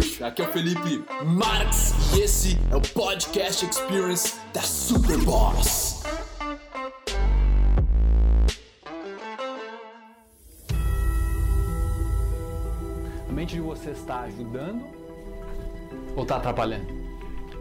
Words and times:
Aqui 0.00 0.40
é 0.40 0.48
o 0.48 0.52
Felipe 0.52 1.04
Marx 1.26 1.92
e 2.16 2.22
esse 2.22 2.58
é 2.70 2.76
o 2.76 2.80
Podcast 2.80 3.66
Experience 3.66 4.40
da 4.50 4.62
Superboss. 4.62 6.02
A 13.28 13.32
mente 13.32 13.56
de 13.56 13.60
você 13.60 13.90
está 13.90 14.20
ajudando 14.20 14.82
ou 16.16 16.22
está 16.22 16.36
atrapalhando? 16.36 16.86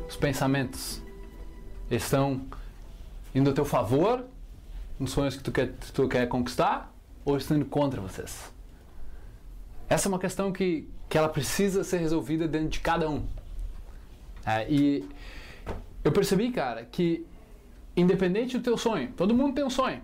Os 0.08 0.16
pensamentos 0.16 1.02
estão 1.92 2.46
indo 3.36 3.50
a 3.50 3.54
teu 3.54 3.66
favor 3.66 4.24
nos 4.98 5.12
sonhos 5.12 5.36
que 5.36 5.44
tu 5.44 5.52
quer, 5.52 5.74
tu 5.94 6.08
quer 6.08 6.26
conquistar 6.28 6.90
ou 7.26 7.36
estão 7.36 7.58
indo 7.58 7.66
contra 7.66 8.00
vocês? 8.00 8.50
Essa 9.90 10.08
é 10.08 10.10
uma 10.10 10.20
questão 10.20 10.54
que, 10.54 10.88
que 11.10 11.18
ela 11.18 11.28
precisa 11.28 11.84
ser 11.84 11.98
resolvida 11.98 12.48
dentro 12.48 12.70
de 12.70 12.80
cada 12.80 13.10
um. 13.10 13.24
É, 14.46 14.70
e 14.70 15.08
eu 16.04 16.12
percebi, 16.12 16.52
cara, 16.52 16.86
que 16.86 17.26
independente 17.96 18.58
do 18.58 18.64
teu 18.64 18.78
sonho, 18.78 19.12
todo 19.18 19.34
mundo 19.34 19.56
tem 19.56 19.64
um 19.64 19.70
sonho. 19.70 20.02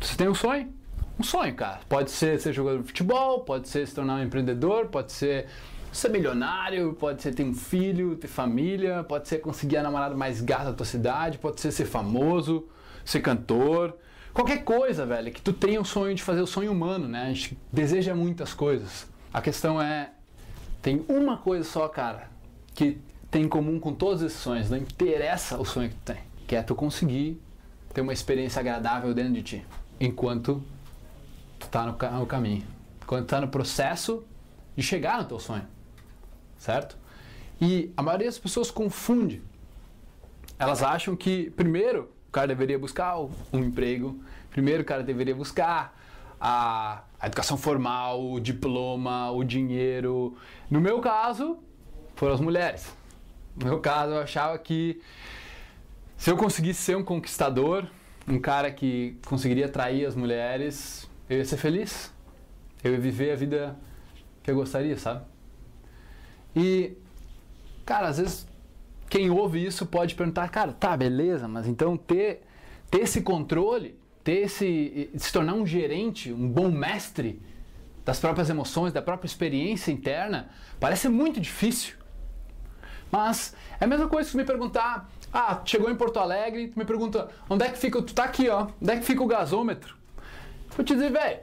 Você 0.00 0.16
tem 0.16 0.28
um 0.28 0.34
sonho? 0.34 0.72
Um 1.18 1.22
sonho, 1.22 1.54
cara. 1.54 1.80
Pode 1.88 2.10
ser 2.10 2.40
ser 2.40 2.52
jogador 2.52 2.82
de 2.82 2.88
futebol, 2.88 3.40
pode 3.40 3.68
ser 3.68 3.86
se 3.86 3.94
tornar 3.94 4.16
um 4.16 4.22
empreendedor, 4.22 4.86
pode 4.86 5.12
ser 5.12 5.46
ser 5.90 6.10
milionário, 6.10 6.92
pode 6.94 7.22
ser 7.22 7.34
ter 7.34 7.44
um 7.44 7.54
filho, 7.54 8.14
ter 8.16 8.28
família, 8.28 9.02
pode 9.04 9.26
ser 9.26 9.38
conseguir 9.38 9.78
a 9.78 9.82
namorada 9.82 10.14
mais 10.14 10.40
gata 10.40 10.66
da 10.66 10.72
tua 10.72 10.86
cidade, 10.86 11.38
pode 11.38 11.60
ser 11.60 11.72
ser 11.72 11.86
famoso, 11.86 12.68
ser 13.04 13.20
cantor, 13.20 13.96
Qualquer 14.38 14.62
coisa, 14.62 15.04
velho, 15.04 15.32
que 15.32 15.42
tu 15.42 15.52
tenha 15.52 15.80
o 15.80 15.84
sonho 15.84 16.14
de 16.14 16.22
fazer 16.22 16.40
o 16.40 16.46
sonho 16.46 16.70
humano, 16.70 17.08
né? 17.08 17.24
A 17.24 17.32
gente 17.32 17.58
deseja 17.72 18.14
muitas 18.14 18.54
coisas. 18.54 19.08
A 19.32 19.40
questão 19.40 19.80
é, 19.80 20.10
tem 20.80 21.04
uma 21.08 21.36
coisa 21.36 21.68
só, 21.68 21.86
cara, 21.88 22.28
que 22.74 22.98
tem 23.30 23.44
em 23.44 23.48
comum 23.48 23.78
com 23.78 23.92
todos 23.92 24.22
esses 24.22 24.38
sonhos, 24.38 24.70
não 24.70 24.78
interessa 24.78 25.58
o 25.58 25.64
sonho 25.64 25.90
que 25.90 25.96
tu 25.96 26.12
tem, 26.12 26.22
que 26.46 26.56
é 26.56 26.62
tu 26.62 26.74
conseguir 26.74 27.40
ter 27.92 28.00
uma 28.00 28.12
experiência 28.12 28.60
agradável 28.60 29.12
dentro 29.12 29.34
de 29.34 29.42
ti, 29.42 29.66
enquanto 30.00 30.62
tu 31.58 31.68
tá 31.68 31.84
no, 31.84 32.18
no 32.18 32.26
caminho, 32.26 32.64
enquanto 33.02 33.26
tu 33.26 33.28
tá 33.28 33.40
no 33.40 33.48
processo 33.48 34.24
de 34.76 34.82
chegar 34.82 35.18
no 35.18 35.24
teu 35.24 35.38
sonho, 35.38 35.66
certo? 36.56 36.96
E 37.60 37.92
a 37.96 38.02
maioria 38.02 38.26
das 38.26 38.38
pessoas 38.38 38.70
confunde. 38.70 39.42
Elas 40.58 40.82
acham 40.82 41.16
que, 41.16 41.50
primeiro, 41.50 42.08
o 42.28 42.30
cara 42.32 42.46
deveria 42.46 42.78
buscar 42.78 43.18
um 43.18 43.58
emprego. 43.58 44.22
Primeiro, 44.50 44.82
o 44.82 44.84
cara 44.84 45.02
deveria 45.02 45.34
buscar 45.34 45.97
a, 46.40 47.02
a 47.20 47.26
educação 47.26 47.56
formal, 47.56 48.32
o 48.32 48.40
diploma, 48.40 49.30
o 49.30 49.42
dinheiro. 49.44 50.36
No 50.70 50.80
meu 50.80 51.00
caso, 51.00 51.58
foram 52.14 52.34
as 52.34 52.40
mulheres. 52.40 52.94
No 53.56 53.66
meu 53.66 53.80
caso, 53.80 54.12
eu 54.12 54.20
achava 54.20 54.58
que 54.58 55.00
se 56.16 56.30
eu 56.30 56.36
conseguisse 56.36 56.82
ser 56.82 56.96
um 56.96 57.02
conquistador, 57.02 57.86
um 58.26 58.38
cara 58.38 58.70
que 58.70 59.16
conseguiria 59.26 59.66
atrair 59.66 60.06
as 60.06 60.14
mulheres, 60.14 61.08
eu 61.28 61.38
ia 61.38 61.44
ser 61.44 61.56
feliz. 61.56 62.12
Eu 62.82 62.92
ia 62.92 63.00
viver 63.00 63.32
a 63.32 63.36
vida 63.36 63.76
que 64.42 64.50
eu 64.50 64.54
gostaria, 64.54 64.96
sabe? 64.96 65.24
E, 66.54 66.96
cara, 67.84 68.08
às 68.08 68.18
vezes 68.18 68.46
quem 69.08 69.30
ouve 69.30 69.64
isso 69.64 69.86
pode 69.86 70.14
perguntar, 70.14 70.48
cara, 70.48 70.72
tá, 70.72 70.96
beleza, 70.96 71.48
mas 71.48 71.66
então 71.66 71.96
ter, 71.96 72.42
ter 72.90 73.02
esse 73.02 73.22
controle, 73.22 73.98
ter 74.28 74.42
esse, 74.42 75.10
se 75.16 75.32
tornar 75.32 75.54
um 75.54 75.66
gerente, 75.66 76.30
um 76.30 76.46
bom 76.46 76.70
mestre 76.70 77.40
das 78.04 78.20
próprias 78.20 78.50
emoções, 78.50 78.92
da 78.92 79.00
própria 79.00 79.26
experiência 79.26 79.90
interna, 79.90 80.50
parece 80.78 81.08
muito 81.08 81.40
difícil. 81.40 81.96
Mas 83.10 83.54
é 83.80 83.86
a 83.86 83.88
mesma 83.88 84.06
coisa 84.06 84.30
que 84.30 84.36
me 84.36 84.44
perguntar, 84.44 85.10
ah, 85.32 85.62
chegou 85.64 85.90
em 85.90 85.96
Porto 85.96 86.18
Alegre, 86.18 86.68
tu 86.68 86.78
me 86.78 86.84
pergunta, 86.84 87.30
onde 87.48 87.64
é 87.64 87.70
que 87.70 87.78
fica, 87.78 88.02
tu 88.02 88.12
tá 88.12 88.24
aqui, 88.24 88.50
ó, 88.50 88.66
onde 88.82 88.92
é 88.92 88.98
que 88.98 89.04
fica 89.06 89.22
o 89.22 89.26
gasômetro? 89.26 89.96
Eu 90.76 90.84
te 90.84 90.92
dizer, 90.92 91.10
velho, 91.10 91.40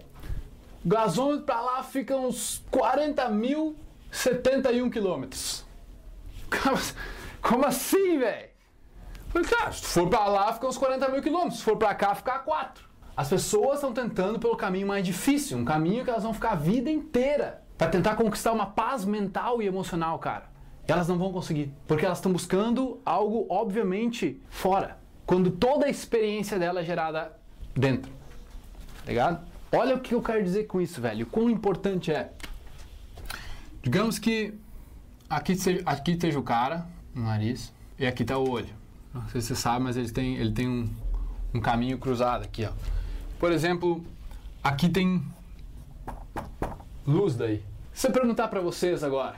gasômetro 0.86 1.44
pra 1.44 1.62
lá 1.62 1.82
fica 1.82 2.16
uns 2.16 2.64
40.071 2.72 4.92
quilômetros. 4.92 5.66
Como 7.42 7.66
assim, 7.66 8.20
velho? 8.20 8.55
Falei, 9.36 9.50
cara, 9.50 9.72
se 9.74 9.82
for 9.82 10.08
pra 10.08 10.28
lá, 10.28 10.54
fica 10.54 10.66
uns 10.66 10.78
40 10.78 11.10
mil 11.10 11.22
quilômetros. 11.22 11.58
Se 11.58 11.64
for 11.66 11.76
pra 11.76 11.94
cá, 11.94 12.16
fica 12.16 12.40
4. 12.40 12.86
As 13.18 13.28
pessoas 13.28 13.76
estão 13.76 13.92
tentando 13.92 14.40
pelo 14.40 14.56
caminho 14.56 14.88
mais 14.88 15.06
difícil, 15.06 15.58
um 15.58 15.66
caminho 15.66 16.06
que 16.06 16.10
elas 16.10 16.24
vão 16.24 16.34
ficar 16.34 16.52
a 16.52 16.56
vida 16.56 16.90
inteira 16.90 17.62
para 17.78 17.90
tentar 17.90 18.16
conquistar 18.16 18.54
uma 18.54 18.66
paz 18.66 19.04
mental 19.04 19.62
e 19.62 19.68
emocional, 19.68 20.18
cara. 20.20 20.50
Elas 20.88 21.10
não 21.10 21.18
vão 21.18 21.34
conseguir, 21.34 21.74
porque 21.86 22.06
elas 22.06 22.20
estão 22.20 22.32
buscando 22.32 23.02
algo 23.06 23.46
obviamente 23.50 24.42
fora, 24.50 25.00
quando 25.26 25.52
toda 25.52 25.86
a 25.86 25.90
experiência 25.90 26.58
dela 26.58 26.80
é 26.80 26.86
gerada 26.86 27.38
dentro. 27.74 28.10
Tá 29.04 29.08
ligado? 29.08 29.46
Olha 29.70 29.96
o 29.96 30.00
que 30.00 30.16
eu 30.16 30.22
quero 30.22 30.42
dizer 30.42 30.64
com 30.64 30.80
isso, 30.80 31.02
velho. 31.02 31.26
O 31.26 31.30
quão 31.30 31.50
importante 31.50 32.10
é. 32.10 32.32
Digamos 33.82 34.18
que 34.18 34.54
aqui 35.30 35.58
seja, 35.58 35.82
aqui 35.86 36.12
esteja 36.12 36.40
o 36.40 36.44
cara, 36.44 36.86
no 37.14 37.24
nariz. 37.24 37.74
E 38.00 38.08
aqui 38.08 38.22
está 38.22 38.38
o 38.38 38.50
olho. 38.50 38.85
Não 39.16 39.30
sei 39.30 39.40
se 39.40 39.48
você 39.48 39.56
sabe, 39.56 39.86
mas 39.86 39.96
ele 39.96 40.12
tem, 40.12 40.36
ele 40.36 40.52
tem 40.52 40.68
um, 40.68 40.90
um 41.54 41.62
caminho 41.62 41.98
cruzado 41.98 42.44
aqui, 42.44 42.66
ó. 42.66 42.72
Por 43.40 43.50
exemplo, 43.50 44.04
aqui 44.62 44.90
tem 44.90 45.24
luz 47.08 47.34
daí. 47.36 47.64
Se 47.94 48.08
eu 48.08 48.12
perguntar 48.12 48.50
para 48.50 48.60
vocês 48.60 49.06
agora, 49.06 49.38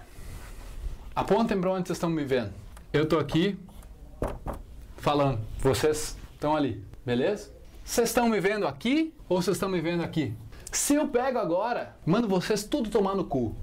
apontem 1.15 1.61
para 1.61 1.71
onde 1.71 1.87
vocês 1.87 1.97
estão 1.97 2.09
me 2.09 2.25
vendo. 2.25 2.51
Eu 2.91 3.03
estou 3.03 3.19
aqui 3.19 3.55
falando, 4.97 5.39
vocês 5.59 6.17
estão 6.33 6.55
ali, 6.55 6.83
beleza? 7.05 7.51
Vocês 7.85 8.09
estão 8.09 8.27
me 8.27 8.39
vendo 8.39 8.65
aqui 8.65 9.13
ou 9.29 9.39
vocês 9.39 9.57
estão 9.57 9.69
me 9.69 9.79
vendo 9.79 10.01
aqui? 10.01 10.33
Se 10.71 10.95
eu 10.95 11.07
pego 11.07 11.37
agora, 11.37 11.95
mando 12.03 12.27
vocês 12.27 12.63
tudo 12.63 12.89
tomar 12.89 13.15
no 13.15 13.25
cu. 13.25 13.55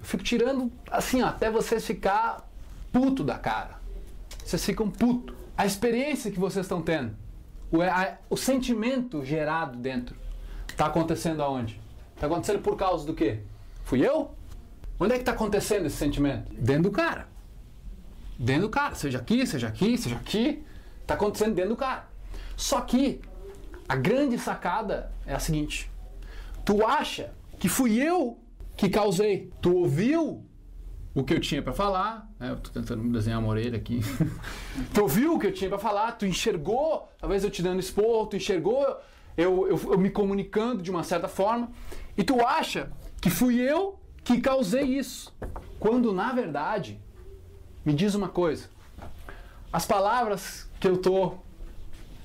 Eu 0.00 0.04
fico 0.04 0.24
tirando 0.24 0.72
assim, 0.90 1.22
ó, 1.22 1.26
até 1.26 1.50
vocês 1.50 1.86
ficar 1.86 2.48
puto 2.90 3.22
da 3.22 3.38
cara. 3.38 3.75
Vocês 4.44 4.64
ficam 4.64 4.90
puto. 4.90 5.34
A 5.56 5.64
experiência 5.66 6.30
que 6.30 6.38
vocês 6.38 6.66
estão 6.66 6.82
tendo, 6.82 7.16
o, 7.70 7.82
a, 7.82 8.18
o 8.28 8.36
sentimento 8.36 9.24
gerado 9.24 9.78
dentro, 9.78 10.16
está 10.68 10.86
acontecendo 10.86 11.42
aonde? 11.42 11.80
Está 12.14 12.26
acontecendo 12.26 12.60
por 12.60 12.76
causa 12.76 13.06
do 13.06 13.14
quê? 13.14 13.40
Fui 13.84 14.06
eu? 14.06 14.30
Onde 14.98 15.12
é 15.12 15.16
que 15.16 15.22
está 15.22 15.32
acontecendo 15.32 15.86
esse 15.86 15.96
sentimento? 15.96 16.52
Dentro 16.54 16.84
do 16.84 16.90
cara. 16.90 17.28
Dentro 18.38 18.62
do 18.62 18.70
cara. 18.70 18.94
Seja 18.94 19.18
aqui, 19.18 19.46
seja 19.46 19.68
aqui, 19.68 19.98
seja 19.98 20.16
aqui. 20.16 20.64
Está 21.02 21.14
acontecendo 21.14 21.54
dentro 21.54 21.70
do 21.70 21.76
cara. 21.76 22.08
Só 22.56 22.80
que 22.80 23.20
a 23.88 23.96
grande 23.96 24.38
sacada 24.38 25.12
é 25.26 25.34
a 25.34 25.38
seguinte: 25.38 25.90
tu 26.64 26.84
acha 26.86 27.32
que 27.58 27.68
fui 27.68 27.96
eu 28.02 28.38
que 28.76 28.88
causei. 28.88 29.52
Tu 29.60 29.74
ouviu 29.74 30.44
o 31.16 31.24
que 31.24 31.32
eu 31.32 31.40
tinha 31.40 31.62
para 31.62 31.72
falar, 31.72 32.30
né? 32.38 32.50
eu 32.50 32.56
tô 32.56 32.68
tentando 32.68 33.10
desenhar 33.10 33.40
uma 33.40 33.48
orelha 33.48 33.78
aqui. 33.78 34.00
tu 34.92 35.00
ouviu 35.00 35.34
o 35.34 35.38
que 35.38 35.46
eu 35.46 35.52
tinha 35.52 35.70
para 35.70 35.78
falar, 35.78 36.12
tu 36.12 36.26
enxergou, 36.26 37.08
talvez 37.18 37.42
eu 37.42 37.50
te 37.50 37.62
dando 37.62 37.80
esporro, 37.80 38.26
tu 38.26 38.36
enxergou 38.36 38.84
eu, 39.34 39.66
eu, 39.66 39.92
eu 39.92 39.98
me 39.98 40.10
comunicando 40.10 40.82
de 40.82 40.90
uma 40.90 41.02
certa 41.02 41.26
forma, 41.26 41.70
e 42.18 42.22
tu 42.22 42.44
acha 42.46 42.90
que 43.18 43.30
fui 43.30 43.58
eu 43.58 43.98
que 44.22 44.42
causei 44.42 44.82
isso, 44.82 45.34
quando 45.80 46.12
na 46.12 46.34
verdade, 46.34 47.00
me 47.82 47.94
diz 47.94 48.14
uma 48.14 48.28
coisa, 48.28 48.68
as 49.72 49.86
palavras 49.86 50.68
que 50.78 50.86
eu 50.86 50.98
tô 50.98 51.38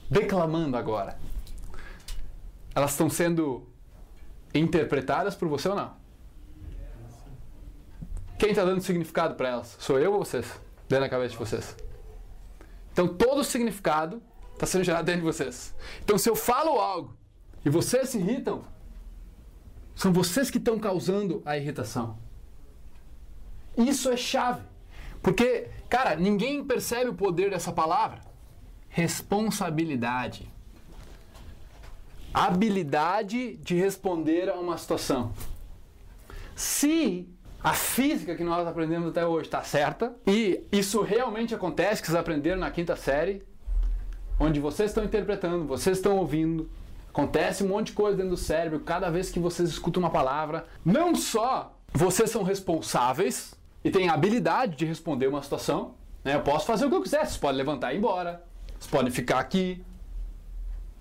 declamando 0.10 0.76
agora, 0.76 1.18
elas 2.76 2.92
estão 2.92 3.10
sendo 3.10 3.70
interpretadas 4.54 5.34
por 5.34 5.48
você 5.48 5.70
ou 5.70 5.76
não? 5.78 6.01
Quem 8.42 8.50
está 8.50 8.66
dando 8.66 8.82
significado 8.82 9.36
para 9.36 9.50
elas? 9.50 9.78
Sou 9.80 10.00
eu 10.00 10.14
ou 10.14 10.26
vocês? 10.26 10.48
Dentro 10.90 11.06
da 11.06 11.10
cabeça 11.10 11.34
de 11.34 11.38
vocês. 11.38 11.78
Então 12.92 13.08
todo 13.08 13.42
o 13.42 13.44
significado 13.44 14.20
está 14.54 14.66
sendo 14.66 14.84
gerado 14.84 15.06
dentro 15.06 15.22
de 15.22 15.28
vocês. 15.28 15.76
Então 16.04 16.18
se 16.18 16.28
eu 16.28 16.36
falo 16.36 16.72
algo 16.80 17.16
e 17.64 17.70
vocês 17.70 18.10
se 18.10 18.18
irritam, 18.18 18.64
são 19.94 20.12
vocês 20.12 20.50
que 20.50 20.58
estão 20.58 20.80
causando 20.80 21.44
a 21.46 21.56
irritação. 21.56 22.18
Isso 23.78 24.10
é 24.10 24.18
chave. 24.18 24.64
Porque, 25.22 25.70
cara, 25.88 26.16
ninguém 26.16 26.66
percebe 26.66 27.12
o 27.12 27.14
poder 27.14 27.52
dessa 27.52 27.72
palavra. 27.72 28.22
Responsabilidade. 28.90 30.50
Habilidade 32.34 33.58
de 33.58 33.76
responder 33.76 34.50
a 34.50 34.56
uma 34.56 34.80
situação. 34.80 35.32
Se 36.56 37.30
a 37.64 37.74
física 37.74 38.36
que 38.36 38.44
nós 38.44 38.68
aprendemos 38.68 39.10
até 39.10 39.26
hoje 39.26 39.48
está 39.48 39.62
certa 39.64 40.16
e 40.26 40.64
isso 40.72 41.02
realmente 41.02 41.54
acontece 41.54 42.02
que 42.02 42.08
vocês 42.08 42.20
aprenderam 42.20 42.60
na 42.60 42.72
quinta 42.72 42.96
série, 42.96 43.44
onde 44.40 44.60
vocês 44.60 44.90
estão 44.90 45.04
interpretando, 45.04 45.66
vocês 45.66 45.98
estão 45.98 46.18
ouvindo, 46.18 46.70
acontece 47.10 47.64
um 47.64 47.68
monte 47.68 47.88
de 47.88 47.94
coisa 47.94 48.18
dentro 48.18 48.32
do 48.32 48.38
cérebro 48.38 48.80
cada 48.80 49.10
vez 49.12 49.30
que 49.30 49.40
vocês 49.40 49.70
escutam 49.70 50.02
uma 50.02 50.10
palavra. 50.10 50.66
Não 50.84 51.14
só 51.14 51.78
vocês 51.94 52.30
são 52.32 52.42
responsáveis 52.42 53.54
e 53.84 53.92
tem 53.92 54.10
a 54.10 54.14
habilidade 54.14 54.76
de 54.76 54.86
responder 54.86 55.28
uma 55.28 55.44
situação, 55.44 55.96
né? 56.24 56.36
Eu 56.36 56.42
posso 56.42 56.66
fazer 56.66 56.86
o 56.86 56.90
que 56.90 56.96
eu 56.96 57.02
quiser. 57.02 57.26
Vocês 57.26 57.38
podem 57.38 57.58
levantar 57.58 57.92
e 57.92 57.96
ir 57.96 58.00
embora. 58.00 58.44
Vocês 58.80 58.90
podem 58.90 59.12
ficar 59.12 59.40
aqui. 59.40 59.84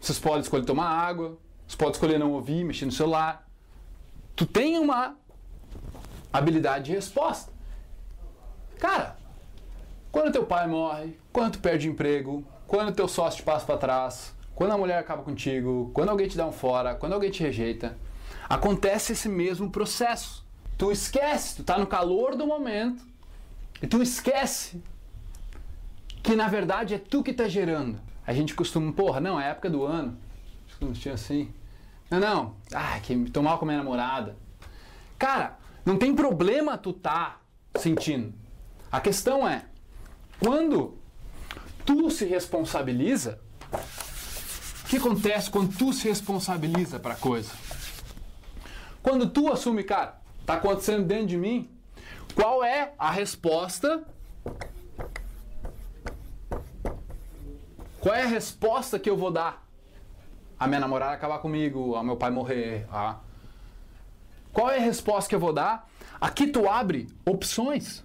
Vocês 0.01 0.19
podem 0.19 0.41
escolher 0.41 0.65
tomar 0.65 0.89
água. 0.89 1.39
Vocês 1.67 1.77
podem 1.77 1.93
escolher 1.93 2.19
não 2.19 2.33
ouvir, 2.33 2.65
mexer 2.65 2.87
no 2.87 2.93
celular. 2.93 3.49
Tu 4.35 4.47
tem 4.47 4.79
uma 4.79 5.17
habilidade 6.33 6.87
de 6.87 6.93
resposta. 6.93 7.53
Cara, 8.79 9.17
quando 10.11 10.33
teu 10.33 10.45
pai 10.45 10.67
morre, 10.67 11.19
quando 11.33 11.53
tu 11.53 11.59
perde 11.61 11.89
emprego, 11.89 12.45
quando 12.67 12.95
teu 12.95 13.07
sócio 13.07 13.39
te 13.39 13.43
passa 13.43 13.67
para 13.67 13.77
trás, 13.77 14.35
quando 14.55 14.73
a 14.73 14.79
mulher 14.79 14.99
acaba 14.99 15.23
contigo, 15.23 15.91
quando 15.95 16.09
alguém 16.09 16.29
te 16.29 16.37
dá 16.37 16.47
um 16.47 16.53
fora, 16.53 16.95
quando 16.95 17.13
alguém 17.13 17.31
te 17.31 17.43
rejeita, 17.43 17.97
acontece 18.49 19.13
esse 19.13 19.29
mesmo 19.29 19.71
processo. 19.71 20.45
Tu 20.77 20.91
esquece, 20.91 21.57
tu 21.57 21.65
tá 21.65 21.79
no 21.79 21.87
calor 21.87 22.37
do 22.37 22.47
momento 22.47 23.05
e 23.83 23.87
tu 23.87 24.03
esquece 24.03 24.83
que 26.23 26.35
na 26.35 26.49
verdade 26.49 26.95
é 26.95 26.99
tu 26.99 27.23
que 27.23 27.33
tá 27.33 27.49
gerando. 27.49 28.01
A 28.27 28.33
gente 28.33 28.55
costuma, 28.55 28.93
porra, 28.93 29.21
não, 29.21 29.41
é 29.41 29.51
época 29.51 29.71
do 29.71 29.85
ano. 29.85 30.17
Não 30.81 30.93
tinha 30.93 31.15
assim. 31.15 31.53
Não, 32.11 32.19
não, 32.19 32.55
ah, 32.75 32.99
que 33.01 33.31
tô 33.31 33.43
mal 33.43 33.59
com 33.59 33.67
minha 33.67 33.79
namorada. 33.79 34.37
Cara, 35.19 35.59
não 35.85 35.97
tem 35.97 36.15
problema 36.15 36.77
tu 36.77 36.93
tá 36.93 37.41
sentindo. 37.77 38.35
A 38.91 39.01
questão 39.01 39.47
é, 39.47 39.65
quando 40.39 40.99
tu 41.85 42.11
se 42.11 42.25
responsabiliza, 42.25 43.41
o 44.83 44.89
que 44.89 44.97
acontece 44.97 45.51
quando 45.51 45.77
tu 45.77 45.93
se 45.93 46.09
responsabiliza 46.09 46.99
para 46.99 47.15
coisa? 47.15 47.53
Quando 49.03 49.29
tu 49.29 49.51
assume, 49.51 49.85
cara, 49.85 50.21
tá 50.45 50.55
acontecendo 50.55 51.07
dentro 51.07 51.27
de 51.27 51.37
mim, 51.37 51.71
qual 52.35 52.63
é 52.63 52.93
a 52.99 53.11
resposta? 53.11 54.03
Qual 58.01 58.15
é 58.15 58.23
a 58.23 58.27
resposta 58.27 58.99
que 58.99 59.09
eu 59.09 59.17
vou 59.17 59.31
dar? 59.31 59.67
A 60.59 60.67
minha 60.67 60.81
namorada 60.81 61.13
acabar 61.13 61.39
comigo, 61.39 61.95
ao 61.95 62.05
meu 62.05 62.17
pai 62.17 62.31
morrer, 62.31 62.87
a... 62.91 63.19
Qual 64.53 64.71
é 64.71 64.79
a 64.79 64.81
resposta 64.81 65.29
que 65.29 65.35
eu 65.35 65.41
vou 65.41 65.53
dar? 65.53 65.89
Aqui 66.21 66.47
tu 66.47 66.69
abre 66.69 67.09
opções. 67.25 68.05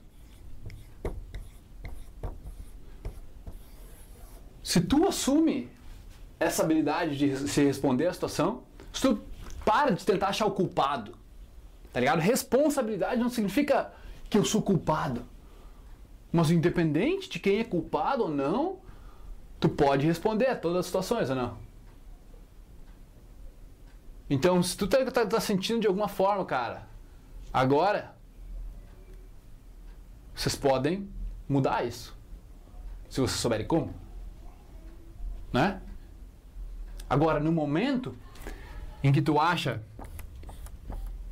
Se 4.63 4.81
tu 4.81 5.07
assume 5.07 5.69
essa 6.39 6.63
habilidade 6.63 7.18
de 7.18 7.47
se 7.47 7.63
responder 7.63 8.07
à 8.07 8.13
situação, 8.13 8.63
se 8.92 9.01
tu 9.01 9.21
para 9.63 9.92
de 9.92 10.06
tentar 10.06 10.27
achar 10.27 10.45
o 10.45 10.51
culpado, 10.51 11.15
tá 11.92 12.00
ligado? 12.00 12.19
Responsabilidade 12.19 13.19
não 13.19 13.30
significa 13.30 13.91
que 14.30 14.38
eu 14.38 14.45
sou 14.45 14.62
culpado. 14.62 15.25
Mas 16.31 16.51
independente 16.51 17.30
de 17.30 17.39
quem 17.39 17.59
é 17.59 17.63
culpado 17.63 18.24
ou 18.24 18.30
não, 18.30 18.77
tu 19.59 19.69
pode 19.69 20.06
responder 20.06 20.48
a 20.48 20.56
todas 20.56 20.80
as 20.80 20.86
situações 20.88 21.30
ou 21.30 21.36
não? 21.36 21.64
Então, 24.30 24.62
se 24.63 24.75
tu 24.75 24.88
tá, 24.88 25.04
tá, 25.12 25.25
tá 25.25 25.39
sentindo 25.39 25.81
de 25.81 25.88
alguma 25.88 26.07
forma, 26.07 26.45
cara, 26.45 26.88
agora 27.54 28.16
vocês 30.33 30.56
podem 30.56 31.10
mudar 31.48 31.86
isso. 31.86 32.16
Se 33.10 33.22
vocês 33.22 33.39
souberem 33.39 33.68
como 33.68 34.06
né? 35.56 35.81
Agora, 37.10 37.39
no 37.39 37.50
momento 37.50 38.13
em 39.01 39.10
que 39.10 39.22
tu 39.22 39.39
acha 39.39 39.81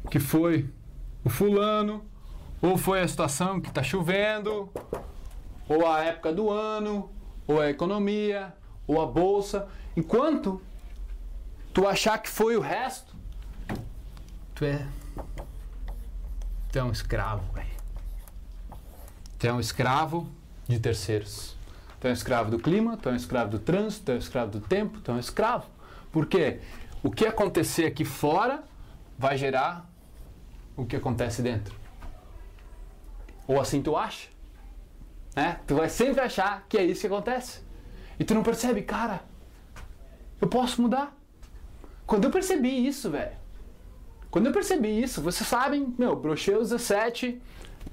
que 0.09 0.17
foi 0.17 0.69
o 1.25 1.29
fulano, 1.29 2.05
ou 2.61 2.77
foi 2.77 3.01
a 3.01 3.07
situação 3.07 3.59
que 3.59 3.67
está 3.67 3.83
chovendo, 3.83 4.69
ou 5.67 5.85
a 5.85 6.01
época 6.05 6.31
do 6.31 6.49
ano, 6.49 7.09
ou 7.45 7.59
a 7.59 7.69
economia, 7.69 8.55
ou 8.87 9.01
a 9.01 9.05
bolsa, 9.05 9.67
enquanto 9.97 10.61
tu 11.73 11.87
achar 11.87 12.17
que 12.19 12.29
foi 12.29 12.55
o 12.55 12.61
resto, 12.61 13.15
tu 14.53 14.63
é, 14.63 14.85
tu 16.71 16.79
é 16.79 16.83
um 16.83 16.91
escravo, 16.91 17.51
velho. 17.53 17.73
Tu 19.39 19.47
é 19.47 19.53
um 19.53 19.59
escravo 19.59 20.29
de 20.67 20.79
terceiros. 20.79 21.57
Tu 21.99 22.07
é 22.07 22.11
um 22.11 22.13
escravo 22.13 22.51
do 22.51 22.59
clima, 22.59 22.95
tu 22.95 23.09
é 23.09 23.13
um 23.13 23.15
escravo 23.15 23.49
do 23.49 23.59
trânsito, 23.59 24.05
tu 24.05 24.11
é 24.11 24.15
um 24.15 24.19
escravo 24.19 24.51
do 24.51 24.59
tempo, 24.61 25.01
tu 25.01 25.11
é 25.11 25.13
um 25.15 25.19
escravo. 25.19 25.65
Por 26.11 26.27
quê? 26.27 26.59
O 27.01 27.09
que 27.09 27.25
acontecer 27.25 27.85
aqui 27.85 28.05
fora 28.05 28.63
vai 29.17 29.37
gerar 29.37 29.89
o 30.77 30.85
que 30.85 30.95
acontece 30.95 31.41
dentro. 31.41 31.75
Ou 33.47 33.59
assim 33.59 33.81
tu 33.81 33.97
acha. 33.97 34.29
Né? 35.35 35.59
Tu 35.65 35.75
vai 35.75 35.89
sempre 35.89 36.21
achar 36.21 36.65
que 36.69 36.77
é 36.77 36.85
isso 36.85 37.01
que 37.01 37.07
acontece. 37.07 37.61
E 38.19 38.23
tu 38.23 38.33
não 38.33 38.43
percebe, 38.43 38.83
cara, 38.83 39.21
eu 40.39 40.47
posso 40.47 40.81
mudar. 40.81 41.13
Quando 42.05 42.25
eu 42.25 42.31
percebi 42.31 42.87
isso, 42.87 43.09
velho. 43.09 43.43
Quando 44.29 44.47
eu 44.47 44.51
percebi 44.51 45.01
isso, 45.01 45.21
vocês 45.21 45.47
sabem, 45.47 45.93
meu, 45.97 46.15
brochei 46.15 46.55
os 46.55 46.69
17, 46.69 47.39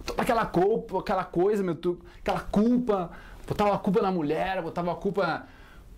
toda 0.07 0.23
aquela 0.23 0.47
culpa, 0.47 0.99
aquela 0.99 1.25
coisa, 1.25 1.63
meu, 1.63 1.75
tu, 1.75 2.01
aquela 2.19 2.41
culpa, 2.41 3.11
botava 3.47 3.75
a 3.75 3.79
culpa 3.79 4.01
na 4.01 4.11
mulher, 4.11 4.63
botava 4.63 4.93
a 4.93 4.95
culpa, 4.95 5.47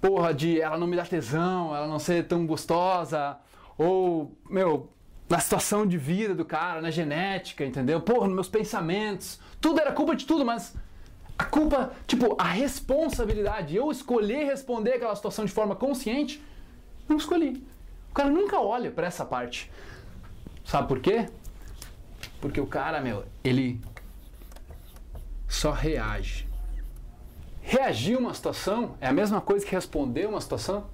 porra, 0.01 0.35
de 0.35 0.61
ela 0.61 0.77
não 0.77 0.87
me 0.87 0.97
dar 0.97 1.07
tesão, 1.07 1.75
ela 1.75 1.87
não 1.87 1.99
ser 1.99 2.27
tão 2.27 2.45
gostosa, 2.45 3.39
ou, 3.79 4.37
meu, 4.51 4.91
na 5.29 5.39
situação 5.39 5.87
de 5.87 5.97
vida 5.97 6.35
do 6.35 6.45
cara, 6.45 6.81
na 6.81 6.91
genética, 6.91 7.65
entendeu? 7.65 8.01
Porra, 8.01 8.27
nos 8.27 8.35
meus 8.35 8.49
pensamentos, 8.49 9.39
tudo 9.61 9.81
era 9.81 9.93
culpa 9.93 10.17
de 10.17 10.27
tudo, 10.27 10.45
mas 10.45 10.75
a 11.39 11.45
culpa, 11.45 11.93
tipo, 12.07 12.37
a 12.39 12.45
responsabilidade, 12.45 13.77
eu 13.77 13.91
escolher 13.91 14.45
responder 14.45 14.95
aquela 14.95 15.15
situação 15.15 15.45
de 15.45 15.53
forma 15.53 15.75
consciente, 15.75 16.43
não 17.09 17.17
escolhi. 17.17 17.65
O 18.13 18.15
cara 18.15 18.29
nunca 18.29 18.61
olha 18.61 18.91
para 18.91 19.07
essa 19.07 19.25
parte. 19.25 19.73
Sabe 20.67 20.87
por 20.87 21.01
quê? 21.01 21.31
Porque 22.43 22.61
o 22.61 22.67
cara, 22.67 23.01
meu, 23.01 23.25
ele 23.43 23.81
só 25.49 25.71
reage. 25.71 26.47
Reagir 27.63 28.19
uma 28.19 28.35
situação 28.35 28.97
é 29.01 29.09
a 29.09 29.15
mesma 29.15 29.41
coisa 29.41 29.65
que 29.65 29.75
responder 29.75 30.29
uma 30.29 30.43
situação? 30.43 30.91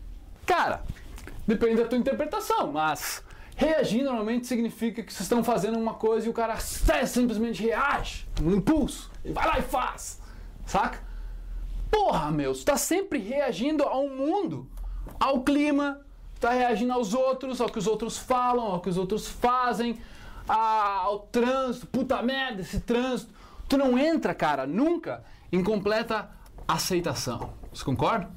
Cara, 0.47 0.85
depende 1.44 1.82
da 1.82 1.88
tua 1.88 1.99
interpretação, 1.99 2.70
mas 2.70 3.20
reagir 3.56 4.05
normalmente 4.05 4.47
significa 4.47 5.03
que 5.03 5.12
vocês 5.12 5.23
estão 5.23 5.43
fazendo 5.43 5.76
uma 5.76 5.94
coisa 5.94 6.29
e 6.29 6.31
o 6.31 6.32
cara 6.32 6.56
simplesmente 6.61 7.61
reage, 7.65 8.29
um 8.41 8.53
impulso, 8.53 9.10
ele 9.25 9.34
vai 9.34 9.44
lá 9.44 9.58
e 9.58 9.63
faz, 9.63 10.20
saca? 10.65 11.03
Porra, 11.91 12.31
meu, 12.31 12.55
você 12.55 12.60
está 12.60 12.77
sempre 12.77 13.19
reagindo 13.19 13.82
ao 13.82 14.08
mundo, 14.08 14.70
ao 15.19 15.43
clima, 15.43 16.01
está 16.38 16.50
reagindo 16.50 16.92
aos 16.92 17.14
outros, 17.14 17.60
ao 17.60 17.68
que 17.68 17.78
os 17.78 17.86
outros 17.86 18.16
falam, 18.16 18.66
ao 18.66 18.80
que 18.80 18.88
os 18.88 18.96
outros 18.96 19.26
fazem, 19.26 19.98
ao 20.46 21.18
trânsito, 21.18 21.86
puta 21.88 22.22
merda, 22.22 22.62
esse 22.62 22.80
trânsito. 22.80 23.32
Tu 23.68 23.76
não 23.76 23.98
entra, 23.98 24.32
cara, 24.32 24.66
nunca 24.66 25.24
em 25.52 25.62
completa 25.62 26.30
aceitação. 26.66 27.52
Você 27.72 27.84
concorda? 27.84 28.30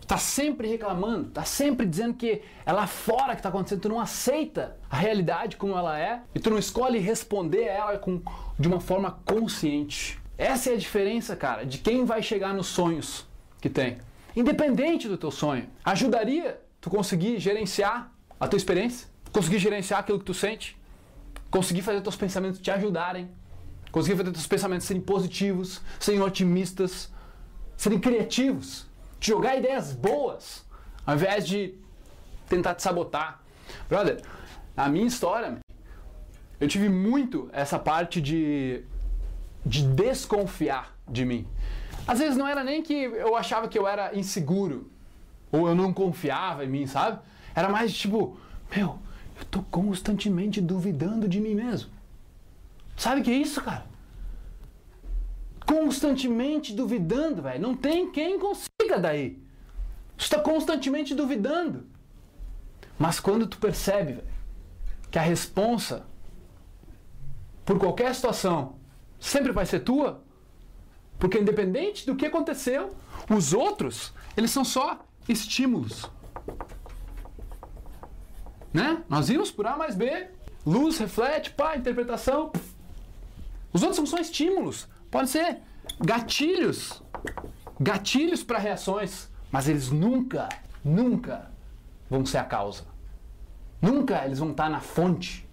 Está 0.00 0.18
sempre 0.18 0.68
reclamando, 0.68 1.28
está 1.28 1.44
sempre 1.44 1.86
dizendo 1.86 2.14
que 2.14 2.42
é 2.66 2.72
lá 2.72 2.86
fora 2.86 3.34
que 3.34 3.38
está 3.38 3.48
acontecendo, 3.48 3.80
tu 3.80 3.88
não 3.88 4.00
aceita 4.00 4.76
a 4.90 4.96
realidade 4.96 5.56
como 5.56 5.76
ela 5.76 5.98
é 5.98 6.20
e 6.34 6.40
tu 6.40 6.50
não 6.50 6.58
escolhe 6.58 6.98
responder 6.98 7.68
a 7.68 7.72
ela 7.72 7.98
com, 7.98 8.20
de 8.58 8.68
uma 8.68 8.80
forma 8.80 9.18
consciente. 9.24 10.20
Essa 10.36 10.70
é 10.70 10.74
a 10.74 10.76
diferença, 10.76 11.34
cara, 11.34 11.64
de 11.64 11.78
quem 11.78 12.04
vai 12.04 12.22
chegar 12.22 12.52
nos 12.52 12.66
sonhos 12.66 13.26
que 13.60 13.70
tem. 13.70 13.98
Independente 14.36 15.08
do 15.08 15.16
teu 15.16 15.30
sonho, 15.30 15.66
ajudaria 15.84 16.60
tu 16.82 16.90
conseguir 16.90 17.38
gerenciar 17.38 18.12
a 18.38 18.48
tua 18.48 18.56
experiência, 18.56 19.08
conseguir 19.32 19.60
gerenciar 19.60 20.00
aquilo 20.00 20.18
que 20.18 20.24
tu 20.24 20.34
sente, 20.34 20.76
conseguir 21.48 21.80
fazer 21.80 22.00
teus 22.00 22.16
pensamentos 22.16 22.60
te 22.60 22.72
ajudarem, 22.72 23.30
conseguir 23.92 24.16
fazer 24.16 24.32
teus 24.32 24.48
pensamentos 24.48 24.86
serem 24.86 25.00
positivos, 25.00 25.80
serem 26.00 26.20
otimistas, 26.20 27.10
serem 27.76 28.00
criativos, 28.00 28.86
de 29.20 29.28
jogar 29.28 29.56
ideias 29.56 29.92
boas, 29.92 30.64
ao 31.06 31.14
invés 31.14 31.46
de 31.46 31.74
tentar 32.48 32.74
te 32.74 32.82
sabotar. 32.82 33.40
Brother, 33.88 34.20
na 34.76 34.88
minha 34.88 35.06
história, 35.06 35.58
eu 36.60 36.66
tive 36.66 36.88
muito 36.88 37.48
essa 37.52 37.78
parte 37.78 38.20
de, 38.20 38.82
de 39.64 39.86
desconfiar 39.86 40.98
de 41.08 41.24
mim. 41.24 41.46
Às 42.08 42.18
vezes 42.18 42.36
não 42.36 42.48
era 42.48 42.64
nem 42.64 42.82
que 42.82 42.92
eu 42.92 43.36
achava 43.36 43.68
que 43.68 43.78
eu 43.78 43.86
era 43.86 44.18
inseguro, 44.18 44.90
ou 45.52 45.68
eu 45.68 45.74
não 45.74 45.92
confiava 45.92 46.64
em 46.64 46.68
mim, 46.68 46.86
sabe? 46.86 47.20
Era 47.54 47.68
mais 47.68 47.94
tipo, 47.94 48.36
meu, 48.74 48.98
eu 49.38 49.44
tô 49.50 49.62
constantemente 49.62 50.60
duvidando 50.60 51.28
de 51.28 51.38
mim 51.38 51.54
mesmo. 51.54 51.90
Sabe 52.96 53.20
o 53.20 53.24
que 53.24 53.30
é 53.30 53.34
isso, 53.34 53.60
cara? 53.60 53.92
constantemente 55.72 56.74
duvidando, 56.74 57.42
velho. 57.42 57.60
Não 57.60 57.74
tem 57.74 58.10
quem 58.10 58.38
consiga 58.38 58.98
daí. 59.00 59.42
Tu 60.16 60.24
está 60.24 60.38
constantemente 60.38 61.14
duvidando. 61.14 61.86
Mas 62.98 63.18
quando 63.18 63.46
tu 63.46 63.58
percebe, 63.58 64.12
velho, 64.12 64.26
que 65.10 65.18
a 65.18 65.22
responsa 65.22 66.04
por 67.64 67.78
qualquer 67.78 68.14
situação 68.14 68.76
sempre 69.18 69.52
vai 69.52 69.64
ser 69.64 69.80
tua, 69.80 70.22
porque 71.18 71.38
independente 71.38 72.04
do 72.04 72.16
que 72.16 72.26
aconteceu, 72.26 72.94
os 73.30 73.52
outros, 73.52 74.12
eles 74.36 74.50
são 74.50 74.64
só 74.64 75.04
estímulos. 75.28 76.10
Né? 78.72 79.02
Nós 79.08 79.28
vimos 79.28 79.50
por 79.50 79.66
A 79.66 79.76
mais 79.76 79.94
B, 79.94 80.28
luz, 80.64 80.98
reflete, 80.98 81.50
pá, 81.50 81.76
interpretação. 81.76 82.52
Os 83.72 83.82
outros 83.82 83.96
são 83.96 84.06
só 84.06 84.18
estímulos. 84.18 84.88
Pode 85.10 85.30
ser 85.30 85.58
gatilhos. 86.00 87.02
Gatilhos 87.78 88.42
para 88.42 88.58
reações. 88.58 89.30
Mas 89.50 89.68
eles 89.68 89.90
nunca, 89.90 90.48
nunca 90.84 91.50
vão 92.08 92.24
ser 92.24 92.38
a 92.38 92.44
causa. 92.44 92.84
Nunca 93.80 94.24
eles 94.24 94.38
vão 94.38 94.50
estar 94.50 94.70
na 94.70 94.80
fonte. 94.80 95.48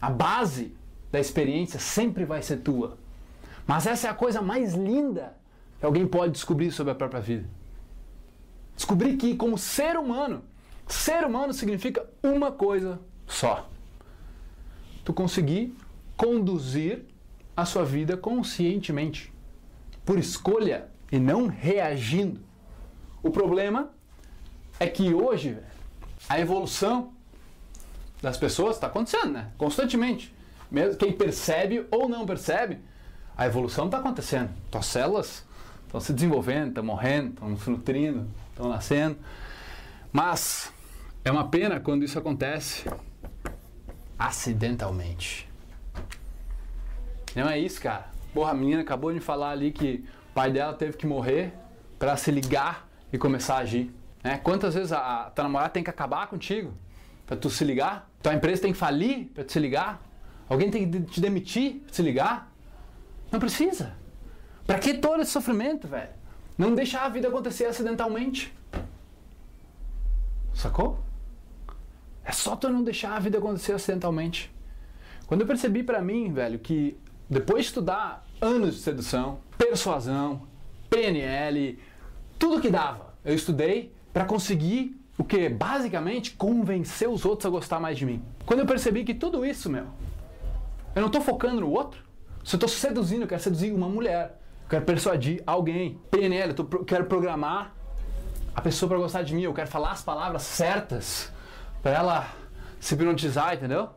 A 0.00 0.10
base 0.10 0.76
da 1.10 1.18
experiência 1.18 1.80
sempre 1.80 2.24
vai 2.24 2.42
ser 2.42 2.58
tua. 2.58 2.98
Mas 3.66 3.86
essa 3.86 4.06
é 4.06 4.10
a 4.10 4.14
coisa 4.14 4.40
mais 4.40 4.74
linda 4.74 5.36
que 5.78 5.86
alguém 5.86 6.06
pode 6.06 6.32
descobrir 6.32 6.70
sobre 6.70 6.92
a 6.92 6.94
própria 6.94 7.20
vida. 7.20 7.48
Descobrir 8.78 9.16
que, 9.16 9.34
como 9.34 9.58
ser 9.58 9.96
humano, 9.96 10.44
ser 10.86 11.24
humano 11.24 11.52
significa 11.52 12.08
uma 12.22 12.52
coisa 12.52 13.00
só: 13.26 13.68
tu 15.04 15.12
conseguir 15.12 15.76
conduzir 16.16 17.04
a 17.56 17.64
sua 17.64 17.84
vida 17.84 18.16
conscientemente, 18.16 19.32
por 20.06 20.16
escolha 20.16 20.86
e 21.10 21.18
não 21.18 21.48
reagindo. 21.48 22.40
O 23.20 23.32
problema 23.32 23.90
é 24.78 24.86
que 24.86 25.12
hoje 25.12 25.58
a 26.28 26.38
evolução 26.38 27.12
das 28.22 28.36
pessoas 28.36 28.76
está 28.76 28.86
acontecendo, 28.86 29.32
né? 29.32 29.50
Constantemente. 29.58 30.32
Mesmo 30.70 30.96
quem 30.96 31.10
percebe 31.10 31.84
ou 31.90 32.08
não 32.08 32.24
percebe, 32.24 32.78
a 33.36 33.44
evolução 33.44 33.86
está 33.86 33.98
acontecendo. 33.98 34.50
Tuas 34.70 34.86
células 34.86 35.44
estão 35.88 36.00
se 36.00 36.12
desenvolvendo, 36.12 36.68
estão 36.68 36.84
morrendo, 36.84 37.30
estão 37.30 37.56
se 37.56 37.70
nutrindo, 37.70 38.28
estão 38.50 38.68
nascendo. 38.68 39.16
Mas 40.12 40.70
é 41.24 41.30
uma 41.30 41.48
pena 41.48 41.80
quando 41.80 42.04
isso 42.04 42.18
acontece 42.18 42.84
acidentalmente. 44.18 45.48
Não 47.34 47.48
é 47.48 47.58
isso, 47.58 47.80
cara. 47.80 48.06
Porra, 48.34 48.50
a 48.50 48.54
menina 48.54 48.82
acabou 48.82 49.12
de 49.12 49.20
falar 49.20 49.50
ali 49.50 49.72
que 49.72 50.04
o 50.30 50.34
pai 50.34 50.50
dela 50.50 50.74
teve 50.74 50.96
que 50.96 51.06
morrer 51.06 51.54
para 51.98 52.16
se 52.16 52.30
ligar 52.30 52.86
e 53.12 53.16
começar 53.16 53.56
a 53.56 53.58
agir. 53.58 53.90
Né? 54.22 54.38
Quantas 54.38 54.74
vezes 54.74 54.92
a, 54.92 55.26
a 55.26 55.30
tua 55.30 55.44
namorada 55.44 55.70
tem 55.70 55.82
que 55.82 55.90
acabar 55.90 56.26
contigo 56.26 56.72
para 57.26 57.36
tu 57.36 57.48
se 57.48 57.64
ligar? 57.64 58.10
Tua 58.22 58.34
empresa 58.34 58.62
tem 58.62 58.72
que 58.72 58.78
falir 58.78 59.26
para 59.32 59.44
te 59.44 59.52
se 59.52 59.58
ligar? 59.58 60.02
Alguém 60.48 60.70
tem 60.70 60.90
que 60.90 61.00
te 61.02 61.20
demitir 61.20 61.80
para 61.80 61.92
te 61.92 62.02
ligar? 62.02 62.52
Não 63.30 63.38
precisa. 63.40 63.94
Para 64.68 64.78
que 64.78 64.92
todo 64.92 65.22
esse 65.22 65.30
sofrimento, 65.30 65.88
velho? 65.88 66.10
Não 66.58 66.74
deixar 66.74 67.06
a 67.06 67.08
vida 67.08 67.26
acontecer 67.26 67.64
acidentalmente. 67.64 68.54
Sacou? 70.52 70.98
É 72.22 72.32
só 72.32 72.54
tu 72.54 72.68
não 72.68 72.82
deixar 72.82 73.16
a 73.16 73.18
vida 73.18 73.38
acontecer 73.38 73.72
acidentalmente. 73.72 74.54
Quando 75.26 75.40
eu 75.40 75.46
percebi 75.46 75.82
para 75.82 76.02
mim, 76.02 76.30
velho, 76.34 76.58
que 76.58 76.98
depois 77.30 77.62
de 77.62 77.68
estudar 77.68 78.26
anos 78.42 78.74
de 78.74 78.80
sedução, 78.82 79.38
persuasão, 79.56 80.42
PNL, 80.90 81.78
tudo 82.38 82.60
que 82.60 82.68
dava, 82.68 83.14
eu 83.24 83.34
estudei 83.34 83.94
para 84.12 84.26
conseguir 84.26 85.00
o 85.16 85.24
que? 85.24 85.48
Basicamente 85.48 86.32
convencer 86.32 87.08
os 87.08 87.24
outros 87.24 87.46
a 87.46 87.48
gostar 87.48 87.80
mais 87.80 87.96
de 87.96 88.04
mim. 88.04 88.22
Quando 88.44 88.60
eu 88.60 88.66
percebi 88.66 89.02
que 89.02 89.14
tudo 89.14 89.46
isso, 89.46 89.70
meu, 89.70 89.86
eu 90.94 91.00
não 91.00 91.06
estou 91.06 91.22
focando 91.22 91.62
no 91.62 91.70
outro. 91.70 92.04
Se 92.44 92.54
eu 92.54 92.58
estou 92.58 92.68
seduzindo, 92.68 93.22
eu 93.22 93.28
quero 93.28 93.40
seduzir 93.40 93.72
uma 93.72 93.88
mulher, 93.88 94.38
quero 94.68 94.84
persuadir 94.84 95.42
alguém. 95.46 96.00
PNL, 96.10 96.54
eu 96.56 96.84
quero 96.84 97.06
programar 97.06 97.74
a 98.54 98.60
pessoa 98.60 98.88
para 98.88 98.98
gostar 98.98 99.22
de 99.22 99.34
mim, 99.34 99.42
eu 99.42 99.54
quero 99.54 99.68
falar 99.68 99.92
as 99.92 100.02
palavras 100.02 100.42
certas 100.42 101.32
para 101.82 101.92
ela 101.92 102.26
se 102.80 102.94
hipnotizar, 102.94 103.54
entendeu? 103.54 103.90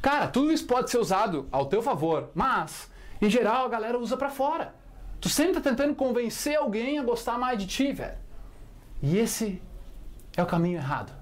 Cara, 0.00 0.26
tudo 0.26 0.52
isso 0.52 0.66
pode 0.66 0.90
ser 0.90 0.98
usado 0.98 1.46
ao 1.52 1.66
teu 1.66 1.80
favor, 1.80 2.30
mas 2.34 2.90
em 3.20 3.30
geral 3.30 3.66
a 3.66 3.68
galera 3.68 3.98
usa 3.98 4.16
para 4.16 4.30
fora. 4.30 4.74
Tu 5.20 5.28
sempre 5.28 5.54
tá 5.54 5.60
tentando 5.60 5.94
convencer 5.94 6.56
alguém 6.56 6.98
a 6.98 7.04
gostar 7.04 7.38
mais 7.38 7.56
de 7.56 7.68
ti, 7.68 7.92
velho. 7.92 8.18
E 9.00 9.16
esse 9.16 9.62
é 10.36 10.42
o 10.42 10.46
caminho 10.46 10.78
errado. 10.78 11.12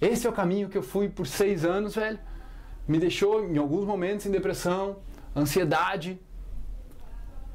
Esse 0.00 0.26
é 0.26 0.30
o 0.30 0.32
caminho 0.32 0.68
que 0.68 0.76
eu 0.76 0.82
fui 0.82 1.08
por 1.08 1.26
seis 1.26 1.64
anos, 1.64 1.94
velho. 1.94 2.18
Me 2.88 2.98
deixou 2.98 3.44
em 3.44 3.56
alguns 3.56 3.84
momentos 3.84 4.26
em 4.26 4.30
depressão, 4.32 4.96
ansiedade. 5.36 6.20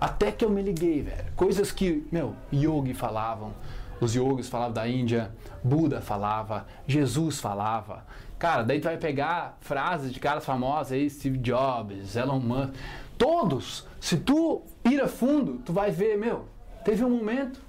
Até 0.02 0.32
que 0.32 0.44
eu 0.44 0.50
me 0.50 0.64
liguei, 0.64 1.04
velho. 1.04 1.32
Coisas 1.36 1.72
que, 1.72 2.08
meu, 2.12 2.36
yogi 2.52 2.96
falavam, 2.96 3.54
os 4.02 4.16
yogis 4.16 4.50
falavam 4.50 4.74
da 4.74 4.88
Índia, 4.88 5.32
Buda 5.64 6.02
falava, 6.02 6.66
Jesus 6.88 7.40
falava. 7.40 8.04
Cara, 8.40 8.64
daí 8.64 8.80
tu 8.80 8.86
vai 8.86 8.98
pegar 8.98 9.60
frases 9.62 10.12
de 10.12 10.20
caras 10.20 10.44
famosos 10.44 10.92
aí, 10.92 11.08
Steve 11.08 11.38
Jobs, 11.38 12.16
Elon 12.16 12.40
Musk, 12.40 12.74
todos. 13.16 13.88
Se 14.00 14.18
tu 14.18 14.64
ir 14.84 15.00
a 15.00 15.08
fundo, 15.08 15.62
tu 15.64 15.72
vai 15.72 15.92
ver, 15.92 16.18
meu, 16.18 16.46
teve 16.84 17.06
um 17.06 17.10
momento 17.12 17.62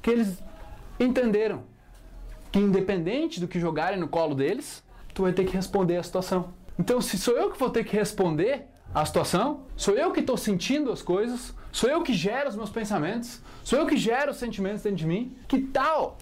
que 0.00 0.10
eles 0.10 0.40
entenderam 1.00 1.64
que 2.52 2.60
independente 2.60 3.40
do 3.40 3.48
que 3.48 3.58
jogarem 3.58 3.98
no 3.98 4.06
colo 4.06 4.36
deles, 4.36 4.84
tu 5.12 5.22
vai 5.22 5.32
ter 5.32 5.44
que 5.44 5.56
responder 5.56 5.96
a 5.96 6.02
situação. 6.04 6.54
Então, 6.78 7.00
se 7.00 7.18
sou 7.18 7.36
eu 7.36 7.50
que 7.50 7.58
vou 7.58 7.70
ter 7.70 7.82
que 7.82 7.96
responder 7.96 8.68
a 9.00 9.06
situação, 9.06 9.64
sou 9.76 9.94
eu 9.94 10.12
que 10.12 10.20
estou 10.20 10.36
sentindo 10.36 10.90
as 10.90 11.02
coisas, 11.02 11.54
sou 11.72 11.88
eu 11.88 12.02
que 12.02 12.12
gero 12.12 12.48
os 12.48 12.56
meus 12.56 12.70
pensamentos, 12.70 13.40
sou 13.62 13.78
eu 13.78 13.86
que 13.86 13.96
gero 13.96 14.30
os 14.30 14.38
sentimentos 14.38 14.82
dentro 14.82 14.98
de 14.98 15.06
mim, 15.06 15.36
que 15.46 15.60
tal? 15.60 16.18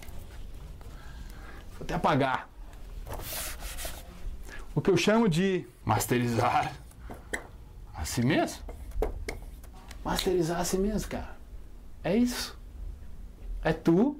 Vou 1.72 1.82
até 1.82 1.94
apagar. 1.94 2.48
O 4.74 4.80
que 4.80 4.90
eu 4.90 4.96
chamo 4.96 5.28
de 5.28 5.66
masterizar 5.84 6.72
a 7.94 8.04
si 8.04 8.24
mesmo. 8.24 8.62
Masterizar 10.04 10.60
a 10.60 10.64
si 10.64 10.78
mesmo, 10.78 11.08
cara. 11.08 11.36
É 12.04 12.16
isso. 12.16 12.56
É 13.62 13.72
tu 13.72 14.16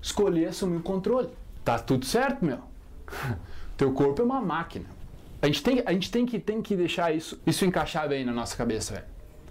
escolher 0.00 0.48
assumir 0.48 0.78
o 0.78 0.82
controle. 0.82 1.28
Tá 1.64 1.78
tudo 1.78 2.06
certo, 2.06 2.44
meu. 2.44 2.60
Teu 3.76 3.92
corpo 3.92 4.22
é 4.22 4.24
uma 4.24 4.40
máquina. 4.40 4.86
A 5.40 5.46
gente 5.46 5.62
tem, 5.62 5.82
a 5.86 5.92
gente 5.92 6.10
tem, 6.10 6.26
que, 6.26 6.38
tem 6.38 6.60
que 6.60 6.74
deixar 6.74 7.14
isso, 7.14 7.40
isso 7.46 7.64
encaixar 7.64 8.08
bem 8.08 8.24
na 8.24 8.32
nossa 8.32 8.56
cabeça, 8.56 8.94
velho. 8.94 9.06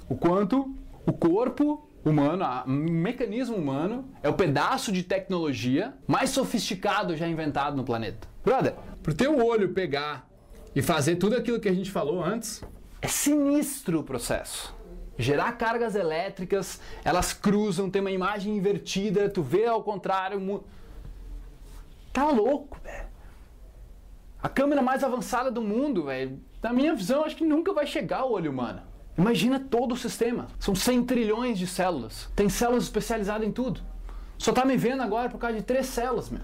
O 0.10 0.16
quanto 0.16 0.76
o 1.06 1.14
corpo 1.14 1.88
humano, 2.04 2.46
o 2.66 2.70
mecanismo 2.70 3.56
humano, 3.56 4.10
é 4.22 4.30
o 4.30 4.34
pedaço 4.34 4.92
de 4.92 5.04
tecnologia 5.04 5.94
mais 6.06 6.30
sofisticado 6.30 7.16
já 7.16 7.28
inventado 7.28 7.76
no 7.76 7.84
planeta. 7.84 8.28
Brother, 8.44 8.76
pro 9.02 9.14
teu 9.14 9.46
olho 9.46 9.74
pegar 9.74 10.30
e 10.76 10.82
fazer 10.82 11.16
tudo 11.16 11.36
aquilo 11.36 11.60
que 11.60 11.70
a 11.70 11.74
gente 11.74 11.90
falou 11.90 12.24
antes, 12.24 12.62
é 13.02 13.08
sinistro 13.08 14.00
o 14.00 14.04
processo. 14.04 14.76
Gerar 15.18 15.54
cargas 15.54 15.96
elétricas, 15.96 16.80
elas 17.04 17.34
cruzam, 17.34 17.90
tem 17.90 18.02
uma 18.02 18.12
imagem 18.12 18.56
invertida, 18.56 19.30
tu 19.30 19.42
vê 19.42 19.66
ao 19.66 19.82
contrário. 19.82 20.64
Tá 22.14 22.30
louco, 22.30 22.78
velho. 22.84 23.08
A 24.48 24.50
câmera 24.50 24.82
mais 24.82 25.04
avançada 25.04 25.52
do 25.52 25.62
mundo, 25.62 26.06
velho, 26.06 26.40
na 26.64 26.72
minha 26.72 26.96
visão, 26.96 27.26
acho 27.26 27.36
que 27.36 27.44
nunca 27.44 27.74
vai 27.74 27.86
chegar 27.86 28.20
ao 28.20 28.32
olho 28.32 28.50
humano. 28.50 28.82
Imagina 29.18 29.60
todo 29.60 29.92
o 29.92 29.98
sistema. 29.98 30.48
São 30.58 30.74
100 30.74 31.04
trilhões 31.04 31.60
de 31.60 31.68
células. 31.68 32.30
Tem 32.34 32.48
células 32.48 32.84
especializadas 32.84 33.46
em 33.46 33.52
tudo. 33.52 33.82
Só 34.38 34.54
tá 34.54 34.64
me 34.64 34.78
vendo 34.78 35.04
agora 35.04 35.28
por 35.28 35.38
causa 35.38 35.58
de 35.58 35.64
três 35.64 35.88
células, 35.88 36.30
meu. 36.30 36.40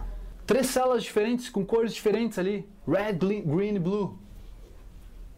Três 0.46 0.68
células 0.68 1.02
diferentes, 1.02 1.48
com 1.48 1.66
cores 1.66 1.94
diferentes 1.94 2.38
ali. 2.38 2.68
Red, 2.86 3.20
green 3.46 3.76
e 3.76 3.80
blue. 3.80 4.20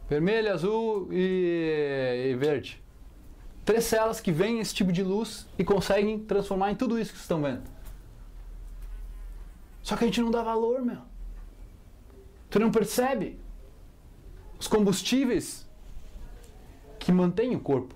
Vermelho, 0.10 0.52
azul 0.52 1.10
e, 1.12 2.32
e 2.32 2.36
verde. 2.36 2.84
Três 3.64 3.84
células 3.84 4.20
que 4.20 4.32
veem 4.32 4.60
esse 4.60 4.74
tipo 4.74 4.92
de 4.92 5.04
luz 5.04 5.48
e 5.56 5.64
conseguem 5.64 6.18
transformar 6.18 6.72
em 6.72 6.76
tudo 6.76 6.98
isso 6.98 7.12
que 7.12 7.18
vocês 7.20 7.26
estão 7.26 7.44
vendo. 7.44 7.62
Só 9.84 9.96
que 9.96 10.04
a 10.04 10.08
gente 10.08 10.20
não 10.20 10.32
dá 10.32 10.42
valor, 10.42 10.82
meu. 10.82 11.14
Tu 12.56 12.60
não 12.60 12.72
percebe? 12.72 13.38
Os 14.58 14.66
combustíveis 14.66 15.68
que 16.98 17.12
mantêm 17.12 17.54
o 17.54 17.60
corpo 17.60 17.94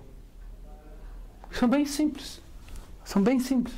são 1.50 1.66
bem 1.66 1.86
simples. 1.86 2.42
São 3.02 3.22
bem 3.22 3.40
simples. 3.40 3.74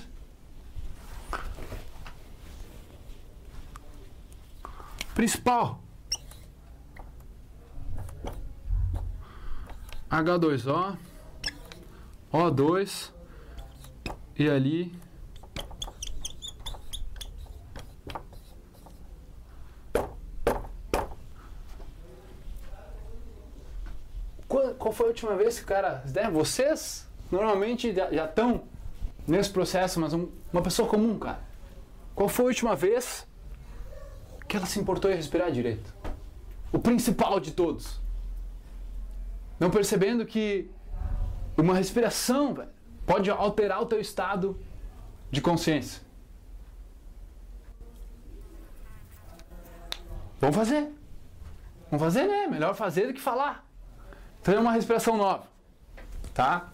Principal. 5.15 5.81
H2O, 10.11 10.99
O2 12.33 13.13
e 14.37 14.51
ali 14.51 14.93
qual, 24.83 24.93
foi 24.93 25.07
a 25.07 25.09
última 25.11 25.37
vez 25.37 25.59
que 25.59 25.65
o 25.65 25.67
cara. 25.67 26.03
Né, 26.13 26.29
vocês 26.29 27.07
normalmente 27.31 27.95
já 27.95 28.25
estão 28.25 28.65
nesse 29.27 29.51
processo, 29.51 30.01
mas 30.01 30.13
um, 30.13 30.29
uma 30.53 30.61
pessoa 30.61 30.89
comum, 30.89 31.17
cara. 31.19 31.41
Qual 32.15 32.29
foi 32.29 32.47
a 32.47 32.49
última 32.49 32.75
vez 32.75 33.27
que 34.49 34.57
ela 34.57 34.67
se 34.67 34.81
importou 34.81 35.11
em 35.11 35.15
respirar 35.15 35.53
direito? 35.53 35.95
O 36.73 36.79
principal 36.79 37.39
de 37.39 37.53
todos. 37.53 38.01
Não 39.61 39.71
percebendo 39.71 40.27
que 40.27 40.69
uma 41.57 41.75
respiração 41.75 42.53
véio, 42.53 42.69
pode 43.07 43.31
alterar 43.31 43.81
o 43.81 43.87
teu 43.87 44.01
estado 44.01 44.59
de 45.31 45.41
consciência. 45.41 46.03
Vamos 50.41 50.57
fazer. 50.57 50.91
Vamos 51.89 52.05
fazer, 52.05 52.27
né? 52.27 52.49
Melhor 52.49 52.75
fazer 52.75 53.07
do 53.07 53.15
que 53.15 53.21
falar. 53.21 53.62
Então 54.43 54.55
é 54.55 54.59
uma 54.59 54.73
respiração 54.73 55.17
nova. 55.17 55.45
Tá? 56.35 56.69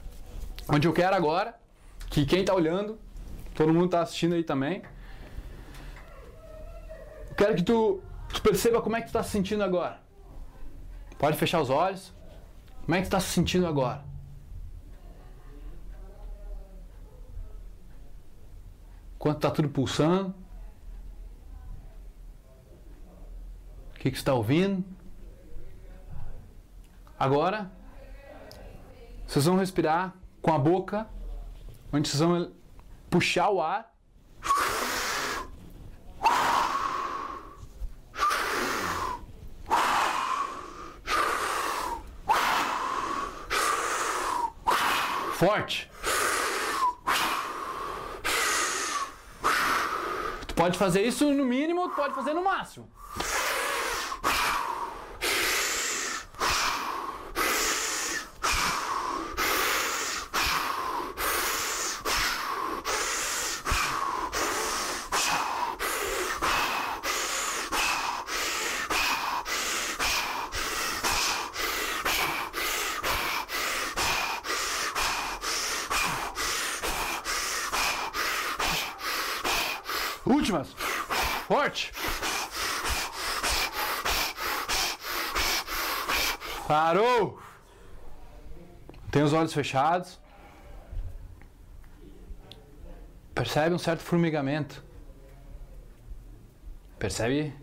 Onde 0.66 0.88
eu 0.88 0.92
quero 0.92 1.14
agora 1.14 1.54
que 2.08 2.24
quem 2.24 2.40
está 2.40 2.54
olhando, 2.54 2.98
todo 3.54 3.74
mundo 3.74 3.84
está 3.86 4.00
assistindo 4.00 4.34
aí 4.34 4.42
também, 4.42 4.82
quero 7.36 7.54
que 7.54 7.62
tu, 7.62 8.02
tu, 8.32 8.40
perceba 8.40 8.80
como 8.80 8.96
é 8.96 9.00
que 9.00 9.06
tu 9.06 9.10
está 9.10 9.22
se 9.22 9.30
sentindo 9.30 9.62
agora. 9.62 10.00
Pode 11.18 11.36
fechar 11.36 11.60
os 11.60 11.68
olhos. 11.68 12.12
Como 12.86 12.94
é 12.94 12.98
que 12.98 13.04
tu 13.04 13.08
está 13.08 13.20
se 13.20 13.28
sentindo 13.28 13.66
agora? 13.66 14.02
Quanto 19.18 19.36
está 19.36 19.50
tudo 19.50 19.68
pulsando? 19.68 20.34
O 23.94 23.98
que, 23.98 24.10
que 24.10 24.16
você 24.16 24.22
está 24.22 24.32
ouvindo? 24.32 24.97
Agora, 27.18 27.68
vocês 29.26 29.44
vão 29.44 29.56
respirar 29.56 30.14
com 30.40 30.52
a 30.52 30.58
boca, 30.58 31.08
onde 31.92 32.08
vocês 32.08 32.20
vão 32.20 32.52
puxar 33.10 33.50
o 33.50 33.60
ar. 33.60 33.92
Forte. 45.34 45.90
Tu 50.46 50.54
pode 50.54 50.78
fazer 50.78 51.02
isso 51.02 51.32
no 51.32 51.44
mínimo, 51.44 51.88
tu 51.88 51.96
pode 51.96 52.14
fazer 52.14 52.32
no 52.32 52.44
máximo. 52.44 52.88
Últimas. 80.28 80.68
Forte. 81.46 81.92
Parou. 86.66 87.40
Tem 89.10 89.22
os 89.22 89.27
olhos 89.38 89.54
fechados. 89.54 90.18
Percebe 93.34 93.74
um 93.74 93.78
certo 93.78 94.00
formigamento. 94.00 94.82
Percebe 96.98 97.54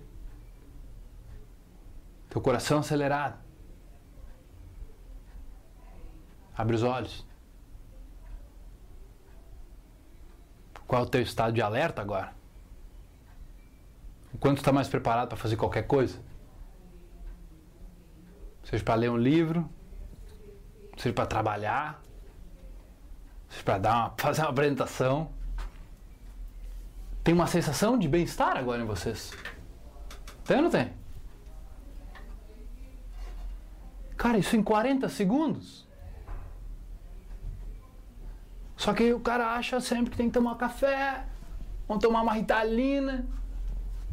teu 2.29 2.41
coração 2.41 2.79
acelerado. 2.79 3.37
Abre 6.57 6.75
os 6.75 6.83
olhos. 6.83 7.25
Qual 10.87 11.01
é 11.01 11.05
o 11.05 11.09
teu 11.09 11.21
estado 11.21 11.53
de 11.53 11.61
alerta 11.61 12.01
agora? 12.01 12.33
O 14.33 14.37
quanto 14.37 14.59
está 14.59 14.71
mais 14.71 14.87
preparado 14.87 15.29
para 15.29 15.37
fazer 15.37 15.55
qualquer 15.55 15.87
coisa? 15.87 16.19
Seja 18.63 18.83
para 18.83 18.95
ler 18.95 19.09
um 19.09 19.17
livro, 19.17 19.69
seja 20.97 21.13
para 21.13 21.25
trabalhar, 21.25 22.01
para 23.63 23.77
dar 23.77 23.95
uma, 23.95 24.13
fazer 24.17 24.41
uma 24.41 24.49
apresentação. 24.49 25.29
Tem 27.23 27.33
uma 27.33 27.47
sensação 27.47 27.97
de 27.97 28.07
bem-estar 28.07 28.57
agora 28.57 28.81
em 28.81 28.85
vocês? 28.85 29.31
Tem 30.43 30.57
ou 30.57 30.63
não 30.63 30.69
tem? 30.69 30.93
Cara, 34.15 34.37
isso 34.37 34.55
em 34.55 34.63
40 34.63 35.09
segundos. 35.09 35.85
Só 38.77 38.93
que 38.93 39.13
o 39.13 39.19
cara 39.19 39.53
acha 39.53 39.79
sempre 39.79 40.11
que 40.11 40.17
tem 40.17 40.27
que 40.27 40.33
tomar 40.33 40.55
café, 40.55 41.25
vão 41.87 41.97
tomar 41.97 42.21
uma 42.21 42.33
ritalina, 42.33 43.25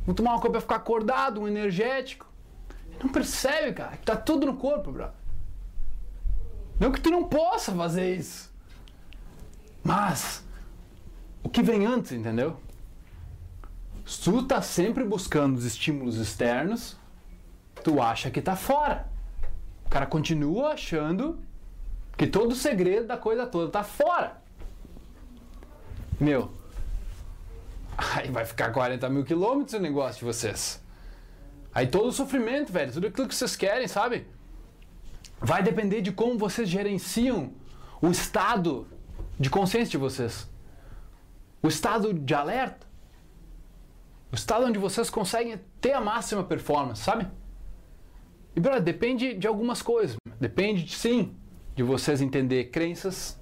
vão 0.07 0.14
tomar 0.14 0.33
uma 0.33 0.40
coisa 0.40 0.53
para 0.53 0.61
ficar 0.61 0.77
acordado, 0.77 1.40
um 1.40 1.49
energético. 1.49 2.27
Não 3.03 3.11
percebe, 3.11 3.73
cara, 3.73 3.97
que 3.97 4.05
tá 4.05 4.16
tudo 4.16 4.47
no 4.47 4.57
corpo, 4.57 4.92
brother. 4.92 5.22
Não 6.83 6.90
que 6.90 7.01
tu 7.01 7.12
não 7.12 7.23
possa 7.23 7.71
fazer 7.71 8.16
isso. 8.16 8.53
Mas 9.85 10.45
o 11.40 11.49
que 11.49 11.62
vem 11.62 11.87
antes, 11.87 12.11
entendeu? 12.11 12.57
Se 14.05 14.21
tu 14.23 14.42
tá 14.42 14.61
sempre 14.61 15.05
buscando 15.05 15.57
os 15.57 15.64
estímulos 15.64 16.16
externos, 16.16 16.97
tu 17.85 18.03
acha 18.03 18.33
que 18.33 18.42
tá 18.42 18.57
fora. 18.57 19.07
O 19.87 19.90
cara 19.90 20.07
continua 20.07 20.73
achando 20.73 21.38
que 22.16 22.27
todo 22.27 22.51
o 22.51 22.57
segredo 22.57 23.07
da 23.07 23.16
coisa 23.16 23.47
toda 23.47 23.71
tá 23.71 23.85
fora. 23.85 24.42
Meu, 26.18 26.51
aí 28.16 28.29
vai 28.29 28.45
ficar 28.45 28.73
40 28.73 29.09
mil 29.09 29.25
quilômetros 29.25 29.75
o 29.75 29.79
negócio 29.81 30.18
de 30.18 30.25
vocês. 30.25 30.83
Aí 31.73 31.87
todo 31.87 32.09
o 32.09 32.12
sofrimento, 32.12 32.73
velho, 32.73 32.92
tudo 32.92 33.07
aquilo 33.07 33.29
que 33.29 33.37
vocês 33.37 33.55
querem, 33.55 33.87
sabe? 33.87 34.27
Vai 35.45 35.63
depender 35.63 36.01
de 36.01 36.13
como 36.13 36.39
vocês 36.39 36.69
gerenciam 36.69 37.53
o 38.01 38.09
estado 38.09 38.87
de 39.39 39.51
consciência 39.51 39.91
de 39.91 39.99
vocês. 39.99 40.49
O 41.61 41.69
estado 41.69 42.15
de 42.15 42.33
alerta. 42.33 42.87
O 44.31 44.35
estado 44.35 44.67
onde 44.67 44.79
vocês 44.79 45.11
conseguem 45.11 45.61
ter 45.81 45.93
a 45.93 46.01
máxima 46.01 46.45
performance, 46.45 47.03
sabe? 47.03 47.27
E, 48.55 48.61
brother, 48.61 48.83
depende 48.83 49.35
de 49.35 49.47
algumas 49.47 49.83
coisas. 49.83 50.17
Depende, 50.41 50.89
sim, 50.95 51.35
de 51.75 51.83
vocês 51.83 52.21
entender 52.21 52.65
crenças, 52.71 53.39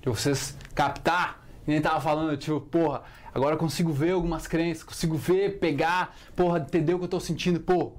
de 0.00 0.08
vocês 0.08 0.56
captar. 0.74 1.46
E 1.66 1.70
nem 1.70 1.80
tava 1.80 2.00
falando, 2.00 2.36
tipo, 2.36 2.60
porra, 2.60 3.02
agora 3.32 3.56
consigo 3.56 3.92
ver 3.92 4.12
algumas 4.12 4.46
crenças, 4.46 4.82
consigo 4.82 5.16
ver, 5.16 5.58
pegar, 5.60 6.16
porra, 6.34 6.58
entender 6.58 6.94
o 6.94 6.98
que 6.98 7.04
eu 7.04 7.08
tô 7.08 7.20
sentindo, 7.20 7.60
pô. 7.60 7.92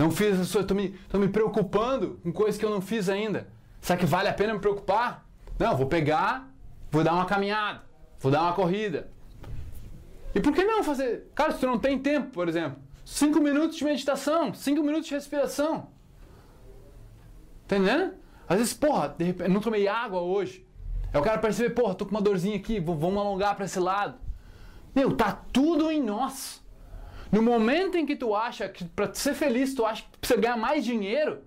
Não 0.00 0.10
fiz 0.10 0.50
tô 0.66 0.74
me, 0.74 0.88
tô 1.10 1.18
me 1.18 1.28
preocupando 1.28 2.18
com 2.22 2.32
coisas 2.32 2.58
que 2.58 2.64
eu 2.64 2.70
não 2.70 2.80
fiz 2.80 3.10
ainda. 3.10 3.48
Será 3.82 3.98
que 3.98 4.06
vale 4.06 4.30
a 4.30 4.32
pena 4.32 4.54
me 4.54 4.58
preocupar? 4.58 5.26
Não, 5.58 5.76
vou 5.76 5.88
pegar, 5.88 6.50
vou 6.90 7.04
dar 7.04 7.12
uma 7.12 7.26
caminhada, 7.26 7.82
vou 8.18 8.32
dar 8.32 8.40
uma 8.40 8.54
corrida. 8.54 9.10
E 10.34 10.40
por 10.40 10.54
que 10.54 10.64
não 10.64 10.82
fazer? 10.82 11.30
Cara, 11.34 11.52
se 11.52 11.58
tu 11.60 11.66
não 11.66 11.78
tem 11.78 11.98
tempo, 11.98 12.30
por 12.30 12.48
exemplo, 12.48 12.78
cinco 13.04 13.40
minutos 13.40 13.76
de 13.76 13.84
meditação, 13.84 14.54
cinco 14.54 14.82
minutos 14.82 15.06
de 15.06 15.14
respiração. 15.14 15.88
Entendendo? 17.66 18.14
Às 18.48 18.56
vezes, 18.56 18.72
porra, 18.72 19.14
de 19.18 19.24
repente, 19.26 19.50
não 19.50 19.60
tomei 19.60 19.86
água 19.86 20.22
hoje. 20.22 20.66
É 21.12 21.18
o 21.18 21.22
cara 21.22 21.36
perceber, 21.36 21.74
porra, 21.74 21.94
tô 21.94 22.06
com 22.06 22.12
uma 22.12 22.22
dorzinha 22.22 22.56
aqui, 22.56 22.80
vamos 22.80 23.18
alongar 23.18 23.54
para 23.54 23.66
esse 23.66 23.78
lado. 23.78 24.14
Meu, 24.94 25.14
tá 25.14 25.30
tudo 25.52 25.90
em 25.90 26.02
nós. 26.02 26.59
No 27.30 27.42
momento 27.42 27.96
em 27.96 28.04
que 28.04 28.16
tu 28.16 28.34
acha 28.34 28.68
que 28.68 28.84
para 28.84 29.12
ser 29.14 29.34
feliz, 29.34 29.74
tu 29.74 29.86
acha 29.86 30.02
que 30.02 30.18
precisa 30.18 30.40
ganhar 30.40 30.56
mais 30.56 30.84
dinheiro, 30.84 31.42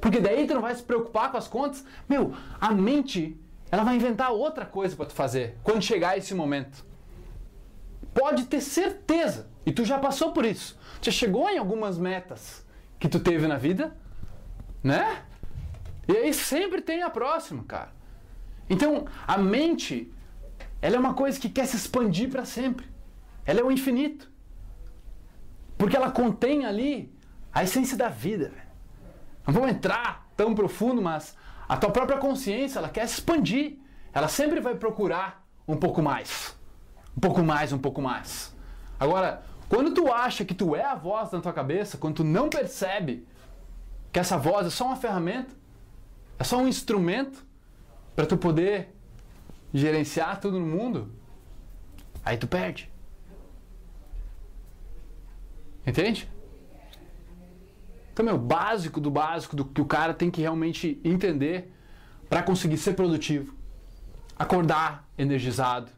porque 0.00 0.20
daí 0.20 0.46
tu 0.46 0.54
não 0.54 0.62
vai 0.62 0.74
se 0.74 0.82
preocupar 0.82 1.30
com 1.30 1.36
as 1.36 1.46
contas, 1.46 1.84
meu, 2.08 2.32
a 2.60 2.72
mente, 2.72 3.38
ela 3.70 3.84
vai 3.84 3.96
inventar 3.96 4.32
outra 4.32 4.66
coisa 4.66 4.96
para 4.96 5.06
tu 5.06 5.12
fazer 5.12 5.56
quando 5.62 5.82
chegar 5.82 6.18
esse 6.18 6.34
momento. 6.34 6.84
Pode 8.12 8.46
ter 8.46 8.60
certeza, 8.60 9.48
e 9.64 9.70
tu 9.70 9.84
já 9.84 9.98
passou 9.98 10.32
por 10.32 10.44
isso. 10.44 10.78
Já 11.00 11.12
chegou 11.12 11.48
em 11.48 11.58
algumas 11.58 11.98
metas 11.98 12.66
que 12.98 13.08
tu 13.08 13.20
teve 13.20 13.46
na 13.46 13.56
vida, 13.56 13.96
né? 14.82 15.24
E 16.08 16.16
aí 16.16 16.32
sempre 16.32 16.80
tem 16.80 17.02
a 17.02 17.10
próxima, 17.10 17.62
cara. 17.64 17.92
Então, 18.70 19.06
a 19.26 19.36
mente, 19.38 20.12
ela 20.80 20.96
é 20.96 20.98
uma 20.98 21.14
coisa 21.14 21.38
que 21.38 21.48
quer 21.48 21.66
se 21.66 21.76
expandir 21.76 22.30
para 22.30 22.44
sempre. 22.44 22.86
Ela 23.44 23.60
é 23.60 23.62
o 23.62 23.70
infinito. 23.70 24.30
Porque 25.78 25.96
ela 25.96 26.10
contém 26.10 26.66
ali 26.66 27.16
a 27.54 27.62
essência 27.62 27.96
da 27.96 28.08
vida. 28.08 28.52
Não 29.46 29.54
vamos 29.54 29.70
entrar 29.70 30.28
tão 30.36 30.54
profundo, 30.54 31.00
mas 31.00 31.36
a 31.68 31.76
tua 31.76 31.90
própria 31.90 32.18
consciência, 32.18 32.78
ela 32.78 32.88
quer 32.88 33.06
se 33.06 33.14
expandir. 33.14 33.78
Ela 34.12 34.28
sempre 34.28 34.60
vai 34.60 34.74
procurar 34.74 35.46
um 35.66 35.76
pouco 35.76 36.02
mais. 36.02 36.56
Um 37.16 37.20
pouco 37.20 37.42
mais, 37.42 37.72
um 37.72 37.78
pouco 37.78 38.02
mais. 38.02 38.54
Agora, 38.98 39.42
quando 39.68 39.94
tu 39.94 40.12
acha 40.12 40.44
que 40.44 40.54
tu 40.54 40.74
é 40.74 40.82
a 40.82 40.94
voz 40.94 41.30
da 41.30 41.40
tua 41.40 41.52
cabeça, 41.52 41.96
quando 41.96 42.16
tu 42.16 42.24
não 42.24 42.48
percebe 42.48 43.26
que 44.12 44.18
essa 44.18 44.36
voz 44.36 44.66
é 44.66 44.70
só 44.70 44.86
uma 44.86 44.96
ferramenta, 44.96 45.54
é 46.38 46.44
só 46.44 46.58
um 46.58 46.66
instrumento 46.66 47.46
para 48.16 48.26
tu 48.26 48.36
poder 48.36 48.94
gerenciar 49.72 50.40
tudo 50.40 50.58
no 50.58 50.66
mundo, 50.66 51.12
aí 52.24 52.36
tu 52.36 52.46
perde. 52.46 52.87
Entende? 55.88 56.30
Então, 58.12 58.22
meu, 58.22 58.36
básico 58.36 59.00
do 59.00 59.10
básico 59.10 59.56
do 59.56 59.64
que 59.64 59.80
o 59.80 59.86
cara 59.86 60.12
tem 60.12 60.30
que 60.30 60.42
realmente 60.42 61.00
entender 61.02 61.72
para 62.28 62.42
conseguir 62.42 62.76
ser 62.76 62.92
produtivo. 62.92 63.54
Acordar 64.38 65.08
energizado. 65.16 65.90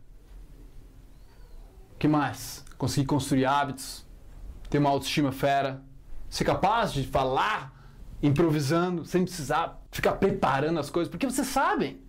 que 1.99 2.07
mais? 2.07 2.65
Conseguir 2.79 3.07
construir 3.07 3.45
hábitos, 3.47 4.07
ter 4.71 4.79
uma 4.79 4.91
autoestima 4.91 5.33
fera, 5.33 5.83
ser 6.29 6.45
capaz 6.45 6.93
de 6.93 7.05
falar 7.05 7.75
improvisando, 8.23 9.05
sem 9.05 9.25
precisar 9.25 9.83
ficar 9.91 10.13
preparando 10.13 10.79
as 10.79 10.89
coisas, 10.89 11.11
porque 11.11 11.27
vocês 11.27 11.49
sabem. 11.49 12.01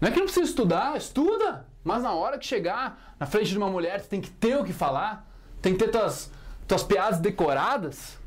Não 0.00 0.08
é 0.08 0.10
que 0.10 0.18
não 0.18 0.26
precisa 0.26 0.44
estudar, 0.44 0.96
estuda, 0.96 1.68
mas 1.84 2.02
na 2.02 2.12
hora 2.12 2.36
que 2.36 2.46
chegar 2.46 3.14
na 3.18 3.26
frente 3.26 3.50
de 3.50 3.56
uma 3.56 3.70
mulher, 3.70 4.00
você 4.00 4.08
tem 4.08 4.20
que 4.20 4.30
ter 4.30 4.56
o 4.56 4.64
que 4.64 4.72
falar, 4.72 5.30
tem 5.64 5.72
que 5.72 5.82
ter 5.82 5.90
tuas, 5.90 6.30
tuas 6.68 6.82
piadas 6.82 7.18
decoradas. 7.20 8.18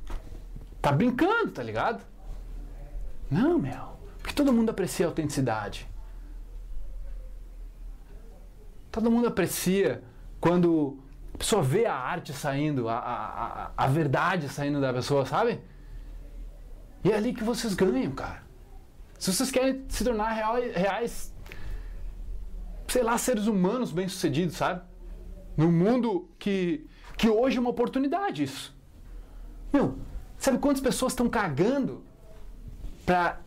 Tá 0.82 0.92
brincando, 0.92 1.52
tá 1.52 1.62
ligado? 1.62 2.04
Não, 3.30 3.60
meu. 3.60 3.96
Porque 4.18 4.34
todo 4.34 4.52
mundo 4.52 4.72
aprecia 4.72 5.06
a 5.06 5.10
autenticidade. 5.10 5.88
Todo 8.92 9.12
mundo 9.12 9.28
aprecia 9.28 10.04
quando 10.42 10.98
a 11.36 11.38
pessoa 11.38 11.62
vê 11.62 11.86
a 11.86 11.94
arte 11.94 12.34
saindo, 12.34 12.90
a, 12.90 12.98
a, 12.98 13.72
a, 13.78 13.88
verdade 13.88 14.50
saindo 14.50 14.82
da 14.82 14.92
pessoa, 14.92 15.24
sabe? 15.24 15.62
E 17.04 17.12
é 17.12 17.16
ali 17.16 17.36
que 17.36 17.44
vocês 17.44 17.76
ganham, 17.76 18.14
cara. 18.14 18.42
Se 19.20 19.32
vocês 19.32 19.52
querem 19.52 19.86
se 19.90 20.04
tornar 20.04 20.32
reais, 20.32 21.32
sei 22.88 23.04
lá, 23.04 23.16
seres 23.20 23.46
humanos 23.46 23.92
bem-sucedidos, 23.92 24.58
sabe? 24.58 24.82
Num 25.56 25.72
mundo 25.72 26.28
que 26.40 26.88
que 27.18 27.30
hoje 27.30 27.58
é 27.58 27.60
uma 27.60 27.72
oportunidade 27.72 28.44
isso. 28.44 28.76
Meu, 29.74 29.98
sabe 30.38 30.60
quantas 30.60 30.82
pessoas 30.82 31.14
estão 31.14 31.28
cagando 31.28 32.04
para 33.06 33.40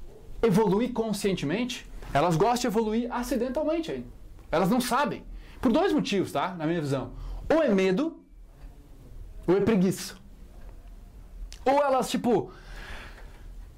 evoluir 0.42 0.92
conscientemente? 0.92 1.86
Elas 2.12 2.36
gostam 2.36 2.68
de 2.70 2.76
evoluir 2.76 3.12
acidentalmente 3.12 3.92
aí. 3.92 4.06
Elas 4.50 4.68
não 4.68 4.80
sabem. 4.80 5.24
Por 5.60 5.70
dois 5.70 5.92
motivos, 5.92 6.32
tá? 6.32 6.54
Na 6.54 6.66
minha 6.66 6.80
visão. 6.80 7.12
Ou 7.48 7.62
é 7.62 7.68
medo, 7.68 8.20
ou 9.46 9.56
é 9.56 9.60
preguiça. 9.60 10.16
Ou 11.64 11.82
elas, 11.82 12.10
tipo, 12.10 12.52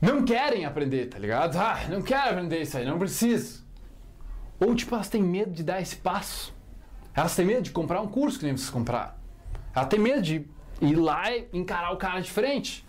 não 0.00 0.24
querem 0.24 0.64
aprender, 0.64 1.06
tá 1.08 1.18
ligado? 1.18 1.56
Ah, 1.56 1.78
não 1.90 2.00
quero 2.00 2.30
aprender 2.30 2.62
isso 2.62 2.78
aí, 2.78 2.86
não 2.86 2.98
preciso. 2.98 3.62
Ou, 4.58 4.74
tipo, 4.74 4.94
elas 4.94 5.08
têm 5.08 5.22
medo 5.22 5.50
de 5.50 5.62
dar 5.62 5.80
esse 5.82 5.96
passo. 5.96 6.54
Elas 7.14 7.36
têm 7.36 7.44
medo 7.44 7.62
de 7.62 7.72
comprar 7.72 8.00
um 8.00 8.08
curso 8.08 8.38
que 8.38 8.44
nem 8.46 8.56
vocês 8.56 8.70
compraram. 8.70 9.21
Ela 9.74 9.86
tem 9.86 9.98
medo 9.98 10.22
de 10.22 10.46
ir 10.80 10.96
lá 10.96 11.30
e 11.30 11.48
encarar 11.52 11.92
o 11.92 11.96
cara 11.96 12.20
de 12.20 12.30
frente. 12.30 12.84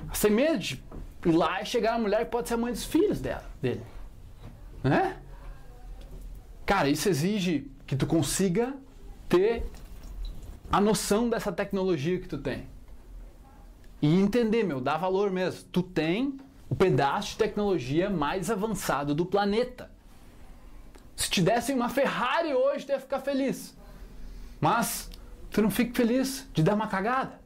Ela 0.00 0.12
tem 0.12 0.30
medo 0.30 0.58
de 0.58 0.82
ir 1.24 1.32
lá 1.32 1.62
e 1.62 1.66
chegar 1.66 1.92
na 1.92 1.98
mulher 1.98 2.24
que 2.24 2.30
pode 2.30 2.48
ser 2.48 2.54
a 2.54 2.58
mãe 2.58 2.72
dos 2.72 2.84
filhos 2.84 3.20
dela, 3.20 3.44
dele. 3.60 3.82
Né? 4.82 5.16
Cara, 6.66 6.88
isso 6.88 7.08
exige 7.08 7.70
que 7.86 7.96
tu 7.96 8.06
consiga 8.06 8.74
ter 9.28 9.64
a 10.70 10.80
noção 10.80 11.28
dessa 11.28 11.50
tecnologia 11.50 12.20
que 12.20 12.28
tu 12.28 12.38
tem. 12.38 12.66
E 14.00 14.14
entender, 14.14 14.62
meu, 14.62 14.80
dá 14.80 14.96
valor 14.96 15.30
mesmo. 15.30 15.66
Tu 15.72 15.82
tem 15.82 16.38
o 16.68 16.74
pedaço 16.74 17.30
de 17.30 17.36
tecnologia 17.38 18.10
mais 18.10 18.50
avançado 18.50 19.14
do 19.14 19.24
planeta. 19.24 19.90
Se 21.16 21.28
te 21.30 21.42
dessem 21.42 21.74
uma 21.74 21.88
Ferrari 21.88 22.54
hoje, 22.54 22.86
tu 22.86 22.92
ia 22.92 23.00
ficar 23.00 23.20
feliz. 23.20 23.76
Mas 24.60 25.10
tu 25.50 25.62
não 25.62 25.70
fica 25.70 25.94
feliz 25.94 26.48
de 26.52 26.62
dar 26.62 26.74
uma 26.74 26.88
cagada. 26.88 27.40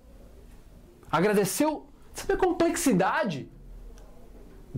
Agradeceu. 1.11 1.87
Sabe 2.13 2.35
a 2.35 2.37
complexidade? 2.37 3.51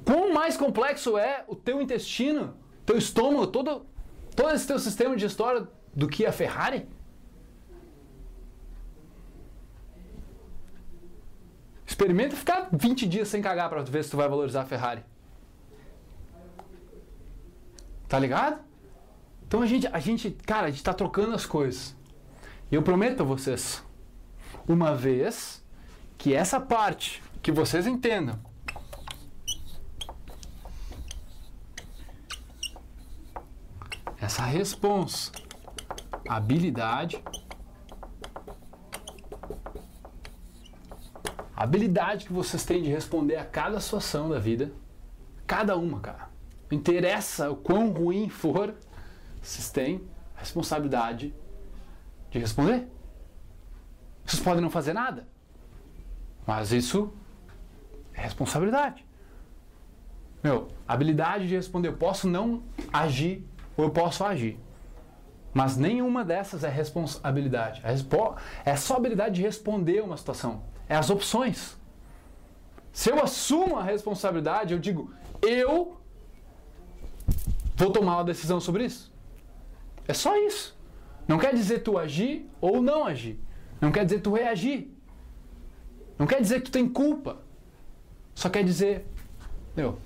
Quão 0.04 0.32
mais 0.32 0.56
complexo 0.56 1.16
é 1.16 1.44
o 1.46 1.54
teu 1.54 1.80
intestino, 1.80 2.56
teu 2.84 2.96
estômago, 2.96 3.46
todo, 3.46 3.86
todo 4.34 4.50
esse 4.54 4.66
teu 4.66 4.78
sistema 4.78 5.16
de 5.16 5.24
história 5.24 5.68
do 5.94 6.08
que 6.08 6.26
a 6.26 6.32
Ferrari? 6.32 6.86
Experimenta 11.86 12.34
ficar 12.34 12.68
20 12.72 13.06
dias 13.06 13.28
sem 13.28 13.40
cagar 13.40 13.68
para 13.68 13.82
ver 13.82 14.02
se 14.02 14.10
tu 14.10 14.16
vai 14.16 14.28
valorizar 14.28 14.62
a 14.62 14.66
Ferrari. 14.66 15.04
Tá 18.08 18.18
ligado? 18.18 18.60
Então 19.46 19.62
a 19.62 19.66
gente, 19.66 19.86
a 19.86 20.00
gente, 20.00 20.30
cara, 20.30 20.66
a 20.66 20.70
gente 20.70 20.82
tá 20.82 20.92
trocando 20.92 21.34
as 21.34 21.46
coisas. 21.46 21.96
Eu 22.72 22.82
prometo 22.82 23.20
a 23.20 23.24
vocês, 23.24 23.84
uma 24.66 24.94
vez 24.94 25.62
que 26.16 26.34
essa 26.34 26.58
parte 26.58 27.22
que 27.42 27.52
vocês 27.52 27.86
entendam 27.86 28.38
essa 34.18 34.42
responsa, 34.44 35.30
habilidade, 36.26 37.22
a 41.54 41.62
habilidade 41.62 42.24
que 42.24 42.32
vocês 42.32 42.64
têm 42.64 42.82
de 42.82 42.88
responder 42.88 43.36
a 43.36 43.44
cada 43.44 43.78
situação 43.78 44.30
da 44.30 44.38
vida, 44.38 44.72
cada 45.46 45.76
uma, 45.76 46.00
cara. 46.00 46.30
Não 46.70 46.78
interessa 46.78 47.50
o 47.50 47.56
quão 47.56 47.92
ruim 47.92 48.30
for, 48.30 48.74
vocês 49.42 49.70
têm 49.70 50.08
a 50.34 50.40
responsabilidade 50.40 51.34
de 52.34 52.40
responder. 52.40 52.88
Vocês 54.26 54.42
podem 54.42 54.60
não 54.60 54.70
fazer 54.70 54.92
nada, 54.92 55.26
mas 56.44 56.72
isso 56.72 57.12
é 58.12 58.22
responsabilidade. 58.22 59.06
Meu, 60.42 60.68
habilidade 60.86 61.46
de 61.46 61.54
responder. 61.54 61.88
Eu 61.88 61.96
posso 61.96 62.28
não 62.28 62.62
agir 62.92 63.46
ou 63.76 63.84
eu 63.84 63.90
posso 63.90 64.24
agir. 64.24 64.58
Mas 65.52 65.76
nenhuma 65.76 66.24
dessas 66.24 66.64
é 66.64 66.68
responsabilidade. 66.68 67.80
É 68.64 68.76
só 68.76 68.96
habilidade 68.96 69.36
de 69.36 69.42
responder 69.42 70.02
uma 70.02 70.16
situação. 70.16 70.64
É 70.88 70.96
as 70.96 71.10
opções. 71.10 71.78
Se 72.92 73.10
eu 73.10 73.22
assumo 73.22 73.78
a 73.78 73.82
responsabilidade, 73.82 74.74
eu 74.74 74.80
digo, 74.80 75.12
eu 75.40 76.00
vou 77.76 77.90
tomar 77.92 78.16
uma 78.16 78.24
decisão 78.24 78.60
sobre 78.60 78.84
isso. 78.86 79.12
É 80.08 80.12
só 80.12 80.36
isso. 80.36 80.76
Não 81.26 81.38
quer 81.38 81.54
dizer 81.54 81.80
tu 81.80 81.98
agir 81.98 82.48
ou 82.60 82.82
não 82.82 83.06
agir. 83.06 83.38
Não 83.80 83.90
quer 83.90 84.04
dizer 84.04 84.20
tu 84.20 84.34
reagir. 84.34 84.90
Não 86.18 86.26
quer 86.26 86.40
dizer 86.40 86.60
que 86.60 86.66
tu 86.66 86.72
tem 86.72 86.88
culpa. 86.88 87.38
Só 88.34 88.48
quer 88.48 88.64
dizer, 88.64 89.06
meu, 89.76 89.98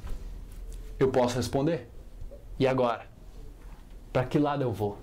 eu 0.99 1.11
posso 1.11 1.37
responder. 1.37 1.89
E 2.59 2.67
agora? 2.67 3.07
Para 4.13 4.25
que 4.25 4.39
lado 4.39 4.63
eu 4.63 4.73
vou? 4.73 4.99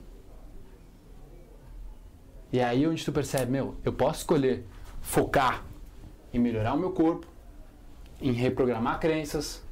E 2.51 2.59
é 2.59 2.63
aí 2.63 2.87
onde 2.87 3.03
tu 3.03 3.11
percebe, 3.11 3.51
meu, 3.51 3.75
eu 3.83 3.91
posso 3.91 4.19
escolher 4.19 4.65
focar 5.01 5.63
em 6.33 6.39
melhorar 6.39 6.73
o 6.73 6.79
meu 6.79 6.91
corpo, 6.91 7.27
em 8.21 8.31
reprogramar 8.31 8.99
crenças, 8.99 9.63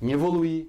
em 0.00 0.10
evoluir 0.10 0.68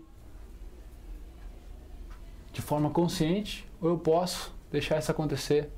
de 2.52 2.62
forma 2.62 2.90
consciente, 2.90 3.68
ou 3.80 3.90
eu 3.90 3.98
posso 3.98 4.54
deixar 4.72 5.00
isso 5.00 5.12
acontecer 5.12 5.72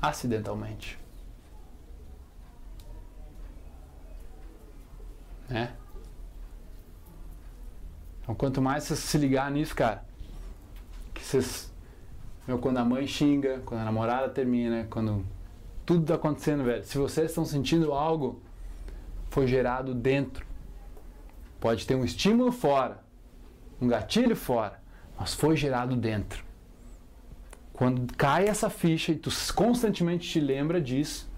acidentalmente. 0.00 0.98
Né? 5.48 5.74
Então, 8.22 8.34
quanto 8.34 8.62
mais 8.62 8.84
você 8.84 8.96
se 8.96 9.18
ligar 9.18 9.50
nisso, 9.50 9.74
cara, 9.74 10.04
que 11.12 11.22
vocês. 11.22 11.72
Meu, 12.46 12.58
quando 12.58 12.78
a 12.78 12.84
mãe 12.84 13.06
xinga, 13.06 13.62
quando 13.64 13.80
a 13.80 13.84
namorada 13.84 14.28
termina, 14.28 14.86
quando 14.90 15.24
tudo 15.84 16.06
tá 16.06 16.14
acontecendo, 16.14 16.64
velho. 16.64 16.84
Se 16.84 16.96
vocês 16.98 17.30
estão 17.30 17.44
sentindo 17.44 17.92
algo, 17.92 18.40
foi 19.30 19.46
gerado 19.46 19.94
dentro. 19.94 20.46
Pode 21.60 21.86
ter 21.86 21.94
um 21.94 22.04
estímulo 22.04 22.52
fora, 22.52 23.02
um 23.80 23.88
gatilho 23.88 24.36
fora, 24.36 24.80
mas 25.18 25.34
foi 25.34 25.56
gerado 25.56 25.96
dentro. 25.96 26.44
Quando 27.74 28.14
cai 28.14 28.46
essa 28.46 28.70
ficha 28.70 29.10
e 29.10 29.16
tu 29.16 29.30
constantemente 29.52 30.30
te 30.30 30.38
lembra 30.38 30.80
disso, 30.80 31.28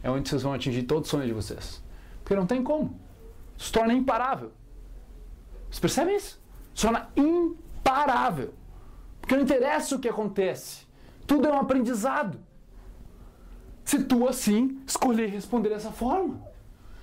é 0.00 0.08
onde 0.08 0.28
vocês 0.28 0.42
vão 0.42 0.54
atingir 0.54 0.84
todo 0.84 1.04
o 1.04 1.06
sonho 1.08 1.26
de 1.26 1.32
vocês. 1.32 1.82
Porque 2.22 2.36
não 2.36 2.46
tem 2.46 2.62
como. 2.62 2.98
Se 3.58 3.70
torna 3.72 3.92
imparável. 3.92 4.52
Você 5.68 5.80
percebe 5.80 6.14
isso? 6.14 6.40
Se 6.72 6.82
torna 6.82 7.10
imparável. 7.16 8.54
Porque 9.20 9.34
não 9.34 9.42
interessa 9.42 9.96
o 9.96 9.98
que 9.98 10.08
acontece. 10.08 10.86
Tudo 11.26 11.48
é 11.48 11.52
um 11.52 11.58
aprendizado. 11.58 12.38
Se 13.84 14.04
tu 14.04 14.28
assim 14.28 14.80
escolher 14.86 15.30
responder 15.30 15.70
dessa 15.70 15.90
forma. 15.90 16.40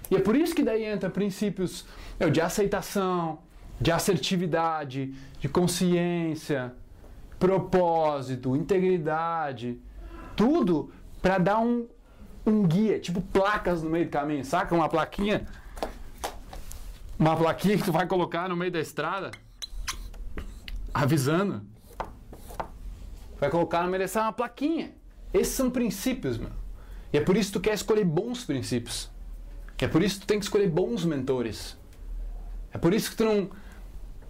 E 0.10 0.16
é 0.16 0.20
por 0.20 0.38
isso 0.38 0.56
que 0.56 0.64
daí 0.64 0.86
entra 0.86 1.10
princípios 1.10 1.86
de 2.32 2.40
aceitação, 2.40 3.40
de 3.80 3.92
assertividade, 3.92 5.14
de 5.38 5.50
consciência, 5.50 6.74
propósito, 7.40 8.56
integridade, 8.56 9.80
tudo 10.36 10.92
para 11.22 11.38
dar 11.38 11.60
um, 11.60 11.88
um 12.46 12.68
guia, 12.68 13.00
tipo 13.00 13.22
placas 13.22 13.82
no 13.82 13.90
meio 13.90 14.06
do 14.06 14.12
caminho, 14.12 14.44
saca? 14.44 14.76
Uma 14.76 14.90
plaquinha, 14.90 15.48
uma 17.18 17.36
plaquinha 17.36 17.78
que 17.78 17.84
tu 17.84 17.92
vai 17.92 18.06
colocar 18.06 18.50
no 18.50 18.56
meio 18.56 18.72
da 18.72 18.80
estrada, 18.80 19.32
avisando. 20.94 21.62
Vai 23.40 23.50
colocar 23.50 23.84
no 23.84 23.88
meio 23.88 24.00
da 24.00 24.06
estrada 24.06 24.28
uma 24.28 24.34
plaquinha. 24.34 24.94
Esses 25.34 25.54
são 25.54 25.70
princípios, 25.70 26.38
meu. 26.38 26.52
E 27.14 27.18
é 27.18 27.22
por 27.22 27.38
isso 27.38 27.52
que 27.52 27.60
tu 27.60 27.62
quer 27.62 27.74
escolher 27.74 28.04
bons 28.04 28.44
princípios. 28.44 29.10
É 29.78 29.88
por 29.88 30.04
isso 30.04 30.16
que 30.16 30.26
tu 30.26 30.28
tem 30.28 30.40
que 30.40 30.46
escolher 30.46 30.70
bons 30.70 31.06
mentores. 31.06 31.78
É 32.72 32.78
por 32.78 32.94
isso 32.94 33.10
que 33.12 33.16
tu 33.16 33.24
não 33.24 33.50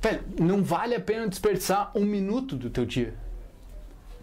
Velho, 0.01 0.23
não 0.39 0.63
vale 0.63 0.95
a 0.95 0.99
pena 0.99 1.27
desperdiçar 1.27 1.91
um 1.95 2.05
minuto 2.05 2.55
do 2.55 2.69
teu 2.69 2.85
dia. 2.85 3.13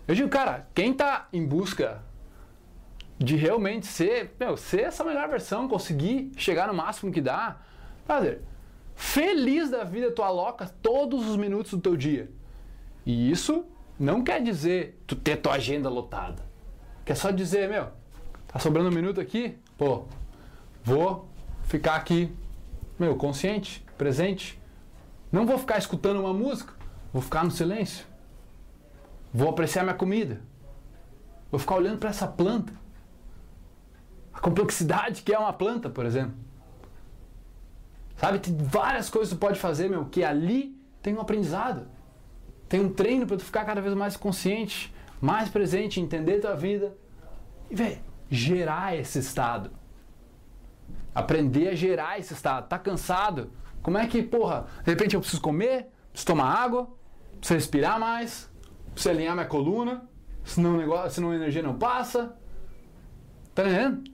Eu 0.08 0.14
digo, 0.14 0.28
cara, 0.28 0.66
quem 0.74 0.92
tá 0.92 1.28
em 1.32 1.44
busca 1.44 2.02
de 3.18 3.36
realmente 3.36 3.86
ser, 3.86 4.34
meu, 4.38 4.56
ser 4.56 4.82
essa 4.82 5.04
melhor 5.04 5.28
versão, 5.28 5.68
conseguir 5.68 6.32
chegar 6.36 6.68
no 6.68 6.74
máximo 6.74 7.12
que 7.12 7.20
dá, 7.20 7.58
brother, 8.06 8.40
feliz 8.94 9.70
da 9.70 9.84
vida 9.84 10.10
tu 10.10 10.22
aloca 10.22 10.70
todos 10.82 11.28
os 11.28 11.36
minutos 11.36 11.72
do 11.72 11.80
teu 11.80 11.96
dia. 11.96 12.30
E 13.04 13.30
isso 13.30 13.64
não 13.98 14.22
quer 14.22 14.42
dizer 14.42 15.02
tu 15.06 15.14
ter 15.14 15.36
tua 15.36 15.54
agenda 15.54 15.88
lotada. 15.88 16.42
Quer 17.04 17.16
só 17.16 17.30
dizer, 17.30 17.68
meu, 17.68 17.88
tá 18.48 18.58
sobrando 18.58 18.88
um 18.88 18.94
minuto 18.94 19.20
aqui? 19.20 19.58
Pô, 19.76 20.04
vou 20.82 21.28
ficar 21.64 21.96
aqui, 21.96 22.32
meu, 22.98 23.16
consciente, 23.16 23.84
presente 23.98 24.58
não 25.30 25.46
vou 25.46 25.58
ficar 25.58 25.78
escutando 25.78 26.20
uma 26.20 26.32
música, 26.32 26.72
vou 27.12 27.22
ficar 27.22 27.44
no 27.44 27.50
silêncio. 27.50 28.06
Vou 29.32 29.50
apreciar 29.50 29.82
minha 29.82 29.94
comida. 29.94 30.40
Vou 31.50 31.58
ficar 31.60 31.76
olhando 31.76 31.98
para 31.98 32.10
essa 32.10 32.26
planta. 32.26 32.72
A 34.32 34.40
complexidade 34.40 35.22
que 35.22 35.32
é 35.32 35.38
uma 35.38 35.52
planta, 35.52 35.90
por 35.90 36.06
exemplo. 36.06 36.34
Sabe, 38.16 38.38
tem 38.38 38.56
várias 38.56 39.10
coisas 39.10 39.32
que 39.32 39.38
tu 39.38 39.40
pode 39.40 39.58
fazer, 39.58 39.90
meu, 39.90 40.06
que 40.06 40.24
ali 40.24 40.74
tem 41.02 41.14
um 41.14 41.20
aprendizado. 41.20 41.86
Tem 42.68 42.80
um 42.80 42.92
treino 42.92 43.26
para 43.26 43.36
tu 43.36 43.44
ficar 43.44 43.64
cada 43.64 43.80
vez 43.80 43.94
mais 43.94 44.16
consciente, 44.16 44.92
mais 45.20 45.48
presente, 45.48 46.00
entender 46.00 46.40
tua 46.40 46.56
vida 46.56 46.96
e, 47.70 47.74
velho, 47.74 47.98
gerar 48.30 48.96
esse 48.96 49.18
estado. 49.18 49.70
Aprender 51.14 51.68
a 51.68 51.74
gerar 51.74 52.18
esse 52.18 52.32
estado. 52.32 52.68
Tá 52.68 52.78
cansado? 52.78 53.50
Como 53.82 53.98
é 53.98 54.06
que, 54.06 54.22
porra, 54.22 54.66
de 54.84 54.90
repente 54.90 55.14
eu 55.14 55.20
preciso 55.20 55.40
comer, 55.40 55.88
preciso 56.10 56.26
tomar 56.26 56.52
água, 56.52 56.88
preciso 57.38 57.54
respirar 57.54 58.00
mais, 58.00 58.50
preciso 58.92 59.14
alinhar 59.14 59.34
minha 59.34 59.46
coluna, 59.46 60.04
senão, 60.44 60.74
o 60.74 60.76
negócio, 60.76 61.10
senão 61.10 61.30
a 61.30 61.36
energia 61.36 61.62
não 61.62 61.74
passa. 61.78 62.36
Tá 63.54 63.62
entendendo? 63.62 64.10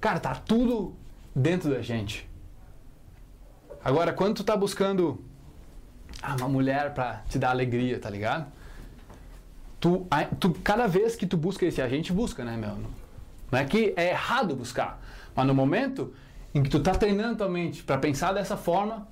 Cara, 0.00 0.18
tá 0.20 0.34
tudo 0.34 0.94
dentro 1.34 1.70
da 1.70 1.80
gente. 1.80 2.28
Agora, 3.84 4.12
quando 4.12 4.36
tu 4.36 4.44
tá 4.44 4.56
buscando 4.56 5.22
ah, 6.22 6.36
uma 6.38 6.48
mulher 6.48 6.94
pra 6.94 7.22
te 7.28 7.38
dar 7.38 7.50
alegria, 7.50 7.98
tá 7.98 8.08
ligado? 8.08 8.50
Tu, 9.78 10.06
tu, 10.40 10.50
cada 10.64 10.86
vez 10.86 11.14
que 11.14 11.26
tu 11.26 11.36
busca 11.36 11.66
esse, 11.66 11.82
a 11.82 11.88
gente 11.88 12.12
busca, 12.12 12.42
né, 12.44 12.56
meu? 12.56 12.78
Não 13.50 13.58
é 13.58 13.64
que 13.64 13.92
é 13.96 14.10
errado 14.10 14.56
buscar, 14.56 15.00
mas 15.34 15.46
no 15.46 15.54
momento 15.54 16.14
em 16.54 16.62
que 16.62 16.70
tu 16.70 16.78
está 16.78 16.92
treinando 16.92 17.36
tua 17.36 17.48
mente 17.48 17.82
para 17.82 17.98
pensar 17.98 18.32
dessa 18.32 18.56
forma, 18.56 19.08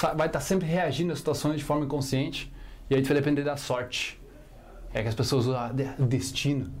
vai 0.00 0.28
estar 0.28 0.28
tá 0.28 0.40
sempre 0.40 0.68
reagindo 0.68 1.12
às 1.12 1.18
situações 1.18 1.58
de 1.58 1.64
forma 1.64 1.84
inconsciente 1.84 2.52
e 2.88 2.94
aí 2.94 3.02
tu 3.02 3.08
vai 3.08 3.16
depender 3.16 3.42
da 3.42 3.56
sorte. 3.56 4.20
É 4.94 5.02
que 5.02 5.08
as 5.08 5.14
pessoas 5.14 5.46
usam 5.46 5.70
o 5.98 6.06
destino. 6.06 6.72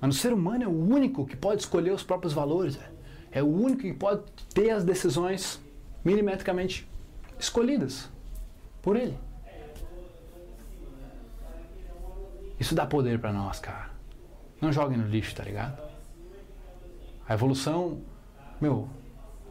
Mas 0.00 0.16
o 0.16 0.18
ser 0.18 0.32
humano 0.32 0.64
é 0.64 0.66
o 0.66 0.70
único 0.70 1.26
que 1.26 1.36
pode 1.36 1.62
escolher 1.62 1.92
os 1.92 2.02
próprios 2.02 2.32
valores. 2.32 2.76
Véio. 2.76 2.90
É 3.30 3.42
o 3.42 3.46
único 3.46 3.82
que 3.82 3.92
pode 3.92 4.22
ter 4.54 4.70
as 4.70 4.84
decisões 4.84 5.60
milimetricamente 6.04 6.88
escolhidas 7.38 8.08
por 8.82 8.96
ele. 8.96 9.16
Isso 12.58 12.74
dá 12.74 12.86
poder 12.86 13.18
para 13.18 13.32
nós, 13.32 13.58
cara. 13.60 13.90
Não 14.60 14.70
joguem 14.72 14.98
no 14.98 15.06
lixo, 15.06 15.34
tá 15.34 15.42
ligado? 15.42 15.78
A 17.26 17.34
evolução 17.34 18.02
meu, 18.60 18.88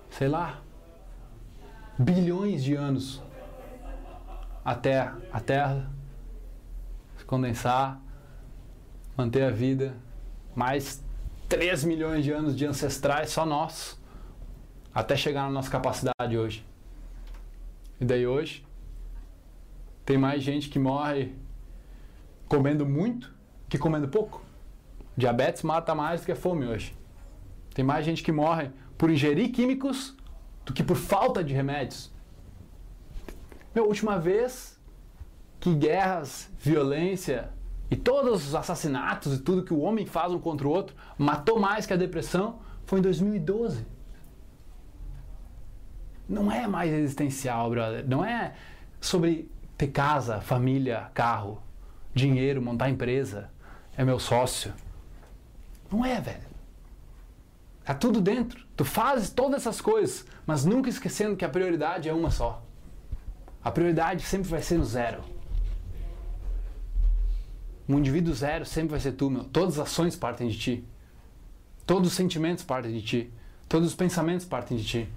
sei 0.09 0.27
lá, 0.27 0.61
bilhões 1.97 2.63
de 2.63 2.75
anos 2.75 3.21
até 4.63 5.11
a 5.31 5.39
Terra 5.39 5.89
se 7.17 7.25
condensar, 7.25 7.99
manter 9.17 9.43
a 9.43 9.49
vida, 9.49 9.95
mais 10.55 11.03
3 11.47 11.83
milhões 11.83 12.23
de 12.23 12.31
anos 12.31 12.55
de 12.55 12.65
ancestrais, 12.65 13.29
só 13.31 13.45
nós, 13.45 13.99
até 14.93 15.15
chegar 15.15 15.43
na 15.43 15.51
nossa 15.51 15.69
capacidade 15.69 16.37
hoje. 16.37 16.65
E 17.99 18.05
daí 18.05 18.25
hoje, 18.25 18.65
tem 20.05 20.17
mais 20.17 20.41
gente 20.41 20.69
que 20.69 20.79
morre 20.79 21.33
comendo 22.47 22.85
muito 22.85 23.37
que 23.69 23.77
comendo 23.77 24.07
pouco. 24.07 24.41
Diabetes 25.15 25.61
mata 25.61 25.93
mais 25.93 26.21
do 26.21 26.25
que 26.25 26.31
a 26.31 26.35
fome 26.35 26.65
hoje. 26.65 26.95
Tem 27.73 27.85
mais 27.85 28.03
gente 28.03 28.23
que 28.23 28.31
morre 28.31 28.71
por 28.99 29.09
ingerir 29.09 29.51
químicos 29.53 30.13
do 30.65 30.73
que 30.73 30.83
por 30.83 30.97
falta 30.97 31.41
de 31.41 31.53
remédios. 31.53 32.11
Meu, 33.73 33.87
última 33.87 34.19
vez 34.19 34.77
que 35.57 35.73
guerras, 35.73 36.51
violência 36.59 37.49
e 37.89 37.95
todos 37.95 38.45
os 38.45 38.53
assassinatos 38.53 39.33
e 39.33 39.39
tudo 39.39 39.63
que 39.63 39.73
o 39.73 39.79
homem 39.79 40.05
faz 40.05 40.33
um 40.33 40.39
contra 40.39 40.67
o 40.67 40.71
outro 40.71 40.95
matou 41.17 41.57
mais 41.57 41.85
que 41.85 41.93
a 41.93 41.95
depressão 41.95 42.59
foi 42.85 42.99
em 42.99 43.01
2012. 43.01 43.85
Não 46.27 46.51
é 46.51 46.67
mais 46.67 46.91
existencial, 46.93 47.69
brother. 47.69 48.05
Não 48.05 48.23
é 48.23 48.53
sobre 48.99 49.49
ter 49.77 49.87
casa, 49.87 50.41
família, 50.41 51.09
carro, 51.13 51.63
dinheiro, 52.13 52.61
montar 52.61 52.89
empresa, 52.89 53.49
é 53.95 54.03
meu 54.03 54.19
sócio. 54.19 54.73
Não 55.89 56.05
é, 56.05 56.19
velho. 56.19 56.49
Está 57.79 57.93
tudo 57.93 58.19
dentro. 58.19 58.68
Tu 58.79 58.85
fazes 58.85 59.29
todas 59.29 59.59
essas 59.59 59.81
coisas, 59.81 60.25
mas 60.47 60.63
nunca 60.63 60.89
esquecendo 60.89 61.35
que 61.35 61.43
a 61.43 61.49
prioridade 61.49 62.07
é 62.07 62.13
uma 62.13 62.31
só. 62.31 62.63
A 63.61 63.69
prioridade 63.69 64.23
sempre 64.23 64.47
vai 64.47 64.61
ser 64.61 64.77
no 64.77 64.85
zero. 64.85 65.21
Um 67.89 67.99
indivíduo 67.99 68.33
zero 68.33 68.65
sempre 68.65 68.91
vai 68.91 69.01
ser 69.01 69.11
tu, 69.11 69.29
meu. 69.29 69.43
Todas 69.43 69.77
as 69.77 69.89
ações 69.89 70.15
partem 70.15 70.47
de 70.47 70.57
ti. 70.57 70.85
Todos 71.85 72.07
os 72.07 72.15
sentimentos 72.15 72.63
partem 72.63 72.93
de 72.93 73.01
ti. 73.01 73.33
Todos 73.67 73.89
os 73.89 73.95
pensamentos 73.95 74.45
partem 74.45 74.77
de 74.77 74.85
ti. 74.85 75.09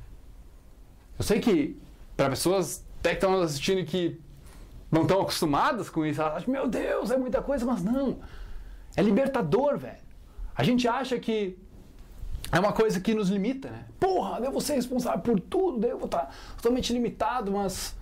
Eu 1.16 1.22
sei 1.22 1.38
que 1.38 1.80
para 2.16 2.30
pessoas 2.30 2.84
até 2.98 3.10
que 3.10 3.24
estão 3.24 3.40
assistindo 3.42 3.86
que 3.86 4.20
não 4.90 5.02
estão 5.02 5.20
acostumadas 5.20 5.88
com 5.88 6.04
isso, 6.04 6.20
elas 6.20 6.38
acham, 6.38 6.52
meu 6.52 6.66
Deus, 6.66 7.12
é 7.12 7.16
muita 7.16 7.40
coisa, 7.40 7.64
mas 7.64 7.80
não. 7.80 8.18
É 8.96 9.02
libertador, 9.02 9.78
velho. 9.78 10.02
A 10.52 10.64
gente 10.64 10.88
acha 10.88 11.16
que 11.20 11.56
é 12.52 12.60
uma 12.60 12.72
coisa 12.74 13.00
que 13.00 13.14
nos 13.14 13.30
limita, 13.30 13.70
né? 13.70 13.86
Porra, 13.98 14.38
eu 14.40 14.52
vou 14.52 14.60
ser 14.60 14.74
responsável 14.74 15.20
por 15.20 15.40
tudo, 15.40 15.86
eu 15.86 15.96
vou 15.96 16.04
estar 16.04 16.30
totalmente 16.56 16.92
limitado, 16.92 17.50
mas. 17.50 17.96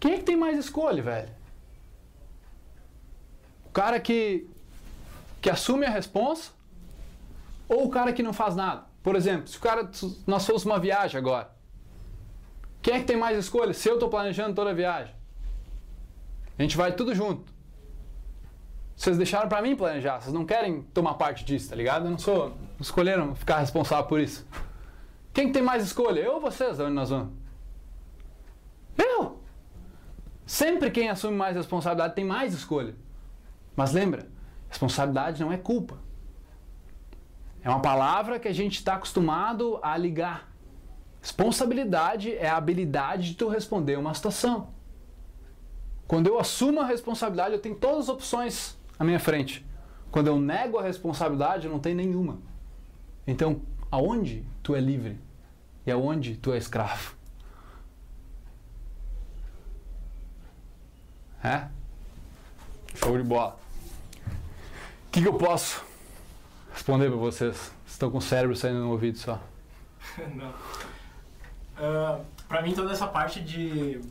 Quem 0.00 0.14
é 0.14 0.18
que 0.18 0.24
tem 0.24 0.36
mais 0.36 0.58
escolha, 0.58 1.00
velho? 1.00 1.30
O 3.66 3.70
cara 3.70 4.00
que, 4.00 4.48
que 5.40 5.48
assume 5.48 5.86
a 5.86 5.90
responsa 5.90 6.50
ou 7.68 7.86
o 7.86 7.90
cara 7.90 8.12
que 8.12 8.22
não 8.22 8.32
faz 8.32 8.56
nada? 8.56 8.86
Por 9.00 9.14
exemplo, 9.14 9.46
se 9.46 9.56
o 9.56 9.60
cara. 9.60 9.88
Nós 10.26 10.44
fôssemos 10.44 10.64
uma 10.64 10.80
viagem 10.80 11.16
agora. 11.16 11.56
Quem 12.82 12.94
é 12.94 12.98
que 12.98 13.04
tem 13.04 13.16
mais 13.16 13.38
escolha? 13.38 13.72
Se 13.72 13.88
eu 13.88 13.94
estou 13.94 14.08
planejando 14.08 14.56
toda 14.56 14.70
a 14.70 14.74
viagem. 14.74 15.14
A 16.58 16.62
gente 16.62 16.76
vai 16.76 16.92
tudo 16.92 17.14
junto. 17.14 17.52
Vocês 18.98 19.16
deixaram 19.16 19.48
para 19.48 19.62
mim 19.62 19.76
planejar, 19.76 20.20
vocês 20.20 20.34
não 20.34 20.44
querem 20.44 20.82
tomar 20.92 21.14
parte 21.14 21.44
disso, 21.44 21.70
tá 21.70 21.76
ligado? 21.76 22.06
Eu 22.06 22.10
não 22.10 22.18
sou. 22.18 22.56
Escolheram 22.80 23.32
ficar 23.32 23.60
responsável 23.60 24.06
por 24.06 24.18
isso. 24.18 24.44
Quem 25.32 25.52
tem 25.52 25.62
mais 25.62 25.84
escolha? 25.84 26.18
Eu 26.18 26.34
ou 26.34 26.40
vocês, 26.40 26.78
vamos? 26.78 27.08
Eu! 28.98 29.38
Sempre 30.44 30.90
quem 30.90 31.08
assume 31.08 31.36
mais 31.36 31.54
responsabilidade 31.54 32.16
tem 32.16 32.24
mais 32.24 32.52
escolha. 32.52 32.96
Mas 33.76 33.92
lembra, 33.92 34.26
responsabilidade 34.68 35.40
não 35.40 35.52
é 35.52 35.56
culpa. 35.56 36.00
É 37.62 37.70
uma 37.70 37.80
palavra 37.80 38.40
que 38.40 38.48
a 38.48 38.52
gente 38.52 38.78
está 38.78 38.94
acostumado 38.94 39.78
a 39.80 39.96
ligar. 39.96 40.50
Responsabilidade 41.22 42.34
é 42.34 42.48
a 42.48 42.56
habilidade 42.56 43.28
de 43.28 43.34
tu 43.36 43.48
responder 43.48 43.96
uma 43.96 44.12
situação. 44.12 44.70
Quando 46.08 46.26
eu 46.26 46.40
assumo 46.40 46.80
a 46.80 46.84
responsabilidade, 46.84 47.54
eu 47.54 47.60
tenho 47.60 47.76
todas 47.76 48.00
as 48.00 48.08
opções 48.08 48.77
à 48.98 49.04
minha 49.04 49.20
frente. 49.20 49.64
Quando 50.10 50.28
eu 50.28 50.40
nego 50.40 50.78
a 50.78 50.82
responsabilidade, 50.82 51.68
não 51.68 51.78
tenho 51.78 51.96
nenhuma. 51.96 52.38
Então, 53.26 53.60
aonde 53.90 54.44
tu 54.62 54.74
é 54.74 54.80
livre 54.80 55.18
e 55.86 55.90
aonde 55.90 56.36
tu 56.36 56.52
é 56.52 56.58
escravo? 56.58 57.14
É? 61.42 61.68
Show 62.94 63.16
de 63.16 63.22
bola. 63.22 63.58
O 65.06 65.10
que, 65.10 65.22
que 65.22 65.28
eu 65.28 65.34
posso 65.34 65.84
responder 66.72 67.08
para 67.08 67.16
vocês? 67.16 67.70
Estão 67.86 68.10
com 68.10 68.18
o 68.18 68.22
cérebro 68.22 68.56
saindo 68.56 68.80
no 68.80 68.90
ouvido 68.90 69.18
só. 69.18 69.40
Não. 70.34 70.50
Uh, 71.78 72.24
pra 72.48 72.60
mim, 72.60 72.74
toda 72.74 72.92
essa 72.92 73.06
parte 73.06 73.40
de, 73.40 74.00
de 74.00 74.02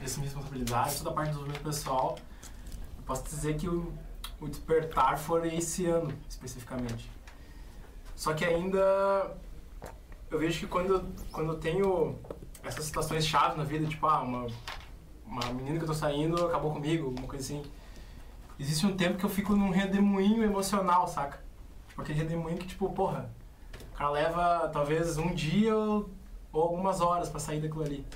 responsabilidade, 0.00 0.98
toda 0.98 1.10
a 1.10 1.12
parte 1.14 1.28
do 1.28 1.32
desenvolvimento 1.32 1.64
pessoal, 1.64 2.18
eu 2.98 3.02
posso 3.04 3.24
dizer 3.24 3.56
que 3.56 3.68
o, 3.68 3.92
o 4.40 4.48
despertar 4.48 5.18
foi 5.18 5.54
esse 5.54 5.86
ano, 5.86 6.12
especificamente. 6.28 7.10
Só 8.14 8.34
que 8.34 8.44
ainda 8.44 9.36
eu 10.30 10.38
vejo 10.38 10.60
que 10.60 10.66
quando, 10.66 11.04
quando 11.30 11.52
eu 11.52 11.58
tenho 11.58 12.18
essas 12.62 12.84
situações 12.84 13.26
chaves 13.26 13.56
na 13.56 13.64
vida, 13.64 13.86
tipo, 13.86 14.06
ah, 14.06 14.22
uma, 14.22 14.46
uma 15.24 15.52
menina 15.52 15.76
que 15.76 15.84
eu 15.84 15.88
tô 15.88 15.94
saindo 15.94 16.46
acabou 16.46 16.72
comigo, 16.72 17.06
alguma 17.06 17.26
coisa 17.26 17.44
assim. 17.44 17.62
Existe 18.58 18.86
um 18.86 18.96
tempo 18.96 19.18
que 19.18 19.24
eu 19.24 19.30
fico 19.30 19.54
num 19.54 19.70
redemoinho 19.70 20.42
emocional, 20.42 21.06
saca? 21.06 21.44
Aquele 21.96 22.18
redemoinho 22.18 22.58
que, 22.58 22.66
tipo, 22.66 22.90
porra, 22.90 23.30
o 23.92 23.96
cara 23.96 24.10
leva 24.10 24.68
talvez 24.68 25.16
um 25.16 25.34
dia 25.34 25.74
ou 25.74 26.10
algumas 26.52 27.00
horas 27.00 27.28
para 27.28 27.40
sair 27.40 27.60
daquilo 27.60 27.84
ali. 27.84 28.06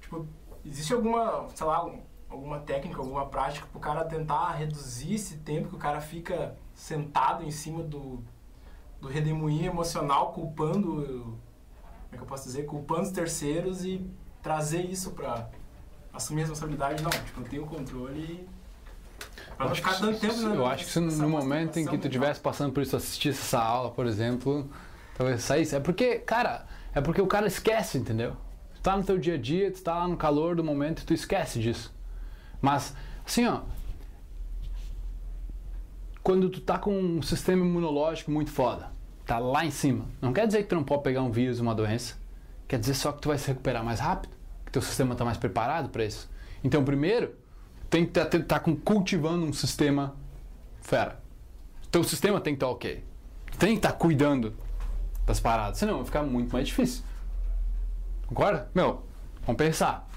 Tipo, 0.00 0.26
existe 0.64 0.92
alguma, 0.92 1.46
sei 1.54 1.66
lá, 1.66 1.90
alguma 2.28 2.60
técnica, 2.60 2.98
alguma 2.98 3.26
prática 3.26 3.66
pro 3.70 3.80
cara 3.80 4.04
tentar 4.04 4.52
reduzir 4.52 5.14
esse 5.14 5.38
tempo 5.38 5.68
que 5.68 5.74
o 5.74 5.78
cara 5.78 6.00
fica 6.00 6.56
sentado 6.74 7.44
em 7.44 7.50
cima 7.50 7.82
do, 7.82 8.22
do 9.00 9.08
redemoinho 9.08 9.66
emocional, 9.66 10.32
culpando, 10.32 11.02
como 11.02 12.12
é 12.12 12.16
que 12.16 12.22
eu 12.22 12.26
posso 12.26 12.44
dizer, 12.44 12.64
culpando 12.66 13.02
os 13.02 13.10
terceiros 13.10 13.84
e 13.84 14.08
trazer 14.42 14.82
isso 14.82 15.12
pra 15.12 15.48
assumir 16.12 16.42
a 16.42 16.44
responsabilidade. 16.44 17.02
Não, 17.02 17.10
tipo, 17.10 17.40
eu 17.40 17.48
tenho 17.48 17.64
o 17.64 17.66
controle 17.66 18.20
e 18.20 18.58
Pra 19.56 19.66
não 19.66 19.74
ficar 19.74 19.98
tanto 19.98 20.20
tempo 20.20 20.34
Eu 20.34 20.66
acho 20.66 20.84
que 20.84 20.90
se 20.90 21.00
no 21.00 21.28
momento 21.28 21.78
em 21.78 21.86
que 21.86 21.98
tu 21.98 22.06
estivesse 22.06 22.38
passando 22.38 22.72
por 22.72 22.82
isso, 22.82 22.94
assistisse 22.94 23.40
essa 23.40 23.58
aula, 23.58 23.90
por 23.90 24.06
exemplo, 24.06 24.70
talvez 25.16 25.42
saísse. 25.42 25.74
É 25.74 25.80
porque, 25.80 26.20
cara, 26.20 26.64
é 26.94 27.00
porque 27.00 27.20
o 27.20 27.26
cara 27.26 27.48
esquece, 27.48 27.98
entendeu? 27.98 28.36
Tu 28.74 28.80
tá 28.80 28.96
no 28.96 29.02
teu 29.02 29.18
dia 29.18 29.34
a 29.34 29.38
dia, 29.38 29.72
tu 29.72 29.82
tá 29.82 29.98
lá 29.98 30.06
no 30.06 30.16
calor 30.16 30.54
do 30.54 30.62
momento 30.62 31.02
e 31.02 31.04
tu 31.04 31.12
esquece 31.12 31.58
disso. 31.58 31.92
Mas, 32.60 32.94
assim, 33.24 33.46
ó. 33.46 33.60
Quando 36.22 36.50
tu 36.50 36.60
tá 36.60 36.78
com 36.78 36.92
um 36.92 37.22
sistema 37.22 37.64
imunológico 37.64 38.30
muito 38.30 38.50
foda, 38.50 38.90
tá 39.24 39.38
lá 39.38 39.64
em 39.64 39.70
cima, 39.70 40.04
não 40.20 40.32
quer 40.32 40.46
dizer 40.46 40.62
que 40.62 40.68
tu 40.68 40.74
não 40.74 40.84
pode 40.84 41.02
pegar 41.02 41.22
um 41.22 41.30
vírus, 41.30 41.60
uma 41.60 41.74
doença. 41.74 42.16
Quer 42.66 42.78
dizer 42.78 42.94
só 42.94 43.12
que 43.12 43.22
tu 43.22 43.28
vai 43.28 43.38
se 43.38 43.48
recuperar 43.48 43.82
mais 43.82 43.98
rápido, 43.98 44.34
que 44.66 44.72
teu 44.72 44.82
sistema 44.82 45.14
tá 45.14 45.24
mais 45.24 45.38
preparado 45.38 45.88
para 45.88 46.04
isso. 46.04 46.28
Então, 46.62 46.84
primeiro, 46.84 47.34
tem 47.88 48.04
que 48.04 48.18
estar 48.18 48.26
tá, 48.26 48.38
tá 48.40 48.60
cultivando 48.60 49.46
um 49.46 49.52
sistema 49.52 50.14
fera. 50.82 51.20
Teu 51.90 52.04
sistema 52.04 52.40
tem 52.40 52.54
que 52.54 52.56
estar 52.56 52.66
tá 52.66 52.72
ok. 52.72 53.04
Tem 53.58 53.70
que 53.70 53.76
estar 53.76 53.92
tá 53.92 53.96
cuidando 53.96 54.54
das 55.26 55.40
paradas, 55.40 55.78
senão 55.78 55.96
vai 55.96 56.04
ficar 56.04 56.22
muito 56.22 56.52
mais 56.52 56.66
difícil. 56.66 57.02
Concorda? 58.26 58.70
Meu, 58.74 59.02
vamos 59.46 59.58
pensar. 59.58 60.07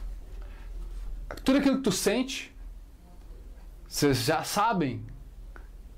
Tudo 1.36 1.58
aquilo 1.60 1.78
que 1.78 1.84
tu 1.84 1.92
sente, 1.92 2.54
vocês 3.88 4.24
já 4.24 4.44
sabem 4.44 5.06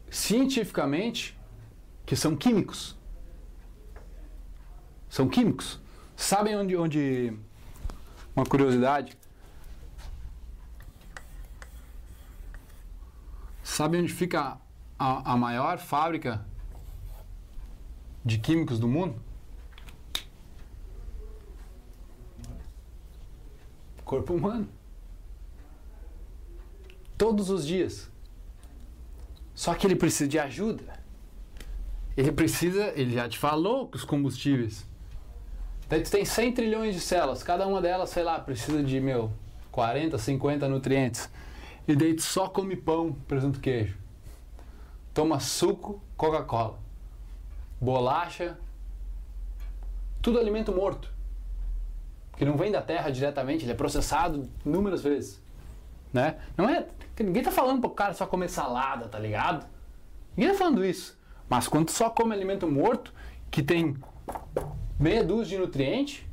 cientificamente 0.10 1.38
que 2.06 2.16
são 2.16 2.36
químicos. 2.36 2.96
São 5.10 5.28
químicos. 5.28 5.80
Sabem 6.16 6.56
onde, 6.56 6.76
onde 6.76 7.38
uma 8.36 8.46
curiosidade? 8.46 9.18
Sabe 13.64 13.98
onde 13.98 14.14
fica 14.14 14.58
a, 15.00 15.34
a 15.34 15.38
maior 15.38 15.78
fábrica 15.78 16.46
de 18.24 18.38
químicos 18.38 18.80
do 18.80 18.88
mundo? 18.88 19.22
Corpo 24.04 24.34
humano. 24.34 24.70
Todos 27.18 27.50
os 27.50 27.66
dias. 27.66 28.10
Só 29.54 29.74
que 29.74 29.86
ele 29.86 29.96
precisa 29.96 30.28
de 30.28 30.40
ajuda. 30.40 30.84
Ele 32.16 32.32
precisa, 32.32 32.92
ele 32.96 33.14
já 33.14 33.28
te 33.28 33.38
falou 33.38 33.88
que 33.88 33.98
os 33.98 34.06
combustíveis. 34.06 34.86
Tu 35.90 36.10
tem 36.10 36.26
100 36.26 36.54
trilhões 36.54 36.96
de 36.96 37.02
células, 37.02 37.44
cada 37.44 37.68
uma 37.68 37.80
delas, 37.80 38.10
sei 38.10 38.24
lá, 38.24 38.40
precisa 38.40 38.82
de, 38.82 39.00
meu, 39.00 39.32
40, 39.72 40.18
50 40.18 40.68
nutrientes. 40.68 41.30
E 41.88 41.96
daí 41.96 42.16
tu 42.16 42.22
só 42.22 42.48
come 42.48 42.76
pão, 42.76 43.14
presunto 43.28 43.60
queijo. 43.60 43.98
Toma 45.14 45.40
suco, 45.40 46.02
Coca-Cola. 46.18 46.80
Bolacha. 47.80 48.58
Tudo 50.22 50.40
alimento 50.40 50.72
morto. 50.72 51.12
Que 52.38 52.46
não 52.46 52.58
vem 52.58 52.72
da 52.72 52.82
terra 52.82 53.12
diretamente, 53.12 53.66
ele 53.66 53.74
é 53.74 53.76
processado 53.76 54.50
inúmeras 54.66 55.04
vezes. 55.04 55.43
Né? 56.14 56.36
Não 56.56 56.70
é. 56.70 56.86
Ninguém 57.20 57.44
tá 57.44 57.52
falando 57.52 57.82
pro 57.82 57.90
cara 57.90 58.14
só 58.14 58.28
comer 58.28 58.50
salada, 58.50 59.08
tá 59.08 59.18
ligado? 59.18 59.66
Ninguém 60.38 60.54
tá 60.54 60.60
falando 60.60 60.86
isso. 60.86 61.20
Mas 61.50 61.68
quando 61.68 61.90
só 61.90 62.10
come 62.10 62.34
alimento 62.34 62.68
morto, 62.68 63.14
que 63.52 63.62
tem 63.62 63.98
meia 65.00 65.24
dúzia 65.24 65.58
de 65.58 65.64
nutrientes, 65.64 66.24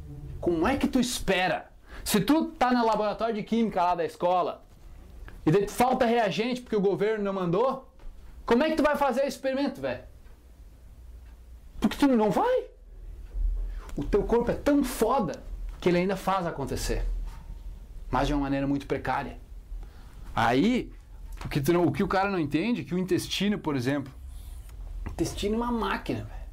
como 0.40 0.66
é 0.66 0.76
que 0.76 0.86
tu 0.86 1.00
espera? 1.00 1.70
Se 2.04 2.20
tu 2.20 2.46
tá 2.46 2.72
no 2.72 2.84
laboratório 2.84 3.34
de 3.34 3.42
química 3.42 3.82
lá 3.82 3.94
da 3.94 4.04
escola 4.04 4.64
e 5.44 5.50
daí 5.50 5.68
falta 5.68 6.04
reagente 6.06 6.60
porque 6.60 6.76
o 6.76 6.80
governo 6.80 7.24
não 7.24 7.32
mandou, 7.32 7.90
como 8.46 8.62
é 8.62 8.70
que 8.70 8.76
tu 8.76 8.82
vai 8.82 8.96
fazer 8.96 9.22
o 9.22 9.28
experimento, 9.28 9.80
velho? 9.80 10.02
Porque 11.78 11.96
tu 11.96 12.06
não 12.06 12.30
vai. 12.30 12.64
O 13.96 14.04
teu 14.04 14.22
corpo 14.22 14.50
é 14.50 14.54
tão 14.54 14.84
foda 14.84 15.42
que 15.80 15.88
ele 15.88 15.98
ainda 15.98 16.16
faz 16.16 16.46
acontecer. 16.46 17.04
Mas 18.10 18.26
de 18.26 18.34
uma 18.34 18.42
maneira 18.42 18.66
muito 18.66 18.86
precária. 18.86 19.38
Aí, 20.34 20.90
o 21.44 21.48
que, 21.48 21.72
não, 21.72 21.84
o, 21.86 21.92
que 21.92 22.02
o 22.02 22.08
cara 22.08 22.30
não 22.30 22.38
entende 22.38 22.82
é 22.82 22.84
que 22.84 22.94
o 22.94 22.98
intestino, 22.98 23.58
por 23.58 23.76
exemplo, 23.76 24.12
o 25.06 25.10
intestino 25.10 25.54
é 25.54 25.56
uma 25.56 25.72
máquina 25.72 26.24
véio, 26.24 26.48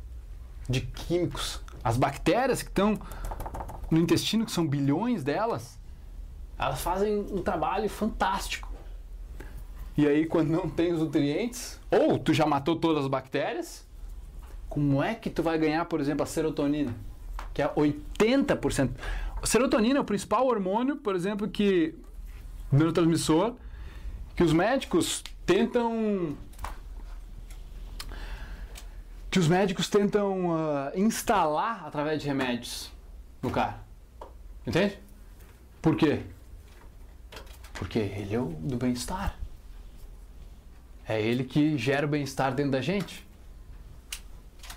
de 0.70 0.82
químicos. 0.82 1.62
As 1.84 1.98
bactérias 1.98 2.62
que 2.62 2.70
estão 2.70 3.00
no 3.90 4.00
intestino, 4.00 4.46
que 4.46 4.52
são 4.52 4.68
bilhões 4.68 5.24
delas, 5.24 5.80
elas 6.58 6.82
fazem 6.82 7.20
um 7.20 7.42
trabalho 7.42 7.90
fantástico. 7.90 8.68
E 9.96 10.08
aí, 10.08 10.26
quando 10.26 10.50
não 10.50 10.70
tem 10.70 10.94
os 10.94 11.00
nutrientes, 11.00 11.80
ou 11.90 12.20
tu 12.20 12.34
já 12.34 12.46
matou 12.46 12.76
todas 12.76 13.04
as 13.04 13.10
bactérias, 13.10 13.88
como 14.70 15.02
é 15.02 15.16
que 15.16 15.30
tu 15.30 15.42
vai 15.42 15.58
ganhar, 15.58 15.86
por 15.86 16.00
exemplo, 16.00 16.24
a 16.24 16.26
serotonina? 16.26 16.96
Que 17.54 17.62
é 17.62 17.68
80%. 17.68 18.92
A 19.42 19.46
serotonina 19.46 19.98
é 19.98 20.02
o 20.02 20.06
principal 20.06 20.46
hormônio, 20.46 20.98
por 20.98 21.16
exemplo, 21.16 21.48
que 21.48 21.96
neurotransmissor, 22.72 23.56
que 24.38 24.44
os 24.44 24.54
médicos 24.54 25.24
tentam 25.48 26.38
que 29.32 29.40
os 29.40 29.48
médicos 29.48 29.90
tentam 29.90 30.52
uh, 30.52 30.92
instalar 30.96 31.86
através 31.86 32.22
de 32.22 32.28
remédios 32.28 32.92
no 33.42 33.50
cara. 33.50 33.80
Entende? 34.66 35.00
Por 35.82 35.96
quê? 35.98 36.22
Porque 37.74 37.98
ele 37.98 38.36
é 38.36 38.40
o 38.40 38.46
do 38.46 38.78
bem-estar. 38.78 39.38
É 41.08 41.20
ele 41.22 41.44
que 41.44 41.78
gera 41.78 42.06
o 42.06 42.10
bem-estar 42.10 42.54
dentro 42.54 42.72
da 42.72 42.82
gente. 42.82 43.28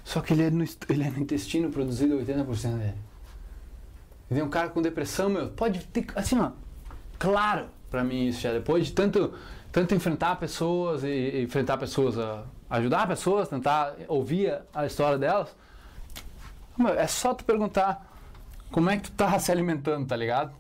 Só 0.04 0.20
que 0.20 0.32
ele 0.32 0.42
é 0.42 0.50
no, 0.50 0.64
ele 0.88 1.04
é 1.04 1.10
no 1.10 1.18
intestino 1.18 1.70
produzido 1.70 2.18
80% 2.18 2.78
dele. 2.78 2.98
E 4.30 4.34
vem 4.34 4.42
um 4.42 4.50
cara 4.50 4.70
com 4.70 4.80
depressão, 4.80 5.28
meu, 5.28 5.50
pode 5.50 5.80
ter, 5.86 6.06
assim, 6.16 6.38
ó, 6.38 6.52
claro 7.18 7.68
para 7.90 8.04
mim 8.04 8.28
isso 8.28 8.40
já 8.40 8.52
depois 8.52 8.86
de 8.86 8.92
tanto, 8.92 9.34
tanto 9.72 9.94
enfrentar 9.94 10.36
pessoas 10.36 11.02
e, 11.02 11.08
e 11.08 11.42
enfrentar 11.42 11.76
pessoas, 11.76 12.16
a, 12.18 12.44
ajudar 12.70 13.08
pessoas, 13.08 13.48
tentar 13.48 13.96
ouvir 14.06 14.56
a, 14.72 14.86
história 14.86 15.18
delas. 15.18 15.54
É 16.96 17.06
só 17.06 17.34
tu 17.34 17.44
perguntar 17.44 18.06
como 18.70 18.88
é 18.88 18.96
que 18.96 19.10
tu 19.10 19.12
tá 19.12 19.36
se 19.40 19.50
alimentando, 19.50 20.06
tá 20.06 20.16
ligado? 20.16 20.54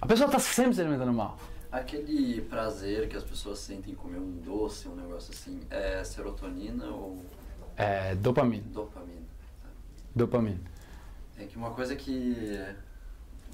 A 0.00 0.06
pessoa 0.06 0.30
tá 0.30 0.38
sempre 0.38 0.74
se 0.74 0.80
alimentando 0.80 1.12
mal. 1.12 1.36
Aquele 1.72 2.40
prazer 2.42 3.08
que 3.08 3.16
as 3.16 3.24
pessoas 3.24 3.58
sentem 3.58 3.94
em 3.94 3.96
comer 3.96 4.18
um 4.18 4.30
doce, 4.38 4.86
um 4.86 4.94
negócio 4.94 5.34
assim, 5.34 5.60
é 5.68 6.04
serotonina 6.04 6.86
ou 6.86 7.18
É 7.76 8.14
dopamina. 8.14 8.62
Dopamina. 8.68 9.26
Dopamina. 10.14 10.60
É 11.36 11.46
que 11.46 11.56
uma 11.56 11.70
coisa 11.70 11.96
que 11.96 12.64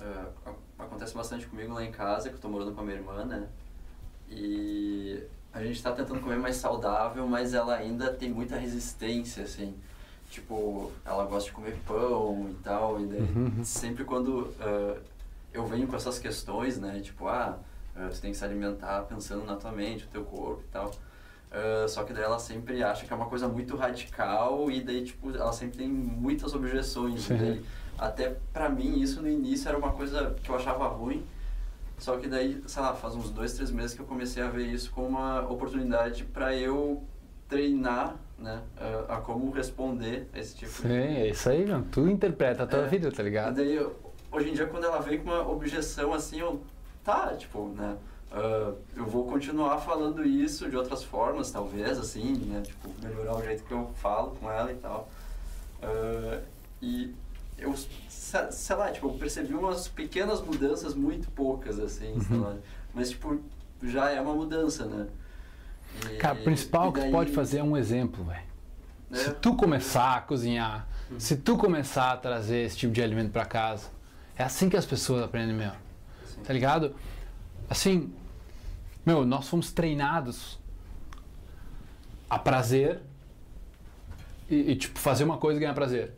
a- 0.03 0.53
acontece 0.85 1.15
bastante 1.15 1.47
comigo 1.47 1.73
lá 1.75 1.85
em 1.85 1.93
casa, 1.93 2.29
que 2.29 2.35
eu 2.37 2.41
tô 2.41 2.49
morando 2.49 2.73
com 2.73 2.81
a 2.81 2.85
minha 2.85 2.97
irmã, 2.97 3.25
né? 3.25 3.49
E 4.29 5.23
a 5.53 5.63
gente 5.63 5.83
tá 5.83 5.93
tentando 5.93 6.21
comer 6.21 6.39
mais 6.39 6.57
saudável, 6.57 7.27
mas 7.27 7.55
ela 7.55 7.75
ainda 7.75 8.13
tem 8.13 8.31
muita 8.31 8.57
resistência, 8.57 9.43
assim. 9.45 9.75
Tipo, 10.31 10.93
ela 11.05 11.25
gosta 11.25 11.49
de 11.49 11.53
comer 11.57 11.77
pão 11.87 12.49
e 12.51 12.55
tal, 12.63 13.01
e 13.01 13.07
daí 13.07 13.21
Uhum. 13.21 13.65
sempre 13.65 14.05
quando 14.05 14.55
ah, 14.61 14.97
eu 15.53 15.67
venho 15.67 15.89
com 15.89 15.97
essas 15.97 16.19
questões, 16.19 16.79
né? 16.79 17.01
Tipo, 17.01 17.27
ah, 17.27 17.59
ah, 17.97 18.09
tu 18.13 18.21
tem 18.21 18.31
que 18.31 18.37
se 18.39 18.45
alimentar 18.45 19.03
pensando 19.03 19.45
na 19.45 19.57
tua 19.57 19.73
mente, 19.73 20.05
no 20.05 20.11
teu 20.11 20.25
corpo 20.25 20.63
e 20.63 20.73
tal. 20.73 20.93
Ah, 21.51 21.87
só 21.89 22.05
que 22.05 22.13
daí 22.13 22.23
ela 22.23 22.39
sempre 22.39 22.81
acha 22.85 23.05
que 23.05 23.13
é 23.13 23.17
uma 23.17 23.27
coisa 23.27 23.49
muito 23.49 23.77
radical 23.77 24.71
e 24.71 24.81
daí, 24.81 25.05
tipo, 25.05 25.35
ela 25.35 25.53
sempre 25.53 25.79
tem 25.79 25.89
muitas 25.89 26.55
objeções. 26.55 27.29
E 27.29 27.35
daí, 27.35 27.65
até 28.01 28.35
pra 28.53 28.69
mim, 28.69 29.01
isso 29.01 29.21
no 29.21 29.29
início 29.29 29.69
era 29.69 29.77
uma 29.79 29.93
coisa 29.93 30.35
que 30.43 30.51
eu 30.51 30.57
achava 30.57 30.89
ruim. 30.89 31.25
Só 31.99 32.17
que 32.17 32.27
daí, 32.29 32.63
sei 32.67 32.83
lá, 32.83 32.95
faz 32.95 33.15
uns 33.15 33.31
dois, 33.31 33.53
três 33.53 33.71
meses 33.71 33.95
que 33.95 34.01
eu 34.01 34.07
comecei 34.07 34.43
a 34.43 34.49
ver 34.49 34.67
isso 34.67 34.91
como 34.91 35.09
uma 35.09 35.43
oportunidade 35.43 36.25
pra 36.25 36.57
eu 36.57 37.03
treinar, 37.47 38.17
né? 38.39 38.63
A, 39.07 39.17
a 39.17 39.21
como 39.21 39.51
responder 39.51 40.27
a 40.33 40.39
esse 40.39 40.57
tipo 40.57 40.73
Sim, 40.73 40.89
é 40.93 41.29
isso 41.29 41.47
aí, 41.51 41.67
mano. 41.67 41.87
Tu 41.93 42.09
interpreta 42.09 42.63
a 42.63 42.67
tua 42.67 42.81
É. 42.85 42.87
vida, 42.89 43.13
tá 43.13 43.23
ligado? 43.23 43.57
daí, 43.57 43.75
eu- 43.75 43.95
hoje 44.33 44.49
em 44.49 44.55
dia, 44.55 44.67
quando 44.67 44.85
ela 44.85 45.01
vem 45.01 45.19
com 45.19 45.25
uma 45.31 45.47
objeção 45.47 46.15
assim, 46.15 46.41
eu. 46.41 46.63
Tá, 47.05 47.35
tipo, 47.37 47.69
né? 47.77 47.97
ah, 48.33 48.73
eu 48.97 49.05
vou 49.05 49.27
continuar 49.27 49.77
falando 49.79 50.25
isso 50.25 50.71
de 50.71 50.77
outras 50.77 51.03
formas, 51.03 51.51
talvez, 51.51 51.99
assim, 51.99 52.33
né? 52.47 52.63
Tipo, 52.63 52.89
melhorar 53.03 53.37
o 53.37 53.43
jeito 53.43 53.63
que 53.65 53.73
eu 53.73 53.91
falo 53.97 54.31
com 54.41 54.51
ela 54.51 54.73
e 54.73 54.77
tal. 54.77 55.07
Ah, 55.83 56.41
e 56.81 57.15
eu, 57.61 57.75
se- 57.77 57.89
sei 58.53 58.77
lá, 58.77 58.91
tipo, 58.91 59.09
eu 59.09 59.13
percebi 59.15 59.55
umas 59.55 59.89
pequenas 59.89 60.41
mudanças 60.41 60.95
muito 60.95 61.31
poucas, 61.31 61.79
assim, 61.79 62.19
sei 62.21 62.37
Uhum. 62.37 62.43
lá. 62.43 62.57
Mas, 62.95 63.11
tipo, 63.11 63.41
já 63.83 64.11
é 64.11 64.21
uma 64.21 64.35
mudança, 64.35 64.85
né? 64.87 65.07
E- 66.11 66.17
Cara, 66.17 66.39
o 66.39 66.43
principal 66.45 66.91
e 66.91 66.93
que 66.93 66.99
tu 66.99 67.03
daí, 67.03 67.11
pode 67.13 67.33
fazer 67.33 67.59
é 67.59 67.63
um 67.63 67.77
exemplo, 67.77 68.25
velho. 68.25 68.43
né? 69.11 69.19
Se 69.19 69.33
tu 69.35 69.55
começar 69.57 70.17
a 70.17 70.21
cozinhar, 70.21 70.87
se 71.19 71.37
tu 71.37 71.57
começar 71.57 72.13
a 72.13 72.17
trazer 72.17 72.65
esse 72.65 72.77
tipo 72.77 72.93
de 72.93 73.03
alimento 73.03 73.33
pra 73.33 73.45
casa, 73.45 73.89
é 74.37 74.45
assim 74.45 74.69
que 74.69 74.77
as 74.77 74.87
pessoas 74.87 75.23
aprendem 75.25 75.55
mesmo. 75.57 75.77
Assim, 76.25 76.41
Tá 76.43 76.53
ligado? 76.53 76.95
Assim, 77.69 78.13
meu, 79.05 79.25
nós 79.27 79.49
fomos 79.49 79.73
treinados 79.73 80.59
a 82.29 82.39
prazer 82.39 83.01
e, 84.49 84.73
e, 84.73 84.77
tipo, 84.77 84.99
fazer 84.99 85.25
uma 85.25 85.37
coisa 85.39 85.59
e 85.59 85.61
ganhar 85.61 85.75
prazer. 85.75 86.13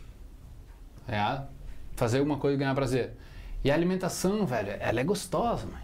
Ligado? 1.06 1.48
Fazer 1.96 2.20
uma 2.20 2.36
coisa 2.36 2.56
e 2.56 2.58
ganhar 2.58 2.74
prazer. 2.74 3.16
E 3.64 3.70
a 3.70 3.74
alimentação, 3.74 4.44
velho, 4.44 4.76
ela 4.80 5.00
é 5.00 5.04
gostosa, 5.04 5.66
mãe. 5.66 5.82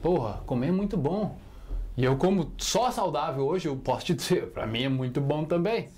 Porra, 0.00 0.42
comer 0.46 0.68
é 0.68 0.72
muito 0.72 0.96
bom. 0.96 1.38
E 1.96 2.04
eu 2.04 2.16
como 2.16 2.52
só 2.58 2.90
saudável 2.90 3.44
hoje, 3.44 3.66
eu 3.66 3.76
posso 3.76 4.06
te 4.06 4.14
dizer, 4.14 4.50
pra 4.50 4.66
mim 4.66 4.84
é 4.84 4.88
muito 4.88 5.20
bom 5.20 5.44
também. 5.44 5.88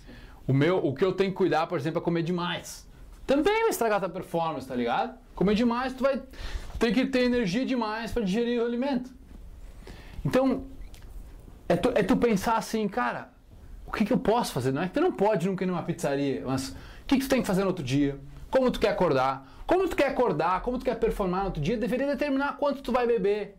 O 0.47 0.53
meu, 0.53 0.79
o 0.79 0.95
que 0.95 1.05
eu 1.05 1.13
tenho 1.13 1.31
que 1.31 1.37
cuidar, 1.37 1.67
por 1.67 1.79
exemplo, 1.79 2.01
é 2.01 2.03
comer 2.03 2.23
demais. 2.23 2.89
Também 3.27 3.61
vai 3.61 3.69
estragar 3.69 4.01
tua 4.01 4.09
performance, 4.09 4.67
tá 4.67 4.75
ligado? 4.75 5.19
Comer 5.35 5.55
demais, 5.55 5.93
tu 5.93 6.03
vai 6.03 6.23
ter 6.79 6.93
que 6.93 7.07
ter 7.07 7.25
energia 7.25 7.67
demais 7.67 8.11
para 8.11 8.25
digerir 8.25 8.61
o 8.63 8.65
alimento. 8.65 9.11
Então, 10.25 10.65
é 11.69 11.77
tu, 11.77 11.91
é 11.95 12.03
tu 12.03 12.17
pensar 12.17 12.57
assim, 12.57 12.89
cara, 12.89 13.31
o 13.87 13.93
que, 13.93 14.05
que 14.05 14.13
eu 14.13 14.19
posso 14.19 14.53
fazer? 14.53 14.73
Não 14.73 14.83
é 14.83 14.89
que 14.89 14.95
tu 14.95 15.01
não 15.01 15.13
pode 15.13 15.47
nunca 15.47 15.65
ir 15.65 15.67
numa 15.67 15.83
pizzaria, 15.83 16.43
mas 16.47 16.71
o 16.71 16.75
que, 17.07 17.19
que 17.19 17.25
tu 17.25 17.29
tem 17.29 17.43
que 17.43 17.47
fazer 17.47 17.61
no 17.61 17.69
outro 17.69 17.85
dia? 17.85 18.19
Como 18.51 18.71
tu 18.71 18.81
quer 18.81 18.89
acordar? 18.89 19.47
Como 19.67 19.89
tu 19.89 19.97
quer 19.97 20.09
acordar? 20.09 20.63
Como 20.63 20.79
tu 20.79 20.85
quer 20.85 20.99
performar 20.99 21.41
no 21.41 21.47
outro 21.47 21.63
dia? 21.63 21.77
Deveria 21.77 22.07
determinar 22.07 22.57
quanto 22.57 22.83
tu 22.83 22.91
vai 22.91 23.07
beber 23.07 23.57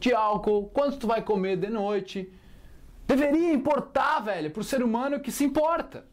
de 0.00 0.12
álcool, 0.12 0.68
quanto 0.74 0.96
tu 0.96 1.06
vai 1.06 1.22
comer 1.22 1.56
de 1.56 1.68
noite. 1.68 2.32
Deveria 3.06 3.52
importar, 3.52 4.20
velho, 4.20 4.50
pro 4.50 4.64
ser 4.64 4.82
humano 4.82 5.20
que 5.20 5.30
se 5.30 5.44
importa. 5.44 6.04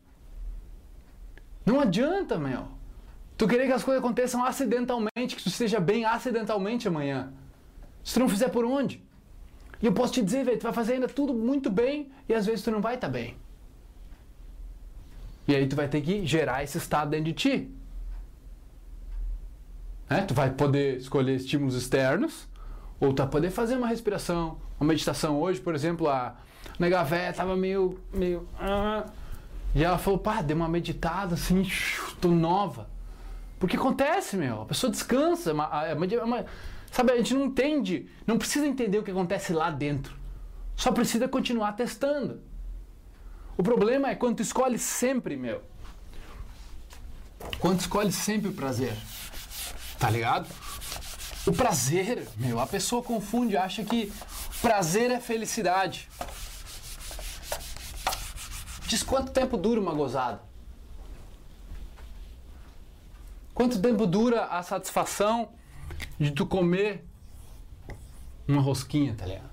Não 1.66 1.80
adianta, 1.80 2.38
meu. 2.38 2.68
Tu 3.38 3.48
querer 3.48 3.68
que 3.68 3.74
as 3.74 3.84
coisas 3.84 4.04
aconteçam 4.04 4.44
acidentalmente, 4.44 5.36
que 5.36 5.42
tu 5.42 5.50
esteja 5.50 5.80
bem 5.80 6.06
acidentalmente 6.06 6.88
amanhã. 6.88 7.32
Se 8.04 8.14
tu 8.14 8.20
não 8.20 8.30
fizer 8.30 8.50
por 8.50 8.66
onde? 8.66 9.04
E 9.82 9.86
eu 9.86 9.94
posso 9.94 10.14
te 10.14 10.22
dizer, 10.22 10.44
velho, 10.44 10.60
tu 10.60 10.64
vai 10.64 10.74
fazer 10.74 10.94
ainda 10.94 11.08
tudo 11.08 11.34
muito 11.34 11.70
bem 11.70 12.12
e 12.28 12.34
às 12.34 12.46
vezes 12.46 12.64
tu 12.64 12.70
não 12.70 12.82
vai 12.82 12.96
estar 12.96 13.08
bem. 13.08 13.38
E 15.48 15.56
aí 15.56 15.68
tu 15.68 15.76
vai 15.76 15.88
ter 15.88 16.02
que 16.02 16.26
gerar 16.26 16.64
esse 16.64 16.78
estado 16.78 17.12
dentro 17.12 17.26
de 17.26 17.34
ti. 17.34 17.79
Né? 20.10 20.22
Tu 20.22 20.34
vai 20.34 20.50
poder 20.52 20.98
escolher 20.98 21.36
estímulos 21.36 21.76
externos 21.76 22.48
ou 23.00 23.14
tu 23.14 23.22
vai 23.22 23.30
poder 23.32 23.50
fazer 23.52 23.76
uma 23.76 23.88
respiração, 23.88 24.58
uma 24.80 24.88
meditação. 24.88 25.40
Hoje, 25.40 25.60
por 25.60 25.76
exemplo, 25.76 26.10
a 26.10 26.36
nega 26.80 27.04
véia 27.04 27.32
tava 27.34 27.56
meio, 27.56 28.00
meio... 28.14 28.48
ah, 28.60 29.06
e 29.76 29.84
ela 29.84 29.98
falou, 30.00 30.18
pá, 30.20 30.42
deu 30.42 30.56
uma 30.58 30.68
meditada 30.68 31.36
assim, 31.36 31.64
tô 32.20 32.30
nova. 32.30 32.90
Porque 33.60 33.76
acontece, 33.78 34.36
meu. 34.38 34.62
A 34.62 34.66
pessoa 34.66 34.90
descansa. 34.92 35.54
uma- 35.54 35.86
é 35.86 35.94
uma- 35.94 36.06
é 36.06 36.24
uma- 36.24 36.46
sabe, 36.92 37.12
a 37.12 37.18
gente 37.18 37.34
não 37.34 37.46
entende, 37.46 38.08
não 38.26 38.38
precisa 38.38 38.66
entender 38.66 38.98
o 38.98 39.04
que 39.04 39.12
acontece 39.12 39.54
lá 39.54 39.70
dentro. 39.70 40.16
Só 40.76 40.92
precisa 40.92 41.28
continuar 41.28 41.74
testando. 41.74 42.40
O 43.58 43.62
problema 43.64 44.10
é 44.10 44.16
quando 44.16 44.38
tu 44.38 44.42
escolhe 44.42 44.80
sempre, 44.80 45.36
meu. 45.36 45.62
Quando 47.60 47.78
tu 47.78 47.82
escolhe 47.82 48.12
sempre 48.12 48.50
o 48.50 48.54
prazer. 48.54 48.94
Tá 50.00 50.10
ligado? 50.10 50.48
O 51.46 51.52
prazer, 51.52 52.28
meu, 52.38 52.60
a 52.60 52.66
pessoa 52.66 53.04
confunde, 53.04 53.58
acha 53.58 53.84
que 53.84 54.12
prazer 54.62 55.12
é 55.12 55.20
felicidade. 55.20 56.10
Diz 58.88 59.04
quanto 59.04 59.32
tempo 59.32 59.58
dura 59.58 59.80
uma 59.80 59.94
gozada? 59.94 60.42
Quanto 63.54 63.82
tempo 63.82 64.08
dura 64.08 64.46
a 64.46 64.64
satisfação 64.64 65.50
de 66.18 66.32
tu 66.32 66.46
comer 66.46 67.06
uma 68.48 68.62
rosquinha, 68.62 69.14
tá 69.16 69.26
ligado? 69.26 69.50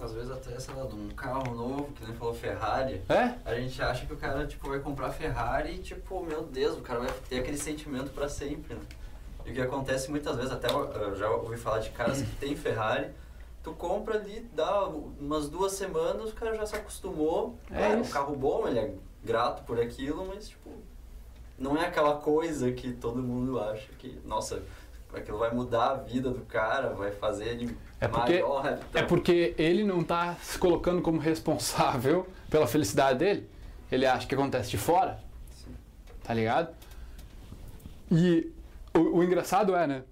Às 0.00 0.12
vezes 0.12 0.30
até, 0.30 0.60
sei 0.60 0.74
lá, 0.74 0.84
de 0.86 0.94
um 0.94 1.08
carro 1.08 1.54
novo, 1.54 1.92
que 1.92 2.04
nem 2.04 2.14
falou 2.14 2.34
Ferrari. 2.34 3.02
É? 3.08 3.34
A 3.46 3.54
gente 3.54 3.80
acha 3.80 4.04
que 4.04 4.12
o 4.12 4.16
cara, 4.16 4.46
tipo, 4.46 4.68
vai 4.68 4.80
comprar 4.80 5.10
Ferrari 5.10 5.76
e, 5.76 5.78
tipo, 5.78 6.22
meu 6.22 6.42
Deus, 6.44 6.76
o 6.76 6.82
cara 6.82 7.00
vai 7.00 7.10
ter 7.28 7.40
aquele 7.40 7.56
sentimento 7.56 8.10
pra 8.10 8.28
sempre, 8.28 8.74
né? 8.74 8.82
E 9.46 9.50
o 9.50 9.54
que 9.54 9.60
acontece 9.60 10.10
muitas 10.10 10.36
vezes, 10.36 10.50
até 10.52 10.68
eu 10.68 11.14
já 11.16 11.30
ouvi 11.30 11.56
falar 11.56 11.78
de 11.78 11.90
caras 11.90 12.20
que 12.20 12.30
tem 12.36 12.56
Ferrari, 12.56 13.10
tu 13.62 13.72
compra 13.72 14.16
ali, 14.18 14.40
dá 14.52 14.86
umas 14.88 15.48
duas 15.48 15.72
semanas, 15.72 16.30
o 16.30 16.34
cara 16.34 16.54
já 16.56 16.66
se 16.66 16.74
acostumou. 16.76 17.56
É 17.70 17.88
um 17.96 18.00
isso. 18.02 18.12
carro 18.12 18.34
bom, 18.34 18.66
ele 18.66 18.78
é 18.80 18.94
grato 19.24 19.62
por 19.64 19.80
aquilo, 19.80 20.26
mas, 20.26 20.48
tipo, 20.48 20.70
não 21.58 21.76
é 21.76 21.86
aquela 21.86 22.16
coisa 22.16 22.72
que 22.72 22.92
todo 22.92 23.22
mundo 23.22 23.58
acha 23.60 23.86
que, 23.98 24.20
nossa, 24.24 24.62
aquilo 25.14 25.38
vai 25.38 25.52
mudar 25.54 25.90
a 25.92 25.94
vida 25.94 26.30
do 26.30 26.40
cara, 26.44 26.90
vai 26.90 27.10
fazer 27.12 27.46
ele 27.46 27.76
É 28.00 28.06
porque, 28.08 28.32
maior. 28.34 28.66
é 28.66 28.78
então- 28.90 29.06
porque 29.06 29.54
ele 29.56 29.84
não 29.84 30.02
tá 30.02 30.34
se 30.42 30.58
colocando 30.58 31.00
como 31.00 31.18
responsável 31.20 32.26
pela 32.50 32.66
felicidade 32.66 33.18
dele. 33.20 33.48
Ele 33.92 34.04
acha 34.04 34.26
que 34.26 34.34
acontece 34.34 34.70
de 34.70 34.76
fora. 34.78 35.18
Sim. 35.54 35.72
Tá 36.24 36.34
ligado? 36.34 36.74
E 38.10 38.52
o, 38.96 39.18
o 39.18 39.24
engraçado 39.24 39.74
é, 39.74 39.86
né? 39.86 40.02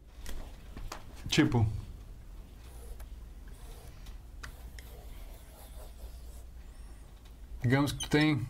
Tipo. 1.29 1.67
Digamos 7.63 7.93
que 7.93 8.01
tu 8.01 8.11
tem 8.11 8.47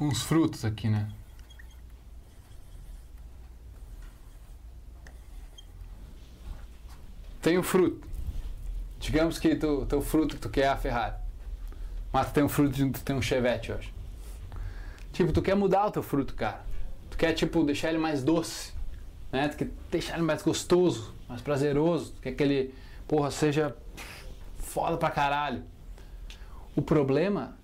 uns 0.00 0.22
frutos 0.22 0.64
aqui, 0.64 0.88
né? 0.88 1.10
Tem 7.42 7.58
o 7.58 7.62
fruto. 7.62 8.06
Digamos 8.98 9.38
que 9.38 9.54
tu, 9.54 9.86
teu 9.86 10.02
fruto 10.02 10.34
que 10.34 10.40
tu 10.40 10.48
quer 10.48 10.62
é 10.62 10.68
a 10.68 10.76
Ferrari. 10.76 11.14
Mas 12.12 12.28
tu 12.28 12.32
tem 12.32 12.42
um 12.42 12.48
fruto 12.48 12.74
de 12.74 12.90
tu 12.90 13.02
tem 13.02 13.14
um 13.14 13.22
Chevette 13.22 13.70
hoje. 13.70 13.92
Tipo, 15.12 15.32
tu 15.32 15.42
quer 15.42 15.54
mudar 15.54 15.86
o 15.86 15.90
teu 15.90 16.02
fruto, 16.02 16.34
cara. 16.34 16.64
Tu 17.10 17.16
quer, 17.16 17.32
tipo, 17.34 17.62
deixar 17.64 17.90
ele 17.90 17.98
mais 17.98 18.22
doce. 18.22 18.72
Né? 19.32 19.48
Tu 19.48 19.56
quer 19.56 19.68
deixar 19.90 20.14
ele 20.14 20.22
mais 20.22 20.42
gostoso, 20.42 21.14
mais 21.28 21.40
prazeroso. 21.40 22.14
Que 22.22 22.34
ele, 22.42 22.74
porra, 23.06 23.30
seja 23.30 23.76
foda 24.58 24.96
pra 24.96 25.10
caralho. 25.10 25.62
O 26.74 26.82
problema 26.82 27.56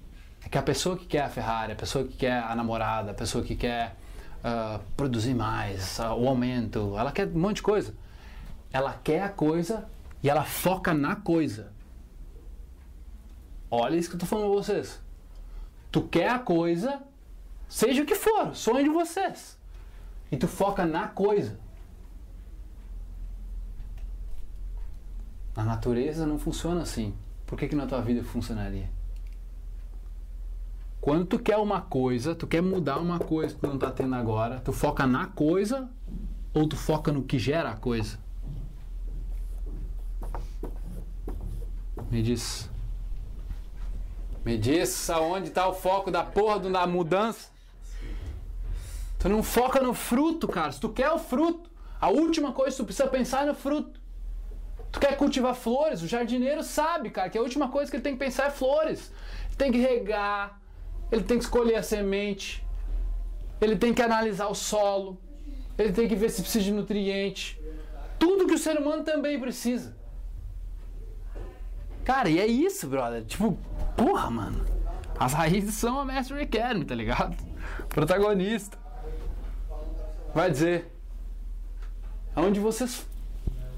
é 0.45 0.49
que 0.49 0.59
a 0.59 0.63
pessoa 0.63 0.97
que 0.97 1.07
quer 1.07 1.23
a 1.23 1.29
Ferrari, 1.29 1.73
a 1.73 1.77
pessoa 1.77 2.05
que 2.05 2.17
quer 2.17 2.43
a 2.43 2.55
namorada, 2.55 3.11
a 3.13 3.15
pessoa 3.15 3.45
que 3.45 3.55
quer 3.55 3.97
ah, 4.43 4.81
produzir 4.97 5.35
mais, 5.35 5.99
ah, 6.01 6.15
o 6.15 6.29
aumento, 6.29 6.95
ela 6.99 7.11
quer 7.13 7.27
um 7.29 7.39
monte 7.39 7.57
de 7.57 7.63
coisa. 7.63 7.95
Ela 8.73 8.93
quer 8.93 9.23
a 9.23 9.29
coisa 9.29 9.89
e 10.23 10.29
ela 10.29 10.45
foca 10.45 10.93
na 10.93 11.17
coisa. 11.17 11.73
Olha 13.71 13.97
isso 13.97 14.09
que 14.09 14.17
eu 14.17 14.21
tô 14.21 14.27
falando 14.27 14.53
pra 14.53 14.63
vocês. 14.63 15.01
Tu 15.91 16.03
quer 16.03 16.29
a 16.29 16.39
coisa, 16.39 17.03
seja 17.69 18.03
o 18.03 18.07
que 18.07 18.15
for, 18.15 18.55
sonho 18.55 18.85
de 18.85 18.91
vocês. 18.91 19.59
E 20.31 20.37
tu 20.37 20.49
foca 20.49 20.85
na 20.85 21.09
coisa. 21.09 21.59
Na 25.57 25.65
natureza 25.65 26.27
não 26.27 26.39
funciona 26.39 26.83
assim. 26.83 27.15
Por 27.47 27.59
que, 27.59 27.69
que 27.69 27.77
na 27.77 27.87
tua 27.87 28.01
vida 28.01 28.25
funcionaria? 28.25 28.91
Quando 31.01 31.27
tu 31.27 31.39
quer 31.39 31.59
uma 31.59 31.83
coisa, 31.83 32.35
tu 32.35 32.47
quer 32.47 32.63
mudar 32.63 32.99
uma 32.99 33.19
coisa 33.19 33.55
que 33.55 33.61
tu 33.61 33.67
não 33.67 33.79
tá 33.79 33.91
tendo 33.91 34.15
agora, 34.15 34.61
tu 34.61 34.73
foca 34.73 35.07
na 35.07 35.27
coisa 35.27 35.89
ou 36.55 36.67
tu 36.67 36.77
foca 36.77 37.13
no 37.13 37.23
que 37.23 37.39
gera 37.39 37.71
a 37.71 37.77
coisa? 37.77 38.19
Me 42.11 42.23
diz. 42.23 42.71
Me 44.45 44.57
diz 44.57 45.11
aonde 45.11 45.49
está 45.49 45.69
o 45.69 45.75
foco 45.75 46.11
da 46.11 46.25
porra 46.25 46.59
da 46.59 46.87
mudança. 46.87 47.54
Tu 49.25 49.31
não 49.31 49.43
foca 49.43 49.81
no 49.81 49.95
fruto, 49.95 50.47
cara. 50.47 50.71
Se 50.71 50.79
tu 50.79 50.91
quer 50.91 51.11
o 51.11 51.19
fruto, 51.19 51.71
a 51.99 52.11
última 52.11 52.53
coisa 52.53 52.73
que 52.73 52.83
tu 52.83 52.85
precisa 52.85 53.09
pensar 53.09 53.45
é 53.45 53.47
no 53.47 53.55
fruto. 53.55 53.99
Tu 54.93 55.01
quer 55.01 55.17
cultivar 55.17 55.55
flores, 55.55 56.03
o 56.03 56.07
jardineiro 56.07 56.63
sabe, 56.63 57.09
cara, 57.09 57.31
que 57.31 57.39
a 57.39 57.41
última 57.41 57.71
coisa 57.71 57.91
que 57.91 57.97
ele 57.97 58.03
tem 58.03 58.13
que 58.13 58.19
pensar 58.19 58.49
é 58.49 58.51
flores. 58.51 59.11
Ele 59.47 59.57
tem 59.57 59.73
que 59.73 59.79
regar, 59.79 60.61
ele 61.11 61.23
tem 61.25 61.39
que 61.39 61.45
escolher 61.45 61.77
a 61.77 61.83
semente, 61.83 62.63
ele 63.63 63.77
tem 63.77 63.95
que 63.95 64.03
analisar 64.03 64.49
o 64.49 64.55
solo, 64.55 65.19
ele 65.79 65.95
tem 65.95 66.07
que 66.07 66.15
ver 66.15 66.29
se 66.29 66.43
precisa 66.43 66.63
de 66.63 66.73
nutriente. 66.73 67.59
Tudo 68.19 68.47
que 68.47 68.53
o 68.53 68.59
ser 68.59 68.77
humano 68.77 69.05
também 69.05 69.41
precisa. 69.41 69.97
Cara, 72.05 72.29
e 72.29 72.39
é 72.39 72.47
isso, 72.47 72.87
brother. 72.87 73.25
Tipo, 73.25 73.57
porra, 73.97 74.29
mano. 74.31 74.67
As 75.19 75.33
raízes 75.33 75.77
são 75.77 75.99
a 75.99 76.05
Master 76.05 76.43
Academy, 76.43 76.85
tá 76.85 76.95
ligado? 76.95 77.35
Protagonista. 77.89 78.84
Vai 80.35 80.51
dizer. 80.51 80.91
Aonde 82.35 82.61
vocês. 82.61 83.07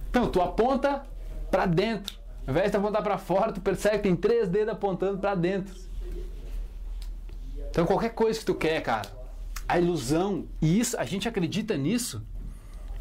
Então, 0.08 0.30
tu 0.30 0.40
aponta 0.40 1.02
pra 1.50 1.66
dentro. 1.66 2.16
Ao 2.46 2.52
invés 2.52 2.70
de 2.70 2.76
apontar 2.76 3.02
pra 3.02 3.18
fora, 3.18 3.52
tu 3.52 3.60
percebe 3.60 3.96
que 3.96 4.02
tem 4.04 4.16
três 4.16 4.48
dedos 4.48 4.72
apontando 4.72 5.18
pra 5.18 5.34
dentro. 5.34 5.74
Então, 7.70 7.84
qualquer 7.84 8.10
coisa 8.10 8.38
que 8.38 8.46
tu 8.46 8.54
quer, 8.54 8.80
cara. 8.80 9.10
A 9.68 9.78
ilusão, 9.78 10.46
e 10.62 10.78
isso, 10.78 10.98
a 10.98 11.04
gente 11.04 11.28
acredita 11.28 11.76
nisso. 11.76 12.24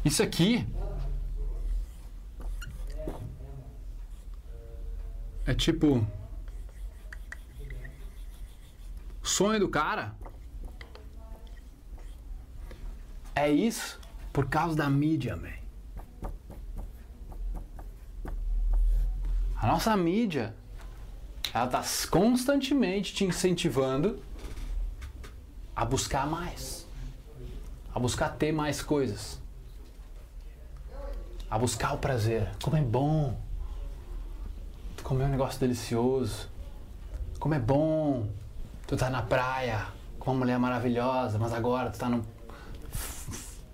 Isso 0.04 0.22
aqui 0.22 0.66
É 5.46 5.54
tipo. 5.54 6.04
Sonho 9.22 9.60
do 9.60 9.68
cara 9.68 10.14
é 13.36 13.50
isso 13.50 14.00
por 14.32 14.48
causa 14.48 14.74
da 14.74 14.88
mídia, 14.88 15.36
man. 15.36 15.52
A 19.56 19.66
nossa 19.66 19.96
mídia, 19.96 20.54
ela 21.52 21.66
tá 21.66 21.84
constantemente 22.10 23.14
te 23.14 23.24
incentivando 23.24 24.22
a 25.74 25.84
buscar 25.84 26.26
mais, 26.26 26.86
a 27.94 27.98
buscar 27.98 28.30
ter 28.30 28.52
mais 28.52 28.80
coisas, 28.80 29.40
a 31.50 31.58
buscar 31.58 31.94
o 31.94 31.98
prazer. 31.98 32.50
Como 32.62 32.76
é 32.76 32.82
bom 32.82 33.38
comer 35.02 35.24
um 35.24 35.28
negócio 35.28 35.60
delicioso, 35.60 36.48
como 37.38 37.54
é 37.54 37.60
bom, 37.60 38.28
tu 38.88 38.96
tá 38.96 39.08
na 39.08 39.22
praia 39.22 39.86
com 40.18 40.32
uma 40.32 40.40
mulher 40.40 40.58
maravilhosa, 40.58 41.38
mas 41.38 41.52
agora 41.52 41.90
tu 41.90 41.98
tá 41.98 42.08
no 42.08 42.26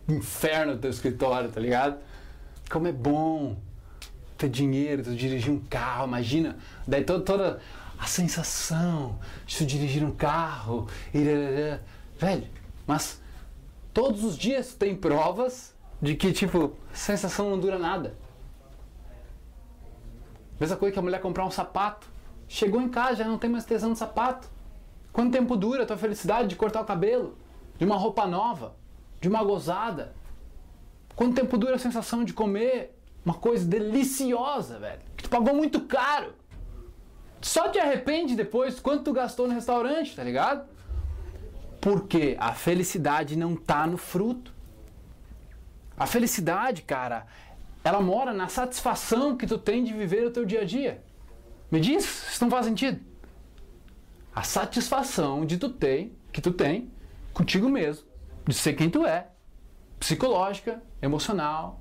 inferno 0.09 0.75
do 0.75 0.81
teu 0.81 0.91
escritório, 0.91 1.51
tá 1.51 1.61
ligado? 1.61 1.99
Como 2.71 2.87
é 2.87 2.93
bom 2.93 3.57
ter 4.37 4.49
dinheiro, 4.49 5.03
tu 5.03 5.15
dirigir 5.15 5.53
um 5.53 5.61
carro, 5.61 6.07
imagina, 6.07 6.57
daí 6.87 7.05
toda, 7.05 7.25
toda 7.25 7.61
a 7.99 8.07
sensação 8.07 9.19
de 9.47 9.59
tu 9.59 9.67
dirigir 9.67 10.05
um 10.05 10.11
carro, 10.11 10.89
e, 11.15 11.23
velho, 12.19 12.49
mas 12.87 13.21
todos 13.95 14.25
os 14.25 14.37
dias 14.37 14.73
tu 14.73 14.79
tem 14.79 14.97
provas 14.97 15.75
de 16.01 16.17
que, 16.17 16.33
tipo, 16.33 16.77
sensação 16.93 17.51
não 17.51 17.59
dura 17.59 17.79
nada. 17.79 18.17
Mesma 20.59 20.77
coisa 20.77 20.93
que 20.93 20.99
a 20.99 21.03
mulher 21.03 21.21
comprar 21.21 21.45
um 21.45 21.51
sapato. 21.51 22.09
Chegou 22.49 22.81
em 22.81 22.89
casa, 22.89 23.17
já 23.17 23.25
não 23.25 23.39
tem 23.39 23.49
mais 23.49 23.65
tesão 23.65 23.91
no 23.91 23.97
sapato. 23.97 24.49
Quanto 25.13 25.33
tempo 25.33 25.57
dura 25.57 25.85
a 25.85 25.87
tua 25.87 25.97
felicidade 25.97 26.49
de 26.49 26.57
cortar 26.57 26.83
o 26.83 26.85
cabelo? 26.85 27.37
De 27.79 27.85
uma 27.85 27.97
roupa 27.97 28.27
nova? 28.27 28.77
De 29.23 29.29
uma 29.29 29.45
gozada? 29.45 30.13
Quanto 31.15 31.37
tempo 31.37 31.57
dura 31.57 31.77
a 31.77 31.79
sensação 31.79 32.25
de 32.25 32.33
comer 32.33 32.99
uma 33.25 33.35
coisa 33.35 33.65
deliciosa, 33.65 34.81
velho? 34.81 35.01
Que 35.17 35.23
tu 35.23 35.31
pagou 35.31 35.55
muito 35.55 35.83
caro. 35.83 36.35
Só 37.41 37.69
te 37.69 37.79
arrepende 37.79 38.35
depois 38.35 38.81
quanto 38.81 39.05
tu 39.05 39.13
gastou 39.13 39.47
no 39.47 39.55
restaurante, 39.55 40.17
tá 40.17 40.25
ligado? 40.25 40.69
Porque 41.81 42.37
a 42.41 42.53
felicidade 42.53 43.37
não 43.37 43.55
tá 43.55 43.87
no 43.87 43.97
fruto. 43.97 44.53
A 45.97 46.05
felicidade, 46.05 46.83
cara, 46.83 47.25
ela 47.85 48.01
mora 48.01 48.33
na 48.33 48.49
satisfação 48.49 49.37
que 49.37 49.47
tu 49.47 49.57
tem 49.57 49.85
de 49.85 49.93
viver 49.93 50.27
o 50.27 50.33
teu 50.33 50.45
dia 50.45 50.63
a 50.63 50.65
dia. 50.65 51.01
Me 51.71 51.79
diz 51.79 52.05
se 52.05 52.43
não 52.43 52.51
faz 52.51 52.67
sentido. 52.67 53.01
A 54.35 54.43
satisfação 54.43 55.47
de 55.47 55.59
tu 55.59 55.69
ter, 55.69 56.13
que 56.33 56.41
tu 56.41 56.53
tem 56.53 56.91
contigo 57.33 57.69
mesmo, 57.69 58.12
de 58.47 58.55
ser 58.55 58.75
quem 58.75 58.91
tu 58.91 59.07
é, 59.07 59.29
psicológica, 59.99 60.83
emocional, 61.01 61.81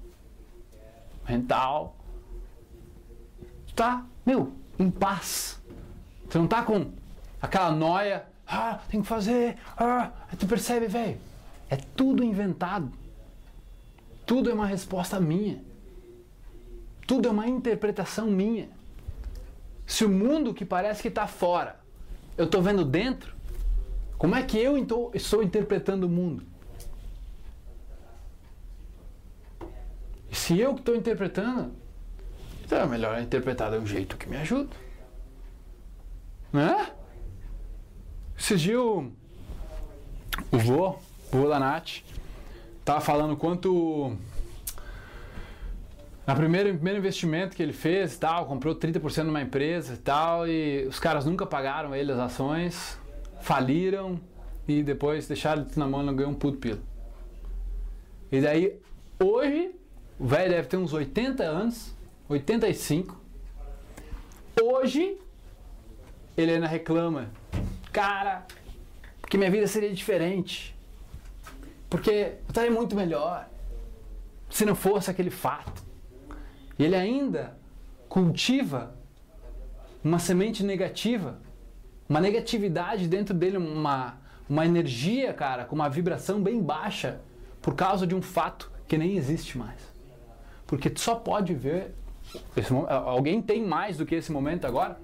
mental. 1.27 1.95
Tu 3.67 3.73
tá, 3.73 4.05
meu, 4.25 4.51
em 4.77 4.89
paz. 4.89 5.59
Tu 6.29 6.37
não 6.37 6.47
tá 6.47 6.63
com 6.63 6.91
aquela 7.41 7.71
noia, 7.71 8.25
ah, 8.47 8.79
tem 8.89 9.01
que 9.01 9.07
fazer, 9.07 9.57
ah, 9.77 10.11
tu 10.37 10.45
percebe, 10.45 10.87
velho, 10.87 11.17
é 11.69 11.75
tudo 11.75 12.23
inventado. 12.23 12.91
Tudo 14.25 14.49
é 14.49 14.53
uma 14.53 14.65
resposta 14.65 15.19
minha. 15.19 15.61
Tudo 17.07 17.27
é 17.27 17.31
uma 17.31 17.47
interpretação 17.47 18.27
minha. 18.27 18.69
Se 19.85 20.05
o 20.05 20.09
mundo 20.09 20.53
que 20.53 20.63
parece 20.63 21.01
que 21.01 21.07
está 21.07 21.27
fora, 21.27 21.79
eu 22.37 22.45
estou 22.45 22.61
vendo 22.61 22.85
dentro, 22.85 23.35
como 24.17 24.35
é 24.35 24.43
que 24.43 24.57
eu 24.57 24.77
então 24.77 25.11
estou 25.13 25.43
interpretando 25.43 26.05
o 26.05 26.09
mundo? 26.09 26.50
Se 30.31 30.59
eu 30.59 30.73
que 30.73 30.79
estou 30.79 30.95
interpretando, 30.95 31.71
então 32.63 32.79
é 32.79 32.85
melhor 32.85 33.21
interpretar 33.21 33.71
de 33.71 33.77
um 33.77 33.85
jeito 33.85 34.17
que 34.17 34.29
me 34.29 34.37
ajuda. 34.37 34.69
Né? 36.53 36.91
Esses 38.37 38.65
o, 38.67 39.11
o 40.51 40.57
vô, 40.57 40.95
o 41.31 41.37
vô 41.37 41.49
da 41.49 41.59
Nath, 41.59 41.99
tava 42.83 43.01
falando 43.01 43.35
quanto 43.35 44.17
na 46.25 46.35
primeiro, 46.35 46.69
primeiro 46.75 46.99
investimento 46.99 47.55
que 47.55 47.61
ele 47.61 47.73
fez 47.73 48.17
tal, 48.17 48.45
comprou 48.45 48.73
30% 48.73 49.23
numa 49.23 49.41
empresa 49.41 49.95
e 49.95 49.97
tal, 49.97 50.47
e 50.47 50.85
os 50.87 50.99
caras 50.99 51.25
nunca 51.25 51.45
pagaram 51.45 51.95
ele 51.95 52.11
as 52.11 52.19
ações, 52.19 52.97
faliram 53.41 54.19
e 54.67 54.81
depois 54.83 55.27
deixaram 55.27 55.63
ele 55.63 55.71
na 55.75 55.87
mão 55.87 56.01
e 56.01 56.05
não 56.05 56.15
ganhou 56.15 56.31
um 56.31 56.35
puto 56.35 56.57
pilo. 56.57 56.79
E 58.31 58.39
daí, 58.39 58.79
hoje, 59.19 59.75
o 60.21 60.27
velho 60.27 60.51
deve 60.51 60.67
ter 60.67 60.77
uns 60.77 60.93
80 60.93 61.43
anos, 61.43 61.95
85. 62.29 63.19
Hoje, 64.61 65.17
ele 66.37 66.51
ainda 66.51 66.67
reclama, 66.67 67.31
cara, 67.91 68.45
que 69.27 69.35
minha 69.35 69.49
vida 69.49 69.65
seria 69.65 69.91
diferente. 69.91 70.77
Porque 71.89 72.11
eu 72.11 72.39
estaria 72.47 72.69
muito 72.69 72.95
melhor 72.95 73.49
se 74.47 74.63
não 74.63 74.75
fosse 74.75 75.09
aquele 75.09 75.31
fato 75.31 75.81
ele 76.77 76.95
ainda 76.95 77.57
cultiva 78.07 78.95
uma 80.03 80.19
semente 80.19 80.63
negativa, 80.63 81.39
uma 82.07 82.19
negatividade 82.19 83.07
dentro 83.07 83.33
dele, 83.33 83.57
uma, 83.57 84.17
uma 84.47 84.65
energia, 84.65 85.33
cara, 85.33 85.65
com 85.65 85.75
uma 85.75 85.89
vibração 85.89 86.41
bem 86.41 86.61
baixa, 86.61 87.21
por 87.59 87.75
causa 87.75 88.05
de 88.05 88.15
um 88.15 88.21
fato 88.21 88.71
que 88.87 88.97
nem 88.97 89.15
existe 89.15 89.57
mais. 89.57 89.90
Porque 90.71 90.89
só 90.95 91.15
pode 91.15 91.53
ver. 91.53 91.93
Esse, 92.55 92.73
alguém 92.87 93.41
tem 93.41 93.61
mais 93.61 93.97
do 93.97 94.05
que 94.05 94.15
esse 94.15 94.31
momento 94.31 94.65
agora? 94.65 94.97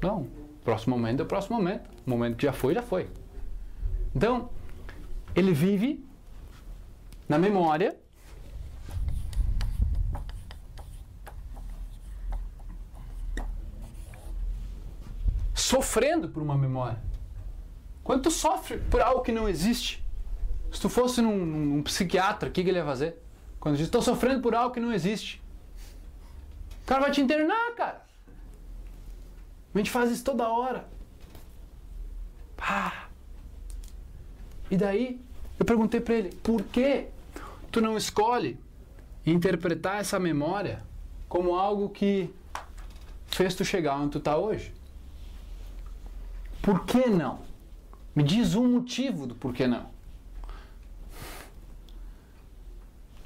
Não. 0.00 0.28
Próximo 0.62 0.96
momento 0.96 1.18
é 1.18 1.22
o 1.24 1.26
próximo 1.26 1.56
momento. 1.56 1.90
O 2.06 2.10
momento 2.10 2.36
que 2.36 2.46
já 2.46 2.52
foi, 2.52 2.72
já 2.72 2.80
foi. 2.80 3.08
Então, 4.14 4.50
ele 5.34 5.52
vive 5.52 6.06
na 7.28 7.40
memória 7.40 7.96
sofrendo 15.52 16.28
por 16.28 16.40
uma 16.40 16.56
memória. 16.56 17.02
Quando 18.04 18.22
tu 18.22 18.30
sofre 18.30 18.78
por 18.78 19.00
algo 19.00 19.22
que 19.22 19.32
não 19.32 19.48
existe, 19.48 20.06
se 20.70 20.80
tu 20.80 20.88
fosse 20.88 21.20
num, 21.20 21.44
num 21.44 21.82
psiquiatra, 21.82 22.48
o 22.48 22.52
que, 22.52 22.62
que 22.62 22.70
ele 22.70 22.78
ia 22.78 22.84
fazer? 22.84 23.20
Quando 23.62 23.76
diz, 23.76 23.86
estou 23.86 24.02
sofrendo 24.02 24.42
por 24.42 24.56
algo 24.56 24.74
que 24.74 24.80
não 24.80 24.92
existe. 24.92 25.40
O 26.82 26.84
cara 26.84 27.02
vai 27.02 27.12
te 27.12 27.20
internar, 27.20 27.76
cara. 27.76 28.04
A 29.72 29.78
gente 29.78 29.88
faz 29.88 30.10
isso 30.10 30.24
toda 30.24 30.48
hora. 30.48 30.84
Pá. 32.56 33.06
E 34.68 34.76
daí, 34.76 35.20
eu 35.60 35.64
perguntei 35.64 36.00
para 36.00 36.14
ele, 36.16 36.30
por 36.42 36.60
que 36.64 37.06
tu 37.70 37.80
não 37.80 37.96
escolhe 37.96 38.58
interpretar 39.24 40.00
essa 40.00 40.18
memória 40.18 40.82
como 41.28 41.54
algo 41.54 41.88
que 41.88 42.34
fez 43.28 43.54
tu 43.54 43.64
chegar 43.64 43.94
onde 43.94 44.10
tu 44.10 44.18
tá 44.18 44.36
hoje? 44.36 44.74
Por 46.60 46.84
que 46.84 47.06
não? 47.06 47.38
Me 48.12 48.24
diz 48.24 48.56
um 48.56 48.72
motivo 48.72 49.24
do 49.24 49.36
porquê 49.36 49.68
não. 49.68 49.91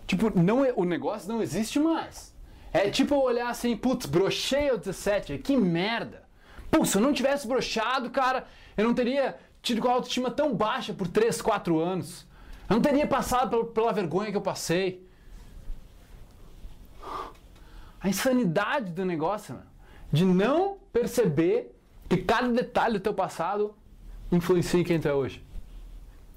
Tipo, 0.06 0.38
não 0.38 0.64
é, 0.64 0.72
o 0.76 0.84
negócio 0.84 1.28
não 1.28 1.42
existe 1.42 1.78
mais. 1.78 2.34
É 2.72 2.90
tipo 2.90 3.16
olhar 3.16 3.48
assim, 3.48 3.76
putz, 3.76 4.06
brochei 4.06 4.70
o 4.70 4.78
17, 4.78 5.38
que 5.38 5.56
merda. 5.56 6.24
Pô, 6.70 6.84
se 6.84 6.96
eu 6.96 7.02
não 7.02 7.12
tivesse 7.12 7.46
brochado, 7.46 8.10
cara, 8.10 8.46
eu 8.76 8.84
não 8.84 8.94
teria 8.94 9.36
tido 9.62 9.80
com 9.80 9.88
a 9.88 9.92
autoestima 9.92 10.30
tão 10.30 10.54
baixa 10.54 10.92
por 10.92 11.08
3, 11.08 11.40
4 11.40 11.78
anos. 11.78 12.26
Eu 12.68 12.74
não 12.74 12.82
teria 12.82 13.06
passado 13.06 13.50
pela, 13.50 13.64
pela 13.64 13.92
vergonha 13.92 14.30
que 14.30 14.36
eu 14.36 14.42
passei. 14.42 15.06
A 18.00 18.08
insanidade 18.08 18.92
do 18.92 19.04
negócio, 19.04 19.54
mano, 19.54 19.66
de 20.12 20.24
não 20.24 20.78
perceber 20.92 21.74
que 22.08 22.18
cada 22.18 22.48
detalhe 22.48 22.94
do 22.94 23.00
teu 23.00 23.14
passado 23.14 23.74
influencia 24.30 24.84
quem 24.84 25.00
tu 25.00 25.08
é 25.08 25.14
hoje. 25.14 25.44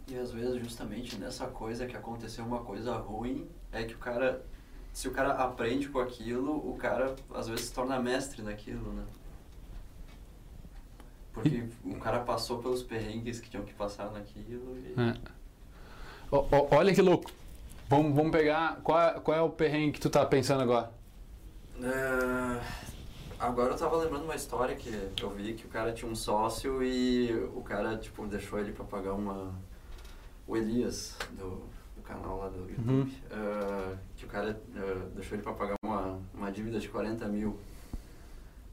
E 0.07 0.17
às 0.17 0.31
vezes 0.31 0.59
justamente 0.63 1.17
nessa 1.17 1.45
coisa 1.47 1.85
que 1.85 1.95
aconteceu 1.95 2.43
uma 2.43 2.61
coisa 2.61 2.97
ruim, 2.97 3.47
é 3.71 3.83
que 3.83 3.93
o 3.93 3.97
cara, 3.97 4.43
se 4.93 5.07
o 5.07 5.11
cara 5.11 5.33
aprende 5.33 5.87
com 5.89 5.99
aquilo, 5.99 6.51
o 6.57 6.75
cara 6.77 7.15
às 7.33 7.47
vezes 7.47 7.65
se 7.65 7.73
torna 7.73 7.99
mestre 7.99 8.41
naquilo, 8.41 8.91
né? 8.93 9.03
Porque 11.33 11.63
o 11.85 11.95
cara 11.99 12.19
passou 12.19 12.59
pelos 12.61 12.83
perrengues 12.83 13.39
que 13.39 13.49
tinham 13.49 13.63
que 13.63 13.73
passar 13.73 14.11
naquilo 14.11 14.77
e... 14.77 14.95
É. 14.99 15.15
O- 16.31 16.37
o- 16.39 16.67
olha 16.75 16.93
que 16.93 17.01
louco. 17.01 17.31
Vamos, 17.87 18.13
vamos 18.15 18.31
pegar. 18.31 18.79
Qual 18.83 18.99
é, 18.99 19.19
qual 19.19 19.37
é 19.37 19.41
o 19.41 19.49
perrengue 19.49 19.93
que 19.93 19.99
tu 19.99 20.09
tá 20.09 20.25
pensando 20.25 20.61
agora? 20.61 20.91
É, 21.81 22.61
Agora 23.39 23.71
eu 23.73 23.77
tava 23.77 23.95
lembrando 23.95 24.25
uma 24.25 24.35
história 24.35 24.75
que 24.75 24.89
eu 25.21 25.29
vi 25.29 25.53
que 25.53 25.65
o 25.65 25.69
cara 25.69 25.93
tinha 25.93 26.11
um 26.11 26.15
sócio 26.15 26.83
e 26.83 27.31
o 27.55 27.61
cara, 27.61 27.97
tipo, 27.97 28.27
deixou 28.27 28.59
ele 28.59 28.73
pra 28.73 28.83
pagar 28.83 29.13
uma... 29.13 29.53
O 30.45 30.57
Elias, 30.57 31.15
do 31.37 31.61
canal 32.13 32.37
lá 32.39 32.49
do 32.49 32.59
YouTube, 32.69 32.87
Uhum. 32.89 33.09
é, 33.31 33.95
que 34.17 34.25
o 34.25 34.27
cara 34.27 34.59
é, 34.75 34.95
deixou 35.15 35.35
ele 35.35 35.43
pra 35.43 35.53
pagar 35.53 35.75
uma, 35.83 36.19
uma 36.33 36.51
dívida 36.51 36.79
de 36.79 36.89
40 36.89 37.27
mil. 37.27 37.57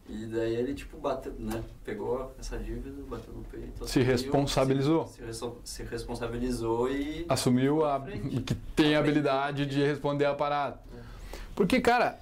E 0.08 0.24
daí 0.26 0.54
ele, 0.54 0.72
tipo, 0.72 0.96
bateu, 0.98 1.34
né? 1.38 1.62
Pegou 1.84 2.32
essa 2.38 2.56
dívida, 2.58 2.94
bateu 3.08 3.34
no 3.34 3.42
peito. 3.44 3.88
Se 3.88 4.00
responsabilizou. 4.02 5.06
Se, 5.08 5.32
se, 5.34 5.50
se 5.64 5.82
responsabilizou 5.82 6.88
e... 6.90 7.26
Assumiu 7.28 7.84
a, 7.84 8.00
Frente. 8.00 8.40
que 8.42 8.54
tem 8.54 8.94
a 8.94 9.00
habilidade 9.00 9.66
de 9.66 9.82
responder 9.84 10.24
a 10.26 10.34
parada. 10.34 10.80
Porque, 11.56 11.80
cara, 11.80 12.20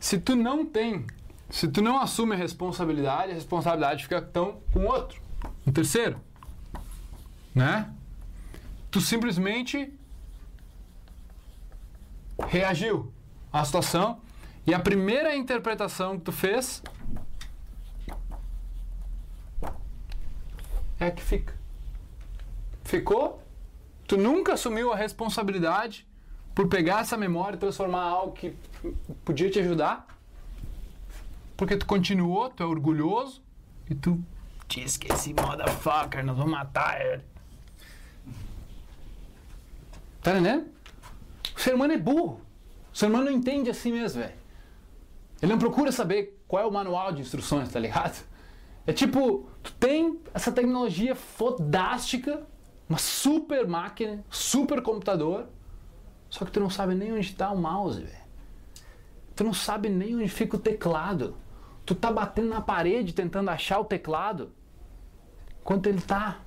se 0.00 0.18
tu 0.18 0.34
não 0.34 0.64
tem, 0.64 1.04
se 1.50 1.68
tu 1.68 1.82
não 1.82 2.00
assume 2.00 2.32
a 2.34 2.38
responsabilidade, 2.38 3.32
a 3.32 3.34
responsabilidade 3.34 4.04
fica 4.04 4.22
tão 4.22 4.58
com 4.72 4.80
o 4.80 4.86
outro, 4.86 5.20
um 5.66 5.72
terceiro, 5.72 6.18
né? 7.54 7.92
Tu 8.90 8.98
simplesmente 9.00 9.92
reagiu 12.38 13.12
à 13.52 13.64
situação 13.64 14.20
e 14.66 14.74
a 14.74 14.78
primeira 14.78 15.34
interpretação 15.34 16.18
que 16.18 16.24
tu 16.24 16.32
fez 16.32 16.82
é 20.98 21.06
a 21.06 21.10
que 21.10 21.22
fica. 21.22 21.54
Ficou 22.84 23.46
Tu 24.06 24.16
nunca 24.16 24.54
assumiu 24.54 24.92
a 24.92 24.96
responsabilidade 24.96 26.06
por 26.54 26.68
pegar 26.68 27.00
essa 27.00 27.16
memória 27.16 27.56
e 27.56 27.58
transformar 27.58 28.02
algo 28.02 28.32
que 28.32 28.56
podia 29.24 29.50
te 29.50 29.58
ajudar? 29.58 30.06
Porque 31.56 31.76
tu 31.76 31.86
continuou, 31.86 32.48
tu 32.50 32.62
é 32.62 32.66
orgulhoso 32.66 33.42
e 33.90 33.94
tu 33.94 34.22
diz 34.68 34.96
que 34.96 35.12
esse 35.12 35.34
motherfucker, 35.34 36.24
nós 36.24 36.36
vamos 36.36 36.52
matar 36.52 37.00
ele. 37.00 37.22
Tá 40.22 40.32
entendendo? 40.32 40.75
Ser 41.66 41.74
humano 41.74 41.94
é 41.94 41.98
burro. 41.98 42.40
O 42.92 42.96
ser 42.96 43.06
humano 43.06 43.24
não 43.24 43.32
entende 43.32 43.68
assim 43.68 43.90
mesmo, 43.90 44.22
velho. 44.22 44.36
Ele 45.42 45.50
não 45.50 45.58
procura 45.58 45.90
saber 45.90 46.40
qual 46.46 46.62
é 46.62 46.64
o 46.64 46.70
manual 46.70 47.10
de 47.10 47.20
instruções, 47.20 47.68
tá 47.72 47.80
ligado? 47.80 48.24
É 48.86 48.92
tipo, 48.92 49.48
tu 49.64 49.72
tem 49.72 50.20
essa 50.32 50.52
tecnologia 50.52 51.16
fodástica, 51.16 52.46
uma 52.88 52.98
super 52.98 53.66
máquina, 53.66 54.24
super 54.30 54.80
computador, 54.80 55.48
só 56.30 56.44
que 56.44 56.52
tu 56.52 56.60
não 56.60 56.70
sabe 56.70 56.94
nem 56.94 57.12
onde 57.12 57.26
está 57.26 57.50
o 57.50 57.58
mouse, 57.58 58.00
velho. 58.00 58.24
Tu 59.34 59.42
não 59.42 59.52
sabe 59.52 59.88
nem 59.88 60.14
onde 60.14 60.28
fica 60.28 60.54
o 60.54 60.60
teclado. 60.60 61.36
Tu 61.84 61.96
tá 61.96 62.12
batendo 62.12 62.50
na 62.50 62.60
parede 62.60 63.12
tentando 63.12 63.50
achar 63.50 63.80
o 63.80 63.84
teclado, 63.84 64.52
enquanto 65.62 65.88
ele 65.88 66.00
tá, 66.00 66.38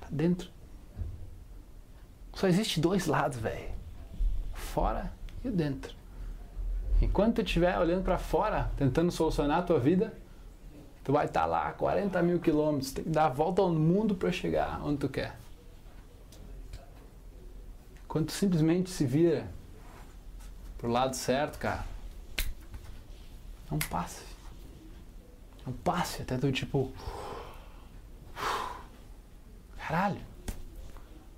tá 0.00 0.06
dentro. 0.10 0.48
Só 2.32 2.48
existe 2.48 2.80
dois 2.80 3.06
lados, 3.06 3.36
velho. 3.36 3.73
Fora 4.74 5.12
e 5.44 5.50
dentro. 5.50 5.94
Enquanto 7.00 7.36
tu 7.36 7.42
estiver 7.42 7.78
olhando 7.78 8.02
para 8.02 8.18
fora, 8.18 8.72
tentando 8.76 9.12
solucionar 9.12 9.60
a 9.60 9.62
tua 9.62 9.78
vida, 9.78 10.12
tu 11.04 11.12
vai 11.12 11.26
estar 11.26 11.46
lá 11.46 11.70
40 11.70 12.20
mil 12.24 12.40
quilômetros, 12.40 12.90
tem 12.90 13.04
que 13.04 13.10
dar 13.10 13.26
a 13.26 13.28
volta 13.28 13.62
ao 13.62 13.70
mundo 13.70 14.16
para 14.16 14.32
chegar 14.32 14.84
onde 14.84 14.98
tu 14.98 15.08
quer. 15.08 15.38
Quando 18.08 18.26
tu 18.26 18.32
simplesmente 18.32 18.90
se 18.90 19.06
vira 19.06 19.46
pro 20.76 20.90
lado 20.90 21.14
certo, 21.14 21.56
cara, 21.56 21.84
não 23.70 23.78
passe. 23.78 24.24
Não 25.64 25.72
passe 25.72 26.22
até 26.22 26.36
tu 26.36 26.50
tipo. 26.50 26.92
Caralho. 29.78 30.20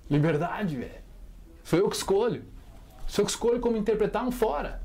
Liberdade, 0.09 0.75
velho. 0.75 1.03
Sou 1.63 1.77
eu 1.77 1.87
que 1.87 1.95
escolho. 1.95 2.56
Eu 3.07 3.25
que 3.25 3.31
escolho 3.31 3.59
como 3.59 3.77
interpretar 3.77 4.25
um 4.25 4.31
fora. 4.31 4.81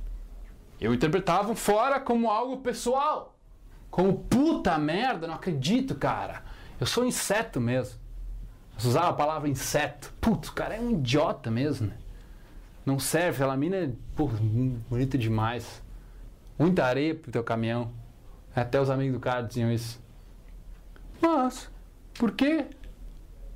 Eu 0.81 0.95
interpretava 0.95 1.51
um 1.51 1.57
fora 1.57 2.01
como 2.01 2.31
algo 2.31 2.59
pessoal. 2.59 3.37
Como 3.91 4.19
puta 4.19 4.79
merda, 4.79 5.27
não 5.27 5.35
acredito, 5.35 5.95
cara. 5.95 6.43
Eu 6.81 6.87
sou 6.87 7.05
inseto 7.05 7.61
mesmo. 7.61 8.01
Você 8.77 8.89
usava 8.89 9.09
a 9.11 9.13
palavra 9.13 9.49
inseto. 9.49 10.13
Putz, 10.21 10.49
o 10.49 10.53
cara 10.53 10.75
é 10.75 10.81
um 10.81 10.93
idiota 10.93 11.51
mesmo, 11.51 11.89
né? 11.89 11.97
Não 12.85 12.99
serve, 12.99 13.37
aquela 13.37 13.57
mina 13.57 13.77
é 13.77 13.91
bonita 14.89 15.17
demais. 15.17 15.83
Muita 16.59 16.85
areia 16.85 17.15
pro 17.15 17.31
teu 17.31 17.45
caminhão. 17.45 17.93
Até 18.55 18.81
os 18.81 18.91
amigos 18.91 19.15
do 19.15 19.21
cara 19.21 19.43
diziam 19.43 19.71
isso. 19.71 20.01
Mas, 21.21 21.71
por 22.15 22.33
quê? 22.33 22.67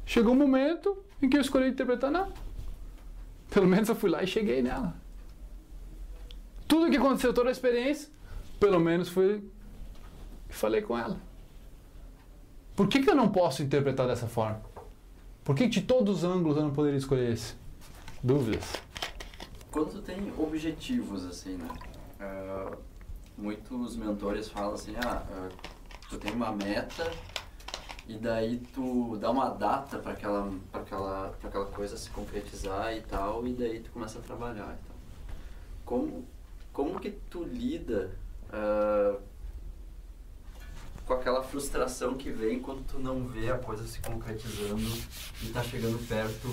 Chegou 0.05 0.33
um 0.33 0.37
momento 0.37 1.03
em 1.21 1.29
que 1.29 1.37
eu 1.37 1.41
escolhi 1.41 1.69
interpretar 1.69 2.11
não. 2.11 2.46
Pelo 3.51 3.67
menos 3.67 3.89
eu 3.89 3.95
fui 3.95 4.11
lá 4.11 4.23
e 4.23 4.27
cheguei 4.27 4.63
nela. 4.63 4.95
Tudo 6.67 6.91
que 6.91 6.97
aconteceu, 6.97 7.33
toda 7.33 7.49
a 7.49 7.53
experiência, 7.53 8.09
pelo 8.59 8.81
menos 8.81 9.09
fui 9.09 9.43
e 10.49 10.53
falei 10.53 10.83
com 10.83 10.99
ela. 10.99 11.19
Por 12.75 12.89
que, 12.89 13.03
que 13.03 13.11
eu 13.11 13.15
não 13.15 13.29
posso 13.29 13.63
interpretar 13.63 14.07
dessa 14.07 14.27
forma? 14.27 14.61
Por 15.45 15.55
que, 15.55 15.67
de 15.67 15.83
todos 15.83 16.19
os 16.19 16.25
ângulos 16.25 16.57
eu 16.57 16.65
não 16.65 16.73
poderia 16.73 16.99
escolher 16.99 17.33
esse? 17.33 17.55
Dúvidas? 18.23 18.73
Quando 19.71 20.03
tem 20.03 20.33
objetivos, 20.37 21.25
assim, 21.25 21.57
né? 21.57 21.69
Ah, 22.21 22.77
muitos 23.39 23.97
mentores 23.97 24.49
falam 24.49 24.75
assim, 24.75 24.95
ah, 24.97 25.23
ah, 25.31 25.49
tu 26.11 26.19
tem 26.19 26.33
uma 26.33 26.51
meta 26.53 27.11
e 28.09 28.17
daí 28.19 28.59
tu 28.73 29.17
dá 29.21 29.31
uma 29.31 29.51
data 29.51 29.99
para 29.99 30.13
aquela, 30.13 30.53
pra 30.71 30.81
aquela, 30.81 31.35
aquela 31.43 31.67
coisa 31.67 31.97
se 31.97 32.09
concretizar 32.11 32.95
e 32.95 33.01
tal, 33.03 33.47
e 33.47 33.53
daí 33.53 33.81
tu 33.81 33.91
começa 33.91 34.19
a 34.19 34.23
trabalhar. 34.23 34.79
Como, 35.85 36.27
como 36.73 37.01
que 37.01 37.11
tu 37.11 37.45
lida 37.45 38.11
ah, 38.53 39.19
com 41.05 41.15
aquela 41.15 41.43
frustração 41.43 42.17
que 42.17 42.31
vem 42.31 42.61
quando 42.61 42.85
tu 42.87 42.99
não 42.99 43.25
vê 43.27 43.51
a 43.51 43.59
coisa 43.59 43.87
se 43.87 44.01
concretizando 44.01 44.83
e 45.43 45.51
tá 45.51 45.63
chegando 45.63 45.99
perto 46.09 46.49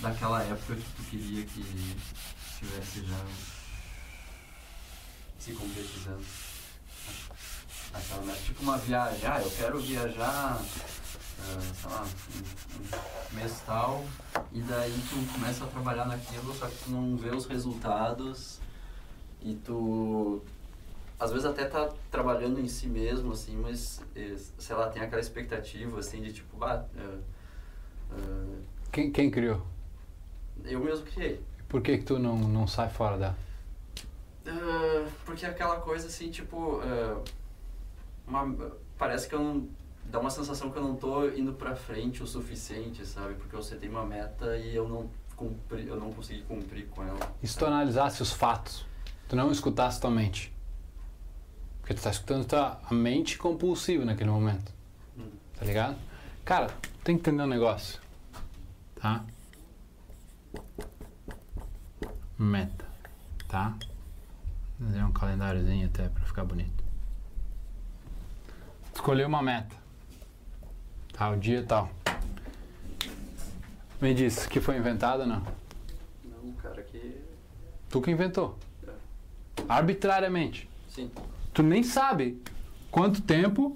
daquela 0.00 0.42
época 0.42 0.76
que 0.76 0.92
tu 0.96 1.02
queria 1.10 1.44
que 1.44 1.62
tivesse 2.58 3.04
já 3.04 3.26
se 5.38 5.52
concretizando. 5.52 6.24
Aquela, 7.92 8.22
né? 8.22 8.36
Tipo 8.44 8.62
uma 8.62 8.78
viagem, 8.78 9.26
ah, 9.26 9.40
eu 9.42 9.50
quero 9.50 9.78
viajar 9.80 10.60
ah, 11.40 11.60
sei 11.74 11.90
lá, 11.90 12.02
um, 12.02 13.34
um 13.34 13.36
mês 13.36 13.60
tal, 13.66 14.04
e 14.52 14.60
daí 14.60 14.94
tu 15.08 15.32
começa 15.32 15.64
a 15.64 15.68
trabalhar 15.68 16.06
naquilo, 16.06 16.54
só 16.54 16.66
que 16.66 16.84
tu 16.84 16.90
não 16.90 17.16
vê 17.16 17.30
os 17.30 17.46
resultados 17.46 18.60
e 19.40 19.54
tu 19.54 20.42
às 21.18 21.30
vezes 21.30 21.44
até 21.44 21.66
tá 21.66 21.92
trabalhando 22.10 22.58
em 22.60 22.66
si 22.66 22.86
mesmo, 22.86 23.32
assim, 23.32 23.54
mas, 23.54 24.00
eh, 24.16 24.36
sei 24.58 24.74
lá, 24.74 24.88
tem 24.88 25.02
aquela 25.02 25.20
expectativa, 25.20 26.00
assim, 26.00 26.22
de 26.22 26.32
tipo, 26.32 26.64
ah, 26.64 26.86
ah, 26.96 27.18
ah, 28.12 28.58
Quem, 28.90 29.12
quem 29.12 29.30
criou? 29.30 29.66
eu 30.64 30.80
mesmo 30.80 31.04
criei. 31.06 31.42
Por 31.68 31.82
que, 31.82 31.98
que 31.98 32.04
tu 32.04 32.18
não, 32.18 32.36
não 32.36 32.66
sai 32.66 32.88
fora 32.88 33.18
da. 33.18 33.34
Ah, 34.46 35.08
porque 35.26 35.44
é 35.44 35.50
aquela 35.50 35.76
coisa 35.80 36.06
assim, 36.06 36.30
tipo, 36.30 36.80
uma- 38.30 38.72
parece 38.98 39.28
que 39.28 39.34
eu 39.34 39.40
não. 39.42 39.68
dá 40.04 40.18
uma 40.18 40.30
sensação 40.30 40.70
que 40.70 40.76
eu 40.78 40.82
não 40.82 40.96
tô 40.96 41.28
indo 41.28 41.52
pra 41.52 41.74
frente 41.76 42.22
o 42.22 42.26
suficiente, 42.26 43.06
sabe? 43.06 43.34
Porque 43.34 43.54
eu 43.54 43.62
setei 43.62 43.88
uma 43.88 44.04
meta 44.04 44.56
e 44.56 44.74
eu 44.74 44.88
não 44.88 45.08
cumpri, 45.36 45.86
eu 45.86 45.96
não 45.96 46.12
consegui 46.12 46.42
cumprir 46.42 46.86
com 46.88 47.02
ela. 47.04 47.18
E 47.42 47.46
se 47.46 47.56
tu 47.56 47.64
analisasse 47.64 48.20
os 48.20 48.32
fatos, 48.32 48.84
tu 49.28 49.36
não 49.36 49.52
escutasse 49.52 50.00
tua 50.00 50.10
mente. 50.10 50.52
Porque 51.80 51.94
tu 51.94 52.02
tá 52.02 52.10
escutando 52.10 52.44
tua 52.44 52.80
a 52.84 52.92
mente 52.94 53.38
compulsiva 53.38 54.04
naquele 54.04 54.30
momento. 54.30 54.72
Hum. 55.16 55.30
Tá 55.58 55.64
ligado? 55.64 55.96
Cara, 56.44 56.68
tem 57.04 57.16
que 57.16 57.20
entender 57.20 57.42
um 57.44 57.46
negócio. 57.46 58.00
Tá? 58.96 59.24
Meta. 62.38 62.84
Tá? 63.48 63.76
Vou 64.78 64.88
fazer 64.88 65.04
um 65.04 65.12
calendáriozinho 65.12 65.86
até 65.86 66.08
pra 66.08 66.24
ficar 66.24 66.44
bonito. 66.44 66.79
Escolher 69.00 69.24
uma 69.24 69.42
meta. 69.42 69.74
Tá, 71.14 71.30
o 71.30 71.36
dia 71.38 71.64
tal. 71.66 71.88
Me 73.98 74.12
diz, 74.12 74.44
que 74.46 74.60
foi 74.60 74.76
inventado 74.76 75.20
ou 75.20 75.26
não? 75.26 75.42
Não, 76.22 76.52
cara, 76.62 76.82
que. 76.82 77.18
Tu 77.88 78.00
que 78.02 78.10
inventou. 78.10 78.58
É. 78.86 78.90
Arbitrariamente. 79.66 80.68
Sim. 80.86 81.10
Tu 81.54 81.62
nem 81.62 81.82
sabe 81.82 82.42
quanto 82.90 83.22
tempo 83.22 83.74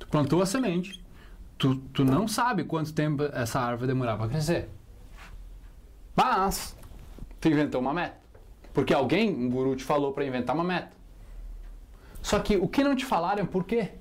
tu 0.00 0.08
plantou 0.08 0.42
a 0.42 0.46
semente. 0.46 1.00
Tu, 1.56 1.76
tu 1.94 2.04
não 2.04 2.26
sabe 2.26 2.64
quanto 2.64 2.92
tempo 2.92 3.22
essa 3.22 3.60
árvore 3.60 3.86
demorar 3.86 4.16
para 4.16 4.28
crescer. 4.28 4.68
Mas 6.16 6.76
tu 7.40 7.48
inventou 7.48 7.80
uma 7.80 7.94
meta. 7.94 8.16
Porque 8.74 8.92
alguém, 8.92 9.32
um 9.32 9.48
guru, 9.48 9.76
te 9.76 9.84
falou 9.84 10.12
para 10.12 10.26
inventar 10.26 10.56
uma 10.56 10.64
meta. 10.64 10.90
Só 12.20 12.40
que 12.40 12.56
o 12.56 12.66
que 12.66 12.82
não 12.82 12.96
te 12.96 13.04
falaram 13.04 13.44
é 13.44 13.46
por 13.46 13.62
quê. 13.62 13.92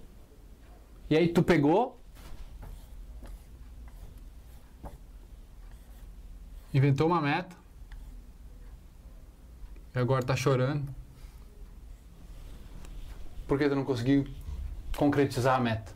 E 1.09 1.15
aí 1.15 1.27
tu 1.27 1.43
pegou. 1.43 1.99
Inventou 6.73 7.07
uma 7.07 7.21
meta. 7.21 7.55
E 9.93 9.99
agora 9.99 10.25
tá 10.25 10.35
chorando. 10.35 10.93
Porque 13.47 13.69
tu 13.69 13.75
não 13.75 13.85
conseguiu 13.85 14.25
concretizar 14.97 15.55
a 15.55 15.59
meta. 15.59 15.93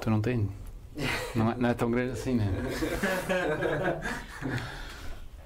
Tu 0.00 0.10
não 0.10 0.20
tem. 0.20 0.50
Não 1.34 1.50
é, 1.50 1.54
não 1.56 1.68
é 1.68 1.74
tão 1.74 1.90
grande 1.90 2.12
assim, 2.12 2.34
né? 2.34 2.46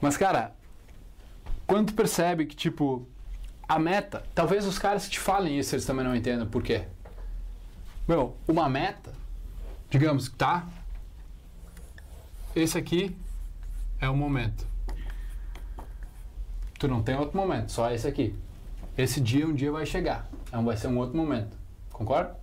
Mas, 0.01 0.17
cara, 0.17 0.55
quando 1.67 1.89
tu 1.89 1.95
percebe 1.95 2.47
que, 2.47 2.55
tipo, 2.55 3.07
a 3.69 3.79
meta, 3.79 4.25
talvez 4.35 4.67
os 4.67 4.79
caras 4.79 5.09
te 5.09 5.21
falem 5.21 5.59
isso, 5.59 5.75
eles 5.75 5.85
também 5.85 6.05
não 6.05 6.17
entendam 6.17 6.47
por 6.47 6.63
quê. 6.63 6.87
Meu, 8.07 8.35
uma 8.49 8.69
meta, 8.69 9.13
digamos 9.91 10.31
tá. 10.31 10.67
Esse 12.57 12.79
aqui 12.79 13.15
é 14.01 14.09
o 14.09 14.17
momento. 14.17 14.67
Tu 16.79 16.89
não 16.89 17.03
tem 17.03 17.17
outro 17.17 17.37
momento, 17.37 17.71
só 17.71 17.91
esse 17.91 18.09
aqui. 18.09 18.35
Esse 18.97 19.21
dia 19.21 19.47
um 19.47 19.55
dia 19.55 19.71
vai 19.71 19.85
chegar. 19.85 20.27
Então 20.47 20.65
vai 20.65 20.77
ser 20.77 20.87
um 20.87 20.97
outro 20.97 21.17
momento. 21.17 21.55
Concorda? 21.93 22.37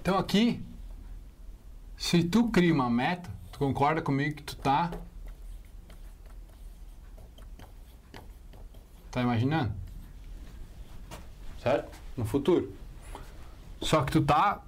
Então 0.00 0.18
aqui, 0.18 0.62
se 1.96 2.22
tu 2.22 2.50
cria 2.50 2.74
uma 2.74 2.90
meta, 2.90 3.30
tu 3.50 3.58
concorda 3.58 4.02
comigo 4.02 4.36
que 4.36 4.42
tu 4.42 4.56
tá 4.56 4.90
Tá 9.16 9.22
imaginando? 9.22 9.72
Certo? 11.62 11.90
No 12.18 12.26
futuro. 12.26 12.70
Só 13.80 14.02
que 14.04 14.12
tu 14.12 14.20
tá 14.20 14.60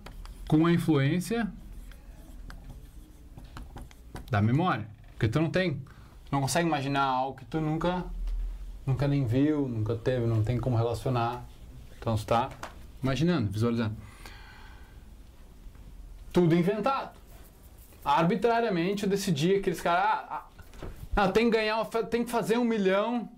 com 0.49 0.65
a 0.65 0.73
influência 0.73 1.47
da 4.31 4.41
memória. 4.41 4.89
Porque 5.11 5.29
tu 5.29 5.39
não 5.39 5.51
tem, 5.51 5.83
não 6.33 6.41
consegue 6.41 6.67
imaginar 6.67 7.03
algo 7.03 7.37
que 7.37 7.45
tu 7.45 7.61
nunca 7.61 8.07
nunca 8.87 9.07
nem 9.07 9.27
viu, 9.27 9.69
nunca 9.69 9.95
teve, 9.97 10.25
não 10.25 10.43
tem 10.43 10.59
como 10.59 10.79
relacionar. 10.79 11.45
Então 11.99 12.17
tu 12.17 12.25
tá 12.25 12.49
imaginando, 13.03 13.51
visualizando. 13.53 13.95
Tudo 16.33 16.55
inventado. 16.55 17.15
Arbitrariamente 18.03 19.03
eu 19.03 19.11
decidi 19.11 19.57
aqueles 19.57 19.83
caras, 19.83 20.05
ah, 20.05 20.27
ah, 20.31 21.25
ah, 21.25 21.29
tem 21.29 21.51
que 21.51 21.57
ganhar, 21.59 21.85
tem 22.09 22.25
que 22.25 22.31
fazer 22.31 22.57
um 22.57 22.65
milhão 22.65 23.29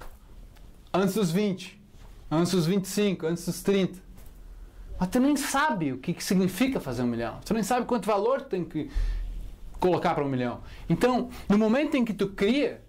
antes 0.93 1.15
dos 1.15 1.31
20, 1.31 1.81
antes 2.31 2.53
dos 2.53 2.67
25, 2.67 3.27
antes 3.27 3.47
dos 3.47 3.63
30. 3.63 3.99
Mas 4.99 5.09
tu 5.09 5.19
nem 5.19 5.37
sabe 5.37 5.93
o 5.93 5.99
que, 5.99 6.13
que 6.13 6.23
significa 6.23 6.79
fazer 6.79 7.03
um 7.03 7.07
milhão. 7.07 7.41
Tu 7.45 7.55
nem 7.55 7.63
sabe 7.63 7.87
quanto 7.87 8.07
valor 8.07 8.43
tem 8.43 8.65
que 8.65 8.91
colocar 9.79 10.15
para 10.15 10.25
um 10.25 10.29
milhão. 10.29 10.61
Então, 10.89 11.31
no 11.49 11.57
momento 11.57 11.97
em 11.97 12.05
que 12.05 12.13
tu 12.13 12.29
cria, 12.29 12.83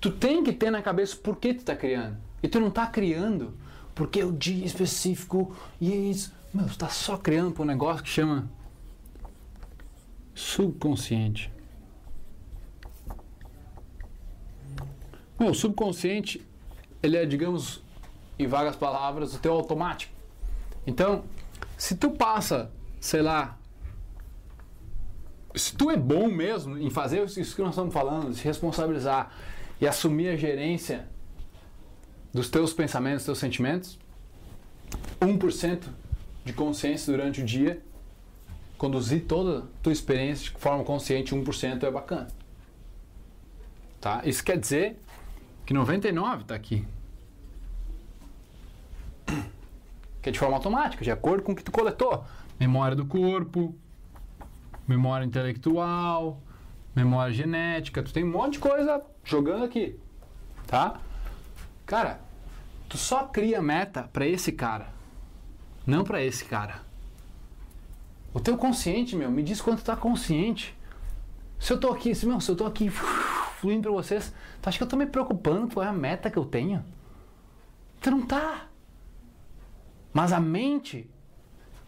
tu 0.00 0.10
tem 0.10 0.42
que 0.42 0.52
ter 0.52 0.70
na 0.70 0.82
cabeça 0.82 1.16
por 1.16 1.36
que 1.36 1.54
tu 1.54 1.60
está 1.60 1.76
criando. 1.76 2.16
E 2.42 2.48
tu 2.48 2.58
não 2.58 2.68
está 2.68 2.86
criando 2.88 3.56
porque 3.94 4.20
é 4.20 4.24
o 4.24 4.32
dia 4.32 4.64
específico 4.66 5.54
e 5.80 5.92
é 5.92 5.96
isso. 5.96 6.34
Meu, 6.52 6.66
tu 6.66 6.72
está 6.72 6.88
só 6.88 7.16
criando 7.16 7.52
para 7.52 7.62
um 7.62 7.66
negócio 7.66 8.02
que 8.02 8.10
chama 8.10 8.50
subconsciente. 10.34 11.52
Meu, 15.38 15.50
o 15.50 15.54
subconsciente, 15.54 16.44
ele 17.02 17.16
é, 17.16 17.26
digamos, 17.26 17.82
em 18.38 18.46
vagas 18.46 18.76
palavras, 18.76 19.34
o 19.34 19.38
teu 19.38 19.52
automático. 19.52 20.12
Então, 20.86 21.24
se 21.76 21.96
tu 21.96 22.10
passa, 22.10 22.70
sei 23.00 23.22
lá, 23.22 23.58
se 25.54 25.76
tu 25.76 25.90
é 25.90 25.96
bom 25.96 26.28
mesmo 26.28 26.78
em 26.78 26.90
fazer 26.90 27.24
isso 27.24 27.54
que 27.54 27.62
nós 27.62 27.70
estamos 27.70 27.92
falando, 27.92 28.32
se 28.34 28.42
responsabilizar 28.44 29.32
e 29.80 29.86
assumir 29.86 30.28
a 30.28 30.36
gerência 30.36 31.08
dos 32.32 32.48
teus 32.48 32.72
pensamentos, 32.72 33.18
dos 33.18 33.26
teus 33.26 33.38
sentimentos, 33.38 33.98
1% 35.20 35.82
de 36.44 36.52
consciência 36.52 37.12
durante 37.12 37.42
o 37.42 37.44
dia, 37.44 37.82
conduzir 38.78 39.24
toda 39.26 39.58
a 39.60 39.62
tua 39.82 39.92
experiência 39.92 40.50
de 40.50 40.58
forma 40.58 40.82
consciente, 40.82 41.34
1% 41.34 41.82
é 41.82 41.90
bacana. 41.90 42.28
Tá? 44.00 44.22
Isso 44.24 44.42
quer 44.42 44.58
dizer 44.58 44.96
que 45.72 45.74
99 45.74 46.42
está 46.42 46.54
aqui. 46.54 46.86
Que 50.20 50.28
é 50.28 50.32
de 50.32 50.38
forma 50.38 50.54
automática, 50.54 51.02
de 51.02 51.10
acordo 51.10 51.42
com 51.42 51.52
o 51.52 51.56
que 51.56 51.64
tu 51.64 51.72
coletou. 51.72 52.24
Memória 52.60 52.94
do 52.94 53.06
corpo, 53.06 53.74
memória 54.86 55.24
intelectual, 55.24 56.38
memória 56.94 57.32
genética, 57.32 58.02
tu 58.02 58.12
tem 58.12 58.22
um 58.22 58.30
monte 58.30 58.54
de 58.54 58.58
coisa 58.58 59.02
jogando 59.24 59.64
aqui, 59.64 59.98
tá? 60.66 61.00
Cara, 61.86 62.20
tu 62.88 62.98
só 62.98 63.24
cria 63.24 63.62
meta 63.62 64.02
para 64.12 64.26
esse 64.26 64.52
cara, 64.52 64.88
não 65.86 66.04
para 66.04 66.22
esse 66.22 66.44
cara. 66.44 66.82
O 68.34 68.40
teu 68.40 68.58
consciente, 68.58 69.16
meu, 69.16 69.30
me 69.30 69.42
diz 69.42 69.60
quanto 69.60 69.82
tá 69.82 69.96
consciente. 69.96 70.76
Se 71.58 71.72
eu 71.72 71.80
tô 71.80 71.90
aqui, 71.90 72.14
se, 72.14 72.26
meu, 72.26 72.40
se 72.40 72.50
eu 72.50 72.56
tô 72.56 72.66
aqui 72.66 72.90
fluindo 73.62 73.82
para 73.82 73.92
vocês, 73.92 74.34
tu 74.60 74.68
acha 74.68 74.76
que 74.76 74.82
eu 74.82 74.88
tô 74.88 74.96
me 74.96 75.06
preocupando 75.06 75.72
qual 75.72 75.86
é 75.86 75.88
a 75.88 75.92
meta 75.92 76.28
que 76.28 76.36
eu 76.36 76.44
tenho? 76.44 76.84
Tu 78.00 78.10
não 78.10 78.26
tá. 78.26 78.66
Mas 80.12 80.32
a 80.32 80.40
mente, 80.40 81.08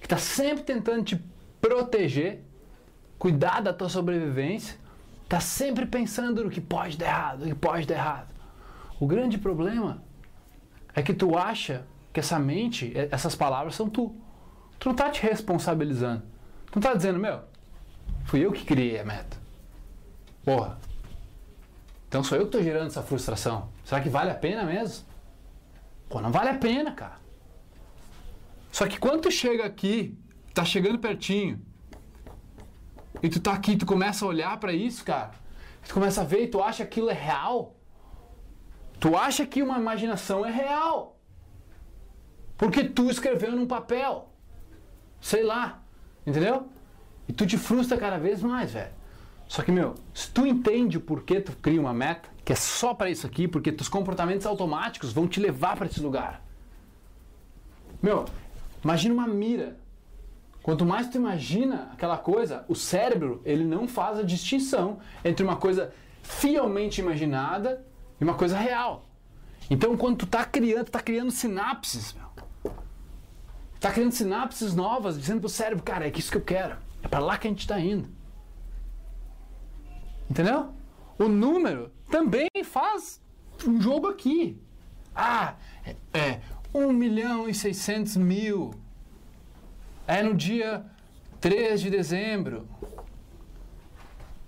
que 0.00 0.06
tá 0.06 0.16
sempre 0.16 0.62
tentando 0.62 1.02
te 1.02 1.24
proteger, 1.60 2.44
cuidar 3.18 3.60
da 3.60 3.72
tua 3.74 3.88
sobrevivência, 3.88 4.78
tá 5.28 5.40
sempre 5.40 5.84
pensando 5.84 6.44
no 6.44 6.50
que 6.50 6.60
pode 6.60 6.96
dar 6.96 7.06
errado, 7.06 7.40
no 7.40 7.46
que 7.46 7.54
pode 7.56 7.88
dar 7.88 7.96
errado. 7.96 8.32
O 9.00 9.06
grande 9.08 9.36
problema 9.36 10.00
é 10.94 11.02
que 11.02 11.12
tu 11.12 11.36
acha 11.36 11.84
que 12.12 12.20
essa 12.20 12.38
mente, 12.38 12.92
essas 13.10 13.34
palavras 13.34 13.74
são 13.74 13.90
tu. 13.90 14.14
Tu 14.78 14.88
não 14.88 14.94
tá 14.94 15.10
te 15.10 15.20
responsabilizando. 15.22 16.22
Tu 16.70 16.76
não 16.76 16.82
tá 16.82 16.94
dizendo, 16.94 17.18
meu, 17.18 17.40
fui 18.26 18.46
eu 18.46 18.52
que 18.52 18.64
criei 18.64 19.00
a 19.00 19.04
meta. 19.04 19.36
Porra. 20.44 20.78
Então 22.14 22.22
sou 22.22 22.38
eu 22.38 22.44
que 22.44 22.52
tô 22.52 22.62
gerando 22.62 22.86
essa 22.86 23.02
frustração. 23.02 23.72
Será 23.84 24.00
que 24.00 24.08
vale 24.08 24.30
a 24.30 24.36
pena 24.36 24.62
mesmo? 24.62 25.04
Pô, 26.08 26.20
não 26.20 26.30
vale 26.30 26.50
a 26.50 26.54
pena, 26.54 26.92
cara. 26.92 27.16
Só 28.70 28.86
que 28.86 29.00
quando 29.00 29.22
tu 29.22 29.32
chega 29.32 29.64
aqui, 29.64 30.16
tá 30.54 30.64
chegando 30.64 31.00
pertinho, 31.00 31.60
e 33.20 33.28
tu 33.28 33.40
tá 33.40 33.52
aqui, 33.52 33.76
tu 33.76 33.84
começa 33.84 34.24
a 34.24 34.28
olhar 34.28 34.56
pra 34.60 34.72
isso, 34.72 35.04
cara, 35.04 35.32
tu 35.88 35.92
começa 35.92 36.20
a 36.20 36.24
ver 36.24 36.44
e 36.44 36.46
tu 36.46 36.62
acha 36.62 36.76
que 36.76 36.82
aquilo 36.84 37.10
é 37.10 37.14
real. 37.14 37.74
Tu 39.00 39.16
acha 39.16 39.44
que 39.44 39.60
uma 39.60 39.76
imaginação 39.76 40.46
é 40.46 40.52
real. 40.52 41.18
Porque 42.56 42.84
tu 42.84 43.10
escreveu 43.10 43.50
num 43.56 43.66
papel. 43.66 44.32
Sei 45.20 45.42
lá. 45.42 45.82
Entendeu? 46.24 46.68
E 47.26 47.32
tu 47.32 47.44
te 47.44 47.58
frustra 47.58 47.98
cada 47.98 48.18
vez 48.18 48.40
mais, 48.40 48.72
velho. 48.72 48.92
Só 49.54 49.62
que, 49.62 49.70
meu, 49.70 49.94
se 50.12 50.28
tu 50.32 50.44
entende 50.44 50.98
o 50.98 51.00
porquê 51.00 51.40
tu 51.40 51.52
cria 51.52 51.80
uma 51.80 51.94
meta, 51.94 52.28
que 52.44 52.52
é 52.52 52.56
só 52.56 52.92
para 52.92 53.08
isso 53.08 53.24
aqui, 53.24 53.46
porque 53.46 53.70
teus 53.70 53.88
comportamentos 53.88 54.46
automáticos 54.46 55.12
vão 55.12 55.28
te 55.28 55.38
levar 55.38 55.76
para 55.76 55.86
esse 55.86 56.00
lugar. 56.00 56.44
Meu, 58.02 58.24
imagina 58.82 59.14
uma 59.14 59.28
mira. 59.28 59.78
Quanto 60.60 60.84
mais 60.84 61.08
tu 61.08 61.18
imagina 61.18 61.88
aquela 61.92 62.18
coisa, 62.18 62.64
o 62.66 62.74
cérebro, 62.74 63.40
ele 63.44 63.62
não 63.62 63.86
faz 63.86 64.18
a 64.18 64.24
distinção 64.24 64.98
entre 65.24 65.46
uma 65.46 65.54
coisa 65.54 65.94
fielmente 66.20 67.00
imaginada 67.00 67.86
e 68.20 68.24
uma 68.24 68.34
coisa 68.34 68.58
real. 68.58 69.08
Então, 69.70 69.96
quando 69.96 70.16
tu 70.16 70.26
tá 70.26 70.44
criando, 70.44 70.86
tu 70.86 70.90
tá 70.90 71.00
criando 71.00 71.30
sinapses, 71.30 72.12
meu. 72.12 72.72
Tá 73.78 73.92
criando 73.92 74.10
sinapses 74.10 74.74
novas, 74.74 75.16
dizendo 75.16 75.38
pro 75.38 75.48
cérebro, 75.48 75.84
cara, 75.84 76.08
é 76.08 76.12
isso 76.12 76.32
que 76.32 76.38
eu 76.38 76.44
quero. 76.44 76.76
É 77.04 77.06
para 77.06 77.20
lá 77.20 77.38
que 77.38 77.46
a 77.46 77.50
gente 77.50 77.60
está 77.60 77.78
indo. 77.78 78.23
Entendeu? 80.28 80.72
O 81.18 81.28
número 81.28 81.92
também 82.10 82.48
faz 82.64 83.20
um 83.66 83.80
jogo 83.80 84.08
aqui. 84.08 84.60
Ah, 85.14 85.54
é, 85.84 86.18
é 86.18 86.40
1 86.72 86.92
milhão 86.92 87.48
e 87.48 87.54
600 87.54 88.16
mil. 88.16 88.74
É 90.06 90.22
no 90.22 90.34
dia 90.34 90.84
3 91.40 91.80
de 91.80 91.90
dezembro. 91.90 92.68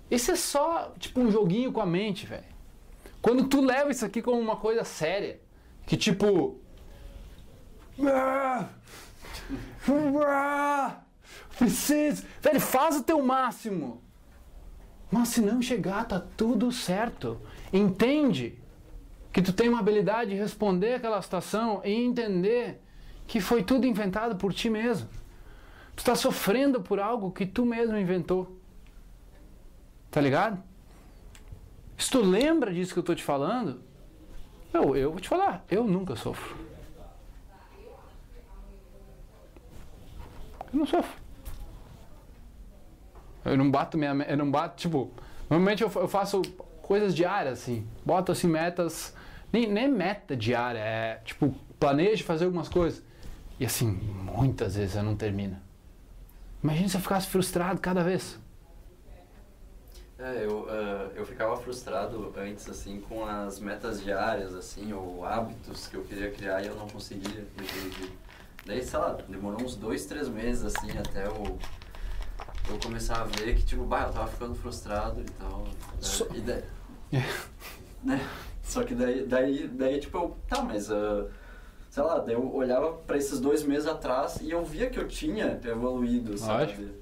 Isso 0.09 0.31
é 0.31 0.35
só 0.35 0.93
tipo 0.99 1.19
um 1.19 1.31
joguinho 1.31 1.71
com 1.71 1.81
a 1.81 1.85
mente, 1.85 2.25
velho. 2.25 2.45
Quando 3.21 3.47
tu 3.47 3.61
leva 3.61 3.91
isso 3.91 4.05
aqui 4.05 4.21
como 4.21 4.39
uma 4.39 4.55
coisa 4.55 4.83
séria, 4.83 5.39
que 5.85 5.97
tipo. 5.97 6.59
Ah, 7.99 8.69
ah, 10.25 11.01
Precisa. 11.57 12.23
Velho, 12.41 12.61
faz 12.61 12.97
o 12.97 13.03
teu 13.03 13.21
máximo. 13.23 14.01
Mas 15.09 15.29
se 15.29 15.41
não 15.41 15.61
chegar, 15.61 16.05
tá 16.05 16.19
tudo 16.35 16.71
certo. 16.71 17.39
Entende 17.71 18.57
que 19.31 19.41
tu 19.41 19.53
tem 19.53 19.69
uma 19.69 19.79
habilidade 19.79 20.31
de 20.31 20.35
responder 20.35 20.95
aquela 20.95 21.21
situação 21.21 21.81
e 21.83 21.91
entender 21.91 22.81
que 23.25 23.39
foi 23.39 23.63
tudo 23.63 23.85
inventado 23.85 24.35
por 24.35 24.53
ti 24.53 24.69
mesmo. 24.69 25.07
Tu 25.95 25.99
está 25.99 26.15
sofrendo 26.15 26.81
por 26.81 26.99
algo 26.99 27.31
que 27.31 27.45
tu 27.45 27.65
mesmo 27.65 27.97
inventou. 27.97 28.57
Tá 30.11 30.21
ligado? 30.21 30.61
Se 31.97 32.11
tu 32.11 32.21
lembra 32.21 32.73
disso 32.73 32.93
que 32.93 32.99
eu 32.99 33.03
tô 33.03 33.15
te 33.15 33.23
falando, 33.23 33.81
eu, 34.73 34.95
eu 34.95 35.11
vou 35.11 35.19
te 35.19 35.27
falar, 35.27 35.65
eu 35.69 35.83
nunca 35.83 36.15
sofro. 36.15 36.55
Eu 40.71 40.79
não 40.79 40.85
sofro. 40.85 41.26
Eu 43.47 43.57
não 43.57 43.69
bato 43.69 43.97
minha 43.97 44.11
eu 44.27 44.37
não 44.37 44.49
bato, 44.49 44.77
tipo, 44.77 45.11
normalmente 45.49 45.83
eu, 45.83 45.91
eu 45.95 46.07
faço 46.07 46.41
coisas 46.81 47.13
diárias 47.13 47.59
assim, 47.59 47.85
boto 48.05 48.31
assim 48.31 48.47
metas, 48.47 49.13
nem, 49.51 49.71
nem 49.71 49.87
meta 49.87 50.35
diária, 50.35 50.79
é 50.79 51.21
tipo, 51.25 51.53
planejo 51.79 52.23
fazer 52.23 52.45
algumas 52.45 52.69
coisas. 52.69 53.03
E 53.59 53.65
assim, 53.65 53.87
muitas 53.87 54.75
vezes 54.75 54.95
eu 54.95 55.03
não 55.03 55.15
termino. 55.15 55.57
Imagina 56.63 56.87
se 56.89 56.97
eu 56.97 57.01
ficasse 57.01 57.27
frustrado 57.27 57.79
cada 57.79 58.03
vez. 58.03 58.39
É, 60.19 60.45
eu, 60.45 60.61
uh, 60.61 61.11
eu 61.15 61.25
ficava 61.25 61.55
frustrado 61.57 62.33
antes, 62.35 62.67
assim, 62.67 62.99
com 63.01 63.23
as 63.23 63.59
metas 63.59 64.01
diárias, 64.01 64.55
assim, 64.55 64.91
ou 64.91 65.23
hábitos 65.23 65.87
que 65.87 65.95
eu 65.95 66.03
queria 66.03 66.31
criar 66.31 66.63
e 66.63 66.67
eu 66.67 66.75
não 66.75 66.87
conseguia. 66.87 67.45
Daí, 68.65 68.83
sei 68.83 68.99
lá, 68.99 69.15
demorou 69.29 69.61
uns 69.61 69.75
dois, 69.75 70.05
três 70.05 70.27
meses, 70.27 70.65
assim, 70.65 70.89
até 70.97 71.27
eu 71.27 71.57
eu 72.69 72.79
começar 72.79 73.21
a 73.21 73.23
ver 73.23 73.55
que, 73.55 73.63
tipo, 73.63 73.83
bah, 73.83 74.03
eu 74.07 74.13
tava 74.13 74.27
ficando 74.27 74.55
frustrado 74.55 75.21
e 75.21 75.31
tal. 75.31 75.59
Né? 75.61 75.71
So... 76.01 76.27
E 76.33 76.41
daí, 76.41 76.63
né? 78.03 78.27
Só 78.63 78.83
que 78.83 78.93
daí, 78.93 79.25
daí, 79.25 79.67
daí, 79.67 79.99
tipo, 79.99 80.17
eu, 80.17 80.37
tá, 80.47 80.61
mas, 80.61 80.89
uh, 80.89 81.29
sei 81.89 82.03
lá, 82.03 82.19
daí 82.19 82.35
eu 82.35 82.53
olhava 82.53 82.93
pra 82.93 83.17
esses 83.17 83.39
dois 83.39 83.63
meses 83.63 83.87
atrás 83.87 84.39
e 84.41 84.51
eu 84.51 84.63
via 84.65 84.89
que 84.89 84.99
eu 84.99 85.07
tinha 85.07 85.59
evoluído, 85.63 86.37
sabe? 86.37 86.93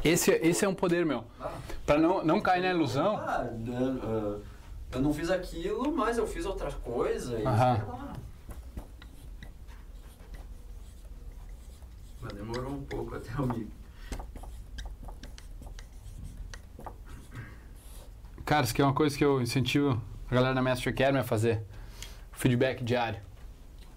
Que, 0.00 0.08
esse, 0.08 0.30
esse 0.30 0.64
é 0.64 0.68
um 0.68 0.74
poder 0.74 1.04
meu. 1.04 1.24
Ah, 1.40 1.50
pra 1.84 1.98
não, 1.98 2.24
não 2.24 2.40
cair 2.40 2.62
na 2.62 2.70
ilusão. 2.70 3.16
Ah, 3.16 3.44
uh, 3.50 4.40
eu 4.92 5.00
não 5.00 5.12
fiz 5.12 5.28
aquilo, 5.28 5.92
mas 5.92 6.18
eu 6.18 6.26
fiz 6.26 6.46
outra 6.46 6.70
coisa 6.70 7.38
e 7.38 7.44
Aham. 7.44 7.76
sei 7.76 7.84
lá. 7.86 8.12
Mas 12.20 12.32
demorou 12.34 12.72
um 12.72 12.84
pouco 12.84 13.16
até 13.16 13.32
eu 13.36 13.46
me 13.46 13.66
Cara, 18.44 18.64
isso 18.64 18.72
aqui 18.72 18.82
é 18.82 18.84
uma 18.84 18.94
coisa 18.94 19.16
que 19.16 19.24
eu 19.24 19.40
incentivo 19.40 20.02
a 20.30 20.34
galera 20.34 20.54
da 20.54 20.62
Master 20.62 20.92
Academy 20.92 21.18
a 21.18 21.24
fazer. 21.24 21.62
Feedback 22.32 22.82
diário. 22.82 23.20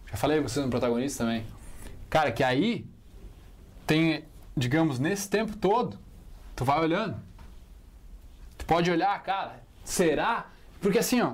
Já 0.09 0.17
falei 0.17 0.37
com 0.37 0.47
vocês 0.47 0.63
no 0.63 0.69
protagonista 0.69 1.23
também. 1.23 1.43
Cara, 2.09 2.31
que 2.31 2.43
aí 2.43 2.85
tem, 3.87 4.23
digamos, 4.55 4.99
nesse 4.99 5.29
tempo 5.29 5.57
todo, 5.57 5.97
tu 6.55 6.63
vai 6.63 6.79
olhando. 6.79 7.17
Tu 8.57 8.65
pode 8.65 8.91
olhar, 8.91 9.21
cara, 9.23 9.63
será? 9.83 10.47
Porque 10.79 10.99
assim, 10.99 11.21
ó, 11.21 11.33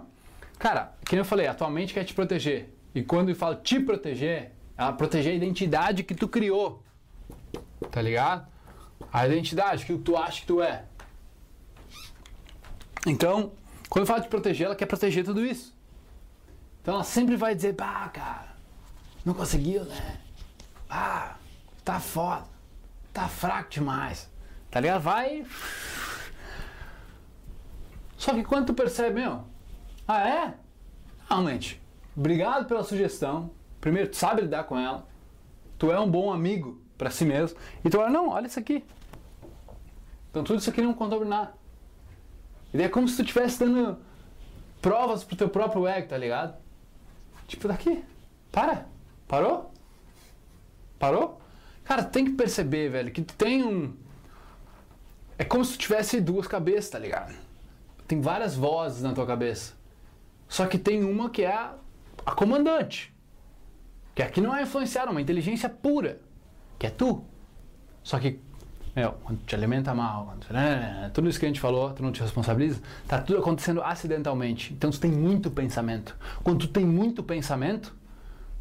cara, 0.58 0.94
que 1.06 1.16
eu 1.16 1.26
falei, 1.26 1.48
atualmente 1.48 1.94
quer 1.94 2.06
te 2.06 2.14
proteger. 2.14 2.74
E 2.96 3.04
quando 3.04 3.30
eu 3.30 3.36
falo 3.36 3.56
te 3.56 3.80
proteger, 3.80 4.54
ela 4.78 4.94
proteger 4.94 5.34
a 5.34 5.36
identidade 5.36 6.04
que 6.04 6.16
tu 6.16 6.28
criou. 6.28 6.82
Tá 7.92 8.02
ligado? 8.02 8.48
A 9.12 9.28
identidade, 9.28 9.86
que 9.86 9.98
tu 9.98 10.16
acha 10.16 10.42
que 10.42 10.48
tu 10.48 10.62
é. 10.62 10.86
Então, 13.06 13.52
quando 13.90 14.04
eu 14.04 14.08
falo 14.08 14.22
de 14.22 14.28
proteger, 14.28 14.68
ela 14.68 14.76
quer 14.76 14.86
proteger 14.86 15.26
tudo 15.26 15.46
isso. 15.46 15.76
Então 16.82 16.96
ela 16.96 17.04
sempre 17.04 17.36
vai 17.36 17.56
dizer, 17.56 17.74
pá, 17.74 18.08
cara, 18.10 18.56
não 19.26 19.34
conseguiu, 19.34 19.84
né? 19.86 20.20
Ah, 20.90 21.36
tá 21.84 22.00
foda, 22.00 22.46
tá 23.14 23.28
fraco 23.28 23.70
demais. 23.70 24.30
Tá 24.70 24.80
ligado? 24.80 25.02
Vai. 25.02 25.46
Só 28.18 28.34
que 28.34 28.44
quando 28.44 28.68
tu 28.68 28.74
percebe, 28.74 29.20
meu, 29.20 29.44
ah 30.08 30.28
é? 30.28 30.54
Realmente, 31.28 31.82
obrigado 32.16 32.68
pela 32.68 32.84
sugestão. 32.84 33.52
Primeiro, 33.80 34.10
tu 34.10 34.16
sabe 34.16 34.42
lidar 34.42 34.64
com 34.66 34.78
ela. 34.78 35.08
Tu 35.78 35.92
é 35.92 36.00
um 36.00 36.10
bom 36.10 36.32
amigo 36.32 36.80
para 36.98 37.10
si 37.10 37.26
mesmo. 37.26 37.58
E 37.84 37.90
tu 37.90 38.00
olha, 38.00 38.12
não, 38.12 38.30
olha 38.30 38.48
isso 38.48 38.60
aqui. 38.60 38.86
Então 40.30 40.44
tudo 40.44 40.60
isso 40.60 40.70
aqui 40.70 40.82
não 40.82 40.94
contou 40.94 41.26
nada. 41.26 41.54
E 42.74 42.78
daí 42.78 42.86
é 42.86 42.90
como 42.90 43.08
se 43.08 43.16
tu 43.16 43.22
estivesse 43.22 43.60
dando 43.60 43.98
provas 44.82 45.24
pro 45.24 45.36
teu 45.36 45.50
próprio 45.50 45.88
ego, 45.88 46.08
tá 46.08 46.18
ligado? 46.18 46.58
Tipo, 47.48 47.68
daqui. 47.68 48.04
Para. 48.52 48.86
Parou? 49.28 49.72
Parou? 50.98 51.42
Cara, 51.84 52.04
tem 52.04 52.26
que 52.26 52.32
perceber, 52.32 52.90
velho, 52.90 53.12
que 53.12 53.22
tu 53.22 53.34
tem 53.36 53.64
um. 53.64 53.96
É 55.38 55.44
como 55.44 55.66
se 55.66 55.74
tu 55.74 55.80
tivesse 55.80 56.22
duas 56.22 56.48
cabeças, 56.48 56.90
tá 56.90 57.00
ligado? 57.00 57.34
Tem 58.08 58.22
várias 58.22 58.56
vozes 58.56 59.02
na 59.02 59.14
tua 59.14 59.26
cabeça. 59.26 59.74
Só 60.48 60.66
que 60.66 60.78
tem 60.78 61.04
uma 61.04 61.30
que 61.30 61.44
é 61.44 61.54
a, 61.54 61.76
a 62.26 62.32
comandante. 62.34 63.14
Que 64.14 64.22
aqui 64.22 64.42
não 64.42 64.56
é 64.56 64.64
influenciada, 64.64 65.10
é 65.10 65.12
uma 65.12 65.22
inteligência 65.22 65.70
pura. 65.70 66.20
Que 66.78 66.88
é 66.88 66.90
tu. 66.90 67.24
Só 68.04 68.20
que 68.20 68.40
meu, 68.96 69.14
quando 69.24 69.40
te 69.46 69.56
alimenta 69.56 69.94
mal, 69.94 70.36
né, 70.50 71.10
tudo 71.14 71.30
isso 71.30 71.40
que 71.40 71.46
a 71.46 71.48
gente 71.48 71.62
falou, 71.62 71.94
tu 71.94 72.04
não 72.04 72.12
te 72.12 72.22
responsabiliza, 72.22 72.82
tá 73.08 73.22
tudo 73.22 73.40
acontecendo 73.40 73.82
acidentalmente. 73.82 74.74
Então 74.74 74.92
tu 74.92 75.00
tem 75.00 75.12
muito 75.12 75.50
pensamento. 75.50 76.16
Quando 76.44 76.60
tu 76.60 76.68
tem 76.68 76.86
muito 76.86 77.24
pensamento, 77.24 77.96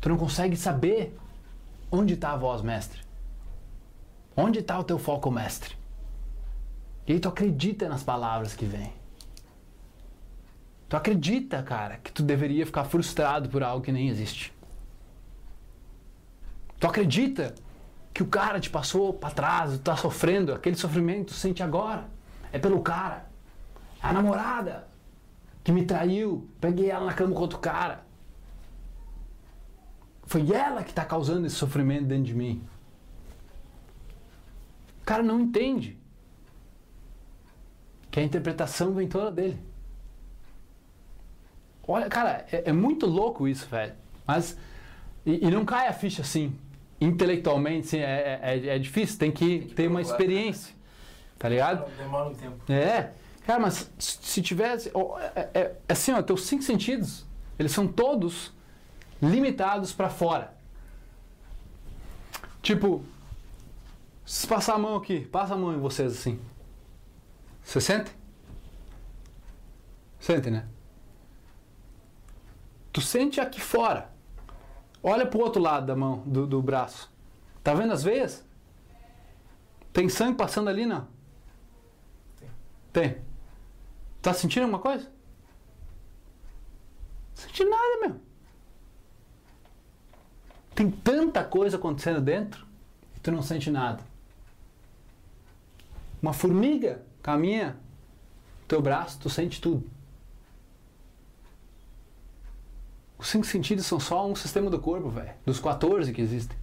tu 0.00 0.08
não 0.08 0.16
consegue 0.16 0.56
saber 0.56 1.18
onde 1.90 2.14
está 2.14 2.32
a 2.32 2.36
voz 2.36 2.62
mestre. 2.62 3.00
Onde 4.36 4.60
está 4.60 4.78
o 4.78 4.84
teu 4.84 4.98
foco 4.98 5.30
mestre? 5.30 5.74
E 7.06 7.12
aí 7.12 7.18
tu 7.18 7.28
acredita 7.28 7.88
nas 7.88 8.04
palavras 8.04 8.54
que 8.54 8.64
vêm. 8.64 8.92
Tu 10.88 10.96
acredita, 10.96 11.62
cara, 11.62 11.98
que 11.98 12.12
tu 12.12 12.22
deveria 12.22 12.64
ficar 12.64 12.84
frustrado 12.84 13.48
por 13.48 13.62
algo 13.62 13.84
que 13.84 13.92
nem 13.92 14.08
existe. 14.08 14.52
Tu 16.78 16.86
acredita 16.86 17.54
que 18.12 18.22
o 18.22 18.26
cara 18.26 18.58
te 18.60 18.68
passou 18.68 19.12
para 19.12 19.30
trás, 19.30 19.78
tá 19.78 19.96
sofrendo, 19.96 20.52
aquele 20.52 20.76
sofrimento 20.76 21.32
sente 21.32 21.62
agora. 21.62 22.08
É 22.52 22.58
pelo 22.58 22.80
cara. 22.82 23.26
É 24.02 24.06
a 24.06 24.12
namorada 24.12 24.88
que 25.62 25.70
me 25.70 25.84
traiu, 25.84 26.48
peguei 26.60 26.90
ela 26.90 27.06
na 27.06 27.14
cama 27.14 27.34
com 27.34 27.40
outro 27.40 27.58
cara. 27.58 28.04
Foi 30.24 30.52
ela 30.52 30.82
que 30.82 30.90
está 30.90 31.04
causando 31.04 31.46
esse 31.46 31.56
sofrimento 31.56 32.04
dentro 32.04 32.24
de 32.24 32.34
mim. 32.34 32.64
O 35.02 35.04
cara 35.04 35.22
não 35.22 35.40
entende 35.40 35.98
que 38.10 38.20
a 38.20 38.22
interpretação 38.22 38.92
vem 38.92 39.08
toda 39.08 39.30
dele. 39.30 39.58
Olha, 41.86 42.08
cara, 42.08 42.46
é, 42.52 42.70
é 42.70 42.72
muito 42.72 43.06
louco 43.06 43.48
isso, 43.48 43.66
velho. 43.68 43.94
Mas. 44.26 44.56
E, 45.26 45.46
e, 45.46 45.50
não 45.50 45.64
cai 45.64 45.88
a 45.88 45.92
ficha 45.92 46.22
assim, 46.22 46.56
intelectualmente, 47.00 47.86
assim, 47.86 47.98
é, 47.98 48.40
é, 48.42 48.66
é 48.76 48.78
difícil, 48.78 49.18
tem 49.18 49.32
que, 49.32 49.58
tem 49.58 49.68
que 49.68 49.74
ter 49.74 49.88
uma 49.88 50.02
experiência. 50.02 50.74
Tá 51.38 51.48
ligado? 51.48 51.90
Demora 51.96 52.28
um 52.28 52.34
tempo. 52.34 52.70
É. 52.70 53.12
Cara, 53.46 53.58
mas 53.58 53.90
se 53.98 54.42
tivesse. 54.42 54.92
É, 55.34 55.48
é, 55.54 55.76
assim, 55.88 56.12
ó, 56.12 56.20
teus 56.20 56.42
cinco 56.42 56.62
sentidos, 56.62 57.26
eles 57.58 57.72
são 57.72 57.88
todos 57.88 58.52
limitados 59.22 59.92
para 59.92 60.10
fora. 60.10 60.54
Tipo, 62.62 63.02
se 64.24 64.46
passar 64.46 64.74
a 64.74 64.78
mão 64.78 64.96
aqui, 64.96 65.20
passa 65.20 65.54
a 65.54 65.56
mão 65.56 65.74
em 65.74 65.78
vocês 65.78 66.12
assim. 66.12 66.38
Você 67.64 67.80
sente? 67.80 68.12
Sente, 70.18 70.50
né? 70.50 70.66
Tu 72.92 73.00
sente 73.00 73.40
aqui 73.40 73.60
fora. 73.60 74.09
Olha 75.02 75.26
pro 75.26 75.40
outro 75.40 75.60
lado 75.60 75.86
da 75.86 75.96
mão, 75.96 76.22
do, 76.26 76.46
do 76.46 76.62
braço. 76.62 77.10
Tá 77.62 77.74
vendo 77.74 77.92
as 77.92 78.02
veias? 78.02 78.44
Tem 79.92 80.08
sangue 80.08 80.36
passando 80.36 80.68
ali, 80.68 80.86
não? 80.86 81.06
Tem. 82.92 83.18
Tá 84.20 84.34
sentindo 84.34 84.64
alguma 84.64 84.78
coisa? 84.78 85.04
Não 85.04 85.12
senti 87.36 87.64
nada, 87.64 88.00
meu. 88.00 88.20
Tem 90.74 90.90
tanta 90.90 91.44
coisa 91.44 91.76
acontecendo 91.76 92.20
dentro 92.20 92.66
e 93.16 93.20
tu 93.20 93.32
não 93.32 93.42
sente 93.42 93.70
nada. 93.70 94.02
Uma 96.22 96.32
formiga 96.32 97.02
caminha 97.22 97.76
teu 98.68 98.80
braço, 98.80 99.18
tu 99.18 99.30
sente 99.30 99.60
tudo. 99.60 99.88
Os 103.20 103.28
cinco 103.28 103.44
sentidos 103.44 103.84
são 103.84 104.00
só 104.00 104.26
um 104.26 104.34
sistema 104.34 104.70
do 104.70 104.78
corpo, 104.78 105.10
velho. 105.10 105.34
Dos 105.44 105.60
14 105.60 106.10
que 106.10 106.22
existem. 106.22 106.56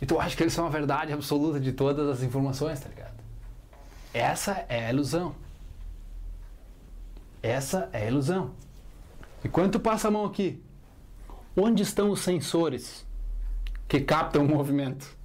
E 0.00 0.06
tu 0.06 0.20
acha 0.20 0.36
que 0.36 0.42
eles 0.44 0.52
são 0.52 0.64
a 0.64 0.68
verdade 0.68 1.12
absoluta 1.12 1.58
de 1.58 1.72
todas 1.72 2.08
as 2.08 2.22
informações, 2.22 2.78
tá 2.78 2.88
ligado? 2.88 3.18
Essa 4.14 4.64
é 4.68 4.86
a 4.86 4.92
ilusão. 4.92 5.34
Essa 7.42 7.90
é 7.92 8.04
a 8.04 8.06
ilusão. 8.06 8.54
E 9.44 9.48
quando 9.48 9.72
tu 9.72 9.80
passa 9.80 10.06
a 10.06 10.10
mão 10.12 10.24
aqui, 10.24 10.62
onde 11.56 11.82
estão 11.82 12.10
os 12.10 12.20
sensores 12.20 13.04
que 13.88 13.98
captam 13.98 14.44
o 14.44 14.48
movimento? 14.48 15.18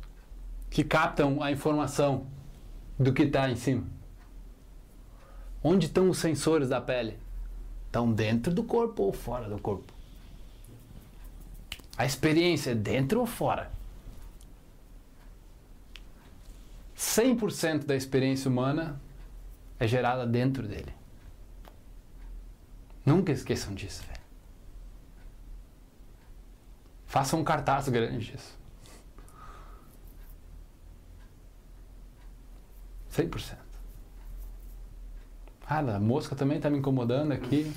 Que 0.68 0.84
captam 0.84 1.44
a 1.44 1.52
informação 1.52 2.26
do 2.98 3.14
que 3.14 3.22
está 3.22 3.52
em 3.52 3.56
cima? 3.56 3.86
Onde 5.64 5.86
estão 5.86 6.10
os 6.10 6.18
sensores 6.18 6.70
da 6.70 6.82
pele? 6.82 7.22
Estão 7.94 8.12
dentro 8.12 8.52
do 8.52 8.64
corpo 8.64 9.04
ou 9.04 9.14
fora 9.14 9.48
do 9.48 9.62
corpo? 9.62 9.94
A 11.96 12.04
experiência 12.04 12.72
é 12.72 12.74
dentro 12.74 13.20
ou 13.20 13.28
fora? 13.28 13.72
100% 16.98 17.86
da 17.86 17.96
experiência 17.96 18.50
humana 18.50 19.00
é 19.80 19.88
gerada 19.88 20.26
dentro 20.26 20.68
dele. 20.68 20.91
Nunca 23.06 23.32
esqueçam 23.32 23.76
disso, 23.76 24.02
velho. 24.08 24.24
Façam 27.06 27.41
um 27.41 27.44
cartaz 27.44 27.88
grande 27.89 28.32
disso. 28.32 28.58
100%. 33.12 33.62
Ah, 35.66 35.80
a 35.80 35.99
mosca 35.99 36.36
também 36.36 36.57
está 36.57 36.70
me 36.70 36.78
incomodando 36.78 37.32
aqui 37.32 37.74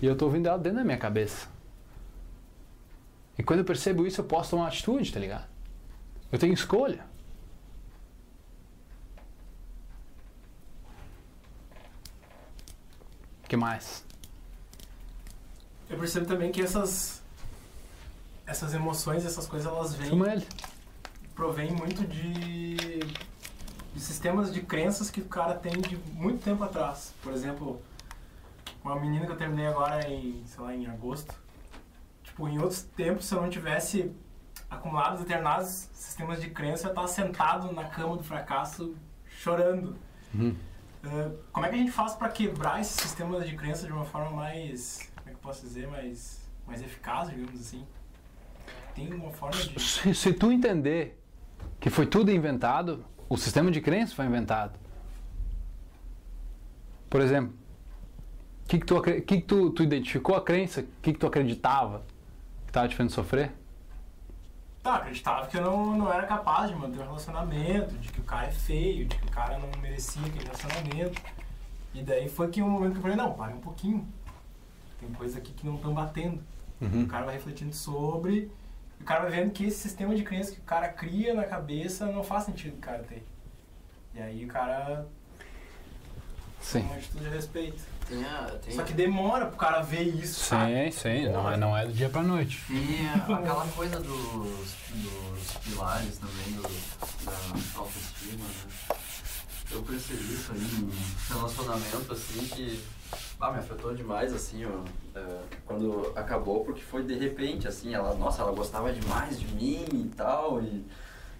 e 0.00 0.06
eu 0.06 0.14
estou 0.14 0.28
ouvindo 0.28 0.48
ela 0.48 0.58
dentro 0.58 0.78
da 0.78 0.84
minha 0.84 0.98
cabeça. 0.98 1.48
E 3.38 3.42
quando 3.42 3.60
eu 3.60 3.64
percebo 3.64 4.06
isso, 4.06 4.20
eu 4.20 4.24
posso 4.24 4.50
tomar 4.50 4.62
uma 4.62 4.68
atitude, 4.68 5.12
tá 5.12 5.20
ligado? 5.20 5.46
Eu 6.32 6.38
tenho 6.38 6.54
escolha. 6.54 7.04
O 13.44 13.48
que 13.48 13.56
mais? 13.56 14.04
Eu 15.88 15.98
percebo 15.98 16.26
também 16.26 16.50
que 16.50 16.62
essas 16.62 17.22
essas 18.46 18.74
emoções, 18.74 19.24
essas 19.24 19.46
coisas, 19.46 19.70
elas 19.70 19.94
vêm. 19.94 20.10
Provém 21.34 21.72
muito 21.72 22.06
de, 22.06 23.00
de 23.96 24.02
sistemas 24.02 24.52
de 24.52 24.60
crenças 24.60 25.10
que 25.10 25.22
o 25.22 25.24
cara 25.24 25.54
tem 25.54 25.72
de 25.72 25.96
muito 26.12 26.44
tempo 26.44 26.62
atrás. 26.62 27.14
Por 27.22 27.32
exemplo, 27.32 27.80
uma 28.84 29.00
menina 29.00 29.24
que 29.24 29.32
eu 29.32 29.36
terminei 29.36 29.66
agora 29.66 30.06
em, 30.06 30.42
sei 30.44 30.62
lá, 30.62 30.74
em 30.74 30.86
agosto. 30.86 31.34
Tipo, 32.22 32.46
em 32.46 32.58
outros 32.58 32.82
tempos, 32.82 33.24
se 33.24 33.34
eu 33.34 33.40
não 33.40 33.48
tivesse 33.48 34.12
acumulado 34.68 35.20
determinados 35.20 35.88
sistemas 35.94 36.42
de 36.42 36.50
crença, 36.50 36.88
eu 36.88 36.90
estava 36.90 37.08
sentado 37.08 37.72
na 37.72 37.84
cama 37.84 38.18
do 38.18 38.22
fracasso 38.22 38.94
chorando. 39.26 39.96
Uh, 40.34 41.38
como 41.50 41.64
é 41.64 41.70
que 41.70 41.76
a 41.76 41.78
gente 41.78 41.90
faz 41.90 42.14
para 42.14 42.28
quebrar 42.28 42.82
esses 42.82 42.96
sistemas 43.00 43.48
de 43.48 43.56
crença 43.56 43.86
de 43.86 43.92
uma 43.92 44.04
forma 44.04 44.30
mais, 44.30 45.10
como 45.16 45.28
é 45.28 45.30
que 45.30 45.36
eu 45.36 45.40
posso 45.40 45.62
dizer, 45.62 45.88
mais, 45.88 46.46
mais 46.66 46.82
eficaz, 46.82 47.30
digamos 47.30 47.58
assim? 47.58 47.86
Tem 48.94 49.10
uma 49.14 49.30
forma 49.30 49.58
de... 49.58 49.80
Se, 49.80 50.14
se 50.14 50.34
tu 50.34 50.52
entender 50.52 51.18
que 51.80 51.88
foi 51.88 52.04
tudo 52.04 52.30
inventado, 52.30 53.02
o 53.28 53.36
sistema 53.36 53.70
de 53.70 53.80
crença 53.80 54.14
foi 54.14 54.26
inventado. 54.26 54.78
Por 57.08 57.20
exemplo, 57.20 57.54
o 58.64 58.68
que, 58.68 58.78
que, 58.78 58.86
tu, 58.86 59.00
que, 59.00 59.20
que 59.20 59.40
tu, 59.40 59.70
tu 59.70 59.82
identificou 59.82 60.36
a 60.36 60.40
crença? 60.42 60.80
O 60.80 60.86
que, 61.02 61.12
que 61.12 61.18
tu 61.18 61.26
acreditava 61.26 62.02
que 62.64 62.70
estava 62.70 62.88
te 62.88 62.96
fazendo 62.96 63.12
sofrer? 63.12 63.52
Tá, 64.82 64.96
acreditava 64.96 65.46
que 65.46 65.56
eu 65.56 65.62
não, 65.62 65.96
não 65.96 66.12
era 66.12 66.26
capaz 66.26 66.70
de 66.70 66.76
manter 66.76 67.00
um 67.00 67.04
relacionamento, 67.04 67.96
de 67.98 68.12
que 68.12 68.20
o 68.20 68.24
cara 68.24 68.46
é 68.46 68.52
feio, 68.52 69.06
de 69.06 69.16
que 69.16 69.26
o 69.26 69.30
cara 69.30 69.58
não 69.58 69.68
merecia 69.80 70.22
aquele 70.24 70.44
relacionamento. 70.44 71.20
E 71.94 72.02
daí 72.02 72.28
foi 72.28 72.48
que 72.48 72.62
um 72.62 72.68
momento 72.68 72.92
que 72.92 72.98
eu 72.98 73.02
falei, 73.02 73.16
não, 73.16 73.32
pare 73.32 73.54
um 73.54 73.60
pouquinho. 73.60 74.06
Tem 75.00 75.10
coisas 75.12 75.36
aqui 75.36 75.52
que 75.52 75.66
não 75.66 75.76
estão 75.76 75.94
batendo. 75.94 76.40
Uhum. 76.80 77.04
O 77.04 77.06
cara 77.06 77.24
vai 77.24 77.34
refletindo 77.34 77.74
sobre, 77.74 78.50
o 79.00 79.04
cara 79.04 79.22
vai 79.22 79.30
vendo 79.30 79.52
que 79.52 79.64
esse 79.66 79.78
sistema 79.78 80.14
de 80.14 80.22
crença 80.22 80.52
que 80.52 80.60
o 80.60 80.64
cara 80.64 80.88
cria 80.88 81.34
na 81.34 81.44
cabeça 81.44 82.06
não 82.06 82.24
faz 82.24 82.44
sentido 82.44 82.74
o 82.76 82.80
cara 82.80 83.02
ter. 83.04 83.24
E 84.14 84.20
aí 84.20 84.44
o 84.44 84.48
cara 84.48 85.06
Sim. 86.60 86.80
uma 86.80 86.96
atitude 86.96 87.26
a 87.26 87.30
respeito. 87.30 87.82
Tem 88.08 88.24
a, 88.24 88.44
tem, 88.64 88.74
Só 88.74 88.82
que 88.84 88.92
demora 88.92 89.46
pro 89.46 89.56
cara 89.56 89.82
ver 89.82 90.02
isso, 90.02 90.44
sabe? 90.44 90.92
Sim, 90.92 91.24
sim, 91.24 91.28
não 91.28 91.50
é, 91.50 91.56
não 91.56 91.76
é 91.76 91.86
do 91.86 91.92
dia 91.92 92.08
pra 92.08 92.22
noite. 92.22 92.62
a- 93.28 93.34
aquela 93.34 93.66
coisa 93.68 93.98
dos, 93.98 94.74
dos 94.94 95.52
pilares 95.64 96.18
também 96.18 96.52
do, 96.54 96.62
da 97.24 97.78
autoestima, 97.80 98.44
né? 98.46 98.96
Eu 99.72 99.82
percebi 99.82 100.32
isso 100.34 100.52
aí 100.52 100.58
num 100.60 100.90
relacionamento 101.34 102.12
assim 102.12 102.46
que 102.46 102.80
ah, 103.40 103.52
me 103.52 103.58
afetou 103.58 103.94
demais 103.94 104.32
assim, 104.32 104.64
ó, 104.64 105.18
é, 105.18 105.40
quando 105.66 106.12
acabou, 106.16 106.64
porque 106.64 106.82
foi 106.82 107.02
de 107.02 107.14
repente, 107.14 107.68
assim, 107.68 107.94
ela, 107.94 108.14
nossa, 108.14 108.42
ela 108.42 108.52
gostava 108.52 108.92
demais 108.92 109.38
de 109.38 109.46
mim 109.54 109.84
e 109.92 110.10
tal, 110.16 110.62
e. 110.62 110.84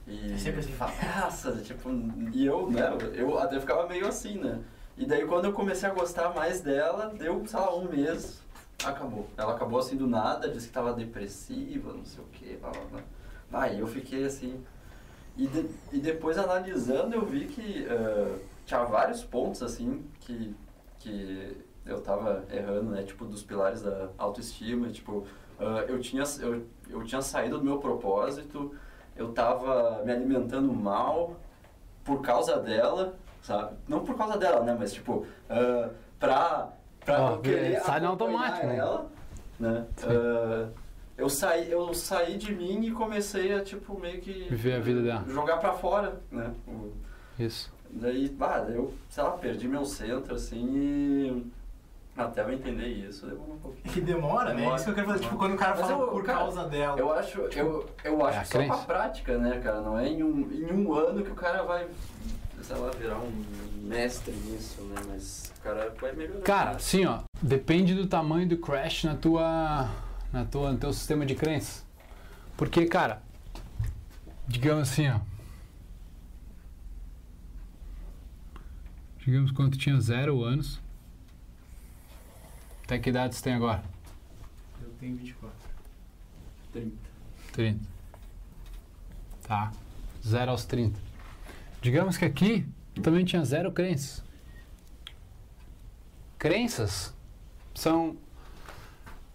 E 0.09 0.33
É 0.33 0.39
sempre 0.39 0.61
assim. 0.61 0.73
Nossa, 1.21 1.53
tipo, 1.63 1.91
e 2.33 2.47
eu, 2.47 2.71
né, 2.71 2.83
eu 3.15 3.39
até 3.41 3.59
ficava 3.59 3.89
meio 3.89 4.07
assim, 4.07 4.39
né? 4.39 4.61
E 4.97 5.05
daí 5.05 5.27
quando 5.27 5.47
eu 5.47 5.53
comecei 5.53 5.89
a 5.89 5.93
gostar 5.93 6.33
mais 6.33 6.61
dela, 6.61 7.13
deu, 7.19 7.45
sei 7.47 7.59
lá, 7.59 7.75
um 7.75 7.89
mês, 7.91 8.41
acabou. 8.85 9.27
Ela 9.37 9.55
acabou 9.57 9.81
assim 9.81 9.97
do 9.97 10.07
nada, 10.07 10.49
disse 10.49 10.69
que 10.69 10.73
tava 10.73 10.93
depressiva, 10.93 11.93
não 11.93 12.05
sei 12.05 12.23
o 12.23 12.27
que, 12.29 12.57
blá 12.57 12.71
blá 12.71 12.83
blá. 13.51 13.63
Aí 13.63 13.81
eu 13.81 13.87
fiquei 13.89 14.25
assim. 14.25 14.63
E, 15.37 15.47
de- 15.49 15.69
e 15.93 15.99
depois 15.99 16.39
analisando 16.39 17.15
eu 17.15 17.27
vi 17.27 17.47
que 17.47 17.85
eh, 17.85 18.39
tinha 18.65 18.85
vários 18.85 19.23
pontos 19.25 19.63
assim 19.63 20.05
que, 20.21 20.55
que 21.01 21.57
eu 21.87 22.01
tava 22.01 22.45
errando, 22.51 22.91
né? 22.91 23.03
Tipo, 23.03 23.25
dos 23.25 23.43
pilares 23.43 23.83
da 23.83 24.09
autoestima, 24.19 24.89
tipo, 24.89 25.25
ah, 25.59 25.85
eu, 25.89 25.99
tinha, 26.01 26.25
eu, 26.41 26.67
eu 26.91 27.05
tinha 27.05 27.23
saído 27.23 27.59
do 27.59 27.65
meu 27.65 27.79
propósito, 27.79 28.75
eu 29.17 29.33
tava 29.33 30.03
me 30.05 30.13
alimentando 30.13 30.73
mal 30.73 31.37
por 32.05 32.21
causa 32.23 32.59
dela, 32.59 33.17
sabe? 33.43 33.77
Não 33.89 34.05
por 34.05 34.17
causa 34.17 34.37
dela, 34.37 34.63
né? 34.65 34.77
Mas 34.79 34.93
tipo, 34.93 35.25
ah, 35.49 35.91
pra, 36.19 36.73
pra 37.05 37.31
eu 37.33 37.39
querer 37.41 37.81
sai 37.81 38.01
no 38.01 38.09
automático, 38.09 38.67
né? 38.67 38.77
ela, 38.77 39.07
né? 39.59 39.87
Ah, 40.03 40.69
eu 41.17 41.31
saí, 41.31 41.71
eu 41.71 41.95
saí 41.95 42.37
de 42.37 42.55
mim 42.55 42.85
e 42.85 42.91
comecei 42.91 43.55
a, 43.55 43.63
tipo, 43.65 43.99
meio 43.99 44.21
que... 44.21 44.33
Viver 44.51 44.75
a 44.75 44.81
vida 44.81 45.01
dela. 45.03 45.25
Jogar 45.29 45.57
pra 45.59 45.73
fora, 45.73 46.21
né? 46.31 46.53
O- 46.69 46.93
Isso. 47.39 47.73
Daí, 47.89 48.29
bah, 48.29 48.67
eu, 48.69 48.93
sei 49.09 49.23
lá, 49.23 49.31
perdi 49.31 49.67
meu 49.67 49.85
centro, 49.87 50.35
assim, 50.35 50.67
e... 50.77 51.56
Até 52.17 52.41
eu 52.43 52.53
entender 52.53 52.87
isso, 52.87 53.27
demora 53.27 53.53
um 53.53 53.59
pouquinho. 53.59 53.93
Que 53.95 54.01
demora, 54.01 54.51
né? 54.55 54.57
Demora. 54.61 54.77
Isso 54.77 54.85
que 54.87 54.91
eu 54.91 54.95
quero 54.95 55.07
fazer. 55.09 55.21
Tipo, 55.25 55.37
quando 55.37 55.53
o 55.53 55.57
cara 55.59 55.77
Mas 55.77 55.81
fala 55.87 56.03
eu- 56.03 56.09
por 56.09 56.25
cara, 56.25 56.39
causa 56.39 56.65
dela. 56.67 56.99
Eu 56.99 57.13
acho, 57.13 57.41
eu, 57.41 57.91
eu 58.05 58.27
acho 58.27 58.39
É 58.39 58.45
só 58.45 58.53
com 58.59 58.65
a 58.65 58.67
crença. 58.69 58.85
prática, 58.87 59.39
né, 59.39 59.61
cara? 59.61 59.81
Não 59.83 59.99
é 59.99 60.09
em 60.09 60.23
um, 60.23 60.51
em 60.51 60.73
um 60.73 60.95
ano 60.95 61.23
que 61.23 61.31
o 61.31 61.35
cara 61.35 61.63
vai, 61.63 61.87
sei 62.63 62.77
lá, 62.77 62.91
virar 62.93 63.19
um 63.19 63.45
mestre 63.83 64.33
nisso, 64.33 64.81
né? 64.85 64.97
Mas 65.09 65.53
o 65.59 65.63
cara 65.63 65.95
vai 66.01 66.13
melhorar. 66.13 66.41
Cara, 66.41 66.71
assim, 66.71 67.05
ó, 67.05 67.21
depende 67.43 67.95
do 67.95 68.07
tamanho 68.07 68.49
do 68.49 68.57
crash 68.57 69.05
na 69.05 69.15
tua, 69.15 69.91
na 70.33 70.45
tua, 70.47 70.73
no 70.73 70.79
teu 70.79 70.93
sistema 70.95 71.27
de 71.27 71.35
crenças. 71.35 71.85
Porque, 72.57 72.87
cara, 72.87 73.21
digamos 74.49 74.89
assim, 74.91 75.11
ó. 75.11 75.21
Digamos 79.19 79.51
quando 79.51 79.77
tinha 79.77 80.01
zero 80.01 80.43
anos. 80.43 80.81
Até 82.87 83.01
que 83.01 83.11
idade 83.11 83.35
você 83.35 83.43
tem 83.43 83.55
agora? 83.55 83.83
Eu 84.81 84.91
tenho 85.01 85.17
24. 85.17 85.51
30. 86.73 86.97
30. 87.53 87.85
Tá. 89.43 89.73
Zero 90.25 90.53
aos 90.53 90.65
30. 90.65 90.97
Digamos 91.83 92.17
que 92.17 92.25
aqui 92.25 92.65
também 93.03 93.25
tinha 93.25 93.45
zero 93.45 93.73
crenças. 93.73 94.23
Crenças 96.39 97.13
são 97.75 98.17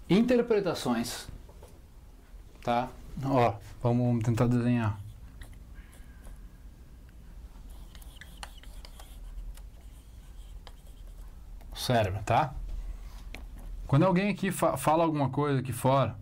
interpretações. 0.10 1.28
Tá? 2.64 2.90
Ó, 3.22 3.56
vamos 3.84 4.24
tentar 4.24 4.48
desenhar. 4.48 4.98
O 11.74 11.76
cérebro, 11.76 12.24
tá? 12.24 12.56
Quando 13.92 14.04
alguém 14.04 14.30
aqui 14.30 14.52
fa- 14.52 14.78
fala 14.78 15.04
alguma 15.04 15.30
coisa 15.30 15.60
aqui 15.60 15.74
fora, 15.74 16.16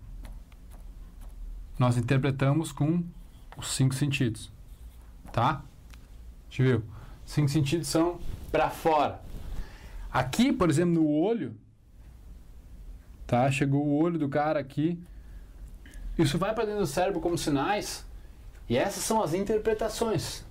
nós 1.77 1.97
interpretamos 1.97 2.71
com 2.71 3.03
os 3.55 3.67
cinco 3.75 3.93
sentidos. 3.93 4.51
Tá? 5.31 5.61
Gente 6.49 6.63
viu? 6.63 6.83
Cinco 7.27 7.47
sentidos 7.47 7.87
são 7.87 8.19
para 8.51 8.71
fora. 8.71 9.21
Aqui, 10.11 10.51
por 10.51 10.67
exemplo, 10.67 10.95
no 10.95 11.07
olho, 11.07 11.55
tá? 13.27 13.51
Chegou 13.51 13.85
o 13.85 14.01
olho 14.01 14.17
do 14.17 14.27
cara 14.27 14.59
aqui. 14.59 14.99
Isso 16.17 16.39
vai 16.39 16.55
para 16.55 16.65
dentro 16.65 16.79
do 16.81 16.87
cérebro 16.87 17.21
como 17.21 17.37
sinais. 17.37 18.03
E 18.67 18.75
essas 18.75 19.03
são 19.03 19.21
as 19.21 19.35
interpretações 19.35 20.43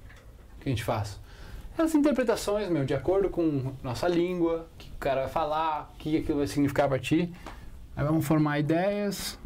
que 0.61 0.69
a 0.69 0.71
gente 0.71 0.85
faz. 0.85 1.19
As 1.79 1.95
interpretações, 1.95 2.69
meu, 2.69 2.85
de 2.85 2.93
acordo 2.93 3.31
com 3.31 3.73
nossa 3.85 4.09
língua, 4.09 4.69
o 4.75 4.77
que 4.77 4.91
o 4.91 4.99
cara 4.99 5.23
vai 5.23 5.31
falar, 5.31 5.93
o 5.95 5.99
que 5.99 6.17
aquilo 6.17 6.39
vai 6.39 6.47
significar 6.49 6.89
para 6.89 6.99
ti. 6.99 7.33
Aí 7.97 8.05
vamos 8.05 8.27
formar 8.27 8.59
ideias, 8.59 9.39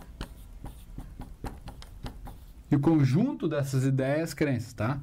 e 2.73 2.75
o 2.75 2.81
conjunto 2.81 3.47
dessas 3.47 3.85
ideias, 3.85 4.33
crenças, 4.33 4.73
tá? 4.73 4.99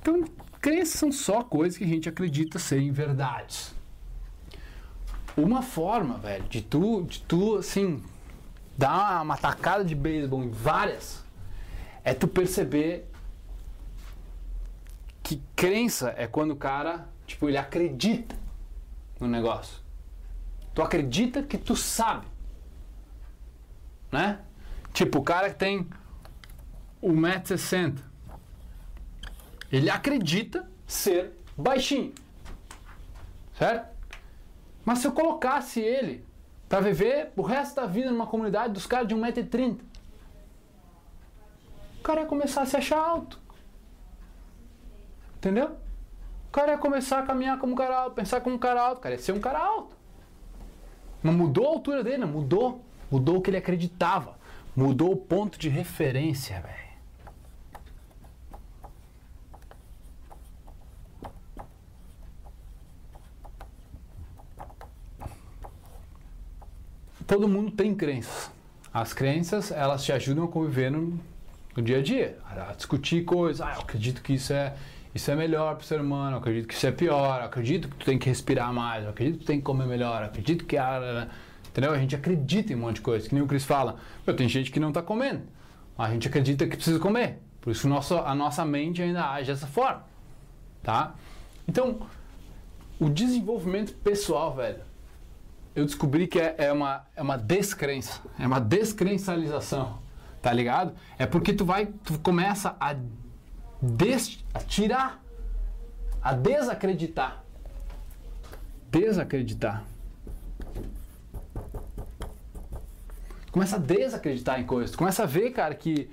Então, 0.00 0.22
crenças 0.60 1.00
são 1.00 1.10
só 1.10 1.42
coisas 1.42 1.76
que 1.76 1.82
a 1.82 1.88
gente 1.88 2.08
acredita 2.08 2.60
serem 2.60 2.92
verdades. 2.92 3.74
Uma 5.36 5.62
forma, 5.62 6.16
velho, 6.18 6.44
de 6.44 6.62
tu, 6.62 7.02
de 7.02 7.22
tu, 7.22 7.56
assim, 7.56 8.00
dar 8.78 9.20
uma 9.24 9.36
tacada 9.36 9.84
de 9.84 9.96
beisebol 9.96 10.44
em 10.44 10.50
várias, 10.50 11.24
é 12.04 12.14
tu 12.14 12.28
perceber 12.28 13.09
que 15.30 15.40
crença 15.54 16.12
é 16.16 16.26
quando 16.26 16.50
o 16.50 16.56
cara, 16.56 17.08
tipo, 17.24 17.48
ele 17.48 17.56
acredita 17.56 18.34
no 19.20 19.28
negócio. 19.28 19.80
Tu 20.74 20.82
acredita 20.82 21.40
que 21.40 21.56
tu 21.56 21.76
sabe, 21.76 22.26
né? 24.10 24.40
Tipo, 24.92 25.20
o 25.20 25.22
cara 25.22 25.48
que 25.48 25.54
tem 25.54 25.88
1,60m. 27.00 28.00
Ele 29.70 29.88
acredita 29.88 30.68
ser 30.84 31.30
baixinho. 31.56 32.12
Certo? 33.56 33.88
Mas 34.84 34.98
se 34.98 35.06
eu 35.06 35.12
colocasse 35.12 35.78
ele 35.78 36.26
para 36.68 36.80
viver 36.80 37.30
o 37.36 37.42
resto 37.42 37.76
da 37.76 37.86
vida 37.86 38.10
numa 38.10 38.26
comunidade 38.26 38.72
dos 38.72 38.84
caras 38.84 39.06
de 39.06 39.14
1,30m, 39.14 39.78
o 42.00 42.02
cara 42.02 42.22
ia 42.22 42.26
começar 42.26 42.62
a 42.62 42.66
se 42.66 42.76
achar 42.76 42.98
alto. 42.98 43.38
Entendeu? 45.40 45.70
O 46.48 46.52
cara 46.52 46.72
ia 46.72 46.78
começar 46.78 47.20
a 47.20 47.22
caminhar 47.22 47.58
como 47.58 47.72
um 47.72 47.76
cara 47.76 47.96
alto, 47.96 48.14
pensar 48.14 48.42
como 48.42 48.56
um 48.56 48.58
cara 48.58 48.82
alto, 48.82 48.98
o 48.98 49.00
cara 49.00 49.14
ia 49.14 49.20
ser 49.20 49.32
um 49.32 49.40
cara 49.40 49.58
alto. 49.58 49.96
Não 51.22 51.32
mudou 51.32 51.66
a 51.66 51.70
altura 51.70 52.04
dele, 52.04 52.18
não 52.18 52.28
mudou. 52.28 52.84
Mudou 53.10 53.38
o 53.38 53.40
que 53.40 53.48
ele 53.48 53.56
acreditava. 53.56 54.38
Mudou 54.76 55.12
o 55.12 55.16
ponto 55.16 55.58
de 55.58 55.70
referência, 55.70 56.60
velho. 56.60 56.90
Todo 67.26 67.48
mundo 67.48 67.70
tem 67.70 67.94
crenças. 67.94 68.50
As 68.92 69.14
crenças, 69.14 69.70
elas 69.70 70.04
te 70.04 70.12
ajudam 70.12 70.44
a 70.44 70.48
conviver 70.48 70.90
no, 70.90 71.18
no 71.74 71.82
dia 71.82 71.98
a 71.98 72.02
dia, 72.02 72.38
a 72.44 72.74
discutir 72.74 73.24
coisas. 73.24 73.60
Ah, 73.66 73.74
eu 73.76 73.80
acredito 73.80 74.20
que 74.20 74.34
isso 74.34 74.52
é, 74.52 74.74
isso 75.14 75.30
é 75.30 75.34
melhor 75.34 75.74
para 75.74 75.82
o 75.82 75.86
ser 75.86 76.00
humano, 76.00 76.36
eu 76.36 76.38
acredito 76.38 76.68
que 76.68 76.74
isso 76.74 76.86
é 76.86 76.92
pior, 76.92 77.40
eu 77.40 77.46
acredito 77.46 77.88
que 77.88 77.96
tu 77.96 78.04
tem 78.06 78.18
que 78.18 78.28
respirar 78.28 78.72
mais, 78.72 79.04
eu 79.04 79.10
acredito 79.10 79.38
que 79.38 79.44
tu 79.44 79.46
tem 79.46 79.58
que 79.58 79.64
comer 79.64 79.86
melhor, 79.86 80.22
eu 80.22 80.26
acredito 80.26 80.64
que 80.64 80.76
a. 80.76 81.28
Entendeu? 81.70 81.92
A 81.92 81.98
gente 81.98 82.16
acredita 82.16 82.72
em 82.72 82.76
um 82.76 82.80
monte 82.80 82.96
de 82.96 83.00
coisa. 83.02 83.28
Que 83.28 83.34
nem 83.34 83.44
o 83.44 83.46
Chris 83.46 83.64
fala. 83.64 83.96
Meu, 84.26 84.34
tem 84.34 84.48
gente 84.48 84.72
que 84.72 84.80
não 84.80 84.88
está 84.88 85.00
comendo. 85.00 85.42
A 85.96 86.10
gente 86.10 86.26
acredita 86.26 86.66
que 86.66 86.74
precisa 86.74 86.98
comer. 86.98 87.38
Por 87.60 87.70
isso 87.70 87.88
nosso, 87.88 88.16
a 88.16 88.34
nossa 88.34 88.64
mente 88.64 89.00
ainda 89.00 89.30
age 89.30 89.52
dessa 89.52 89.68
forma. 89.68 90.04
Tá? 90.82 91.14
Então, 91.68 92.00
o 92.98 93.08
desenvolvimento 93.08 93.92
pessoal, 93.94 94.54
velho, 94.54 94.80
eu 95.74 95.84
descobri 95.84 96.26
que 96.26 96.40
é, 96.40 96.56
é 96.58 96.72
uma, 96.72 97.06
é 97.14 97.22
uma 97.22 97.36
descrença. 97.36 98.20
É 98.38 98.46
uma 98.46 98.60
descrencialização. 98.60 100.00
Tá 100.42 100.52
ligado? 100.52 100.92
É 101.18 101.26
porque 101.26 101.52
tu 101.52 101.64
vai, 101.64 101.86
tu 101.86 102.18
começa 102.18 102.74
a, 102.80 102.96
des, 103.80 104.44
a 104.54 104.60
tirar, 104.60 105.22
a 106.22 106.32
desacreditar. 106.32 107.42
Desacreditar. 108.90 109.84
começa 113.50 113.76
a 113.76 113.78
desacreditar 113.78 114.60
em 114.60 114.64
coisas. 114.64 114.94
Começa 114.94 115.24
a 115.24 115.26
ver, 115.26 115.50
cara, 115.50 115.74
que. 115.74 116.10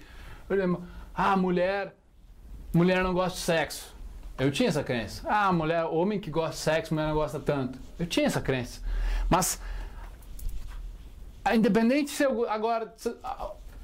Ah, 1.14 1.36
mulher. 1.38 1.96
Mulher 2.74 3.04
não 3.04 3.14
gosta 3.14 3.38
de 3.38 3.44
sexo. 3.44 3.96
Eu 4.38 4.52
tinha 4.52 4.70
essa 4.70 4.84
crença. 4.84 5.24
Ah, 5.28 5.52
mulher, 5.52 5.86
homem 5.86 6.20
que 6.20 6.30
gosta 6.30 6.52
de 6.52 6.58
sexo, 6.58 6.94
mulher 6.94 7.08
não 7.08 7.16
gosta 7.16 7.40
tanto. 7.40 7.80
Eu 7.98 8.06
tinha 8.06 8.26
essa 8.26 8.42
crença. 8.42 8.82
Mas. 9.30 9.60
Independente 11.54 12.12
se 12.12 12.24
eu 12.24 12.48
agora. 12.50 12.94
se- 12.98 13.16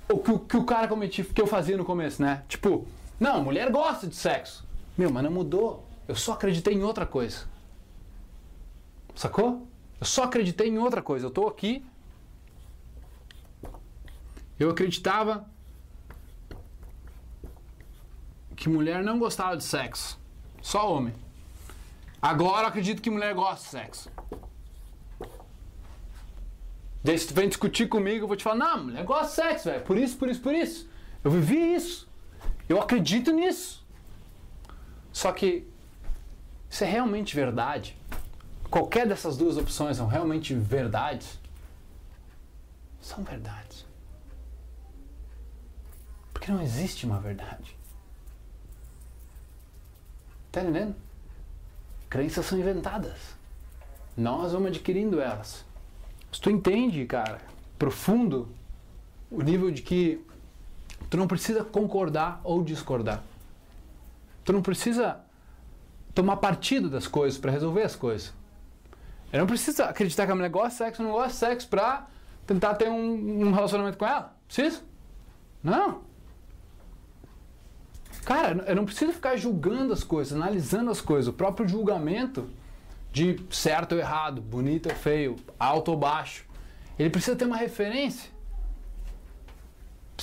o 0.09 0.39
que 0.39 0.57
o 0.57 0.65
cara 0.65 0.87
cometi, 0.87 1.23
que 1.23 1.41
eu 1.41 1.47
fazia 1.47 1.77
no 1.77 1.85
começo, 1.85 2.21
né? 2.21 2.43
Tipo, 2.47 2.85
não, 3.23 3.41
mulher 3.41 3.71
gosta 3.71 4.05
de 4.05 4.15
sexo. 4.15 4.67
Meu, 4.97 5.09
mas 5.09 5.23
não 5.23 5.31
mudou. 5.31 5.87
Eu 6.07 6.15
só 6.15 6.33
acreditei 6.33 6.73
em 6.73 6.83
outra 6.83 7.05
coisa. 7.05 7.45
Sacou? 9.15 9.65
Eu 9.99 10.05
só 10.05 10.23
acreditei 10.23 10.67
em 10.67 10.77
outra 10.77 11.01
coisa. 11.01 11.27
Eu 11.27 11.31
tô 11.31 11.47
aqui, 11.47 11.85
eu 14.59 14.69
acreditava 14.69 15.47
que 18.57 18.67
mulher 18.67 19.01
não 19.01 19.17
gostava 19.17 19.55
de 19.55 19.63
sexo. 19.63 20.19
Só 20.61 20.93
homem. 20.93 21.13
Agora 22.21 22.63
eu 22.63 22.67
acredito 22.67 23.01
que 23.01 23.09
mulher 23.09 23.33
gosta 23.33 23.63
de 23.63 23.69
sexo. 23.69 24.11
Daí 27.01 27.17
se 27.17 27.27
tu 27.27 27.33
vem 27.33 27.47
discutir 27.47 27.87
comigo, 27.87 28.25
eu 28.25 28.27
vou 28.27 28.35
te 28.35 28.43
falar, 28.43 28.55
não, 28.55 28.83
mulher 28.85 29.05
gosta 29.05 29.27
de 29.27 29.33
sexo, 29.33 29.69
velho. 29.69 29.83
Por 29.83 29.97
isso, 29.97 30.17
por 30.17 30.29
isso, 30.29 30.41
por 30.41 30.53
isso. 30.53 30.89
Eu 31.23 31.31
vivi 31.31 31.75
isso. 31.75 32.07
Eu 32.73 32.81
acredito 32.81 33.31
nisso. 33.31 33.85
Só 35.11 35.31
que 35.31 35.67
isso 36.67 36.83
é 36.83 36.87
realmente 36.87 37.35
verdade? 37.35 37.95
Qualquer 38.67 39.07
dessas 39.07 39.37
duas 39.37 39.57
opções 39.57 39.97
são 39.97 40.07
realmente 40.07 40.55
verdades? 40.55 41.39
São 42.99 43.23
verdades. 43.23 43.85
Porque 46.33 46.51
não 46.51 46.63
existe 46.63 47.05
uma 47.05 47.19
verdade. 47.19 47.77
Tá 50.51 50.61
entendendo? 50.61 50.95
Crenças 52.09 52.43
são 52.47 52.57
inventadas. 52.57 53.35
Nós 54.17 54.51
vamos 54.51 54.69
adquirindo 54.69 55.21
elas. 55.21 55.63
Se 56.31 56.41
tu 56.41 56.49
entende, 56.49 57.05
cara, 57.05 57.39
profundo, 57.77 58.49
o 59.29 59.43
nível 59.43 59.69
de 59.69 59.83
que 59.83 60.25
tu 61.13 61.17
não 61.17 61.27
precisa 61.27 61.63
concordar 61.63 62.41
ou 62.43 62.63
discordar. 62.63 63.21
Tu 64.43 64.51
não 64.51 64.63
precisa 64.63 65.19
tomar 66.11 66.37
partido 66.37 66.89
das 66.89 67.05
coisas 67.05 67.39
para 67.39 67.51
resolver 67.51 67.83
as 67.83 67.95
coisas. 67.95 68.33
Eu 69.31 69.41
não 69.41 69.45
preciso 69.45 69.83
acreditar 69.83 70.25
que 70.25 70.31
a 70.31 70.35
mulher 70.35 70.49
gosta 70.49 70.69
de 70.69 70.75
sexo 70.77 71.03
ou 71.03 71.07
não 71.07 71.13
gosta 71.13 71.29
de 71.29 71.35
sexo 71.35 71.67
pra 71.67 72.07
tentar 72.47 72.73
ter 72.73 72.89
um, 72.89 73.45
um 73.45 73.51
relacionamento 73.51 73.95
com 73.95 74.07
ela. 74.07 74.35
Preciso? 74.47 74.83
Não. 75.61 76.01
Cara, 78.25 78.63
eu 78.67 78.75
não 78.75 78.83
preciso 78.83 79.13
ficar 79.13 79.35
julgando 79.35 79.93
as 79.93 80.03
coisas, 80.03 80.33
analisando 80.33 80.89
as 80.89 80.99
coisas. 80.99 81.27
O 81.27 81.33
próprio 81.33 81.67
julgamento 81.67 82.49
de 83.11 83.39
certo 83.51 83.91
ou 83.91 83.99
errado, 83.99 84.41
bonito 84.41 84.89
ou 84.89 84.95
feio, 84.95 85.35
alto 85.59 85.91
ou 85.91 85.97
baixo, 85.97 86.43
ele 86.97 87.11
precisa 87.11 87.35
ter 87.35 87.45
uma 87.45 87.57
referência. 87.57 88.32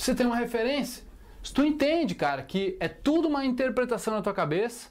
Precisa 0.01 0.17
ter 0.17 0.25
uma 0.25 0.35
referência. 0.35 1.03
Se 1.43 1.53
tu 1.53 1.63
entende, 1.63 2.15
cara, 2.15 2.41
que 2.41 2.75
é 2.79 2.87
tudo 2.87 3.27
uma 3.27 3.45
interpretação 3.45 4.15
na 4.15 4.21
tua 4.23 4.33
cabeça, 4.33 4.89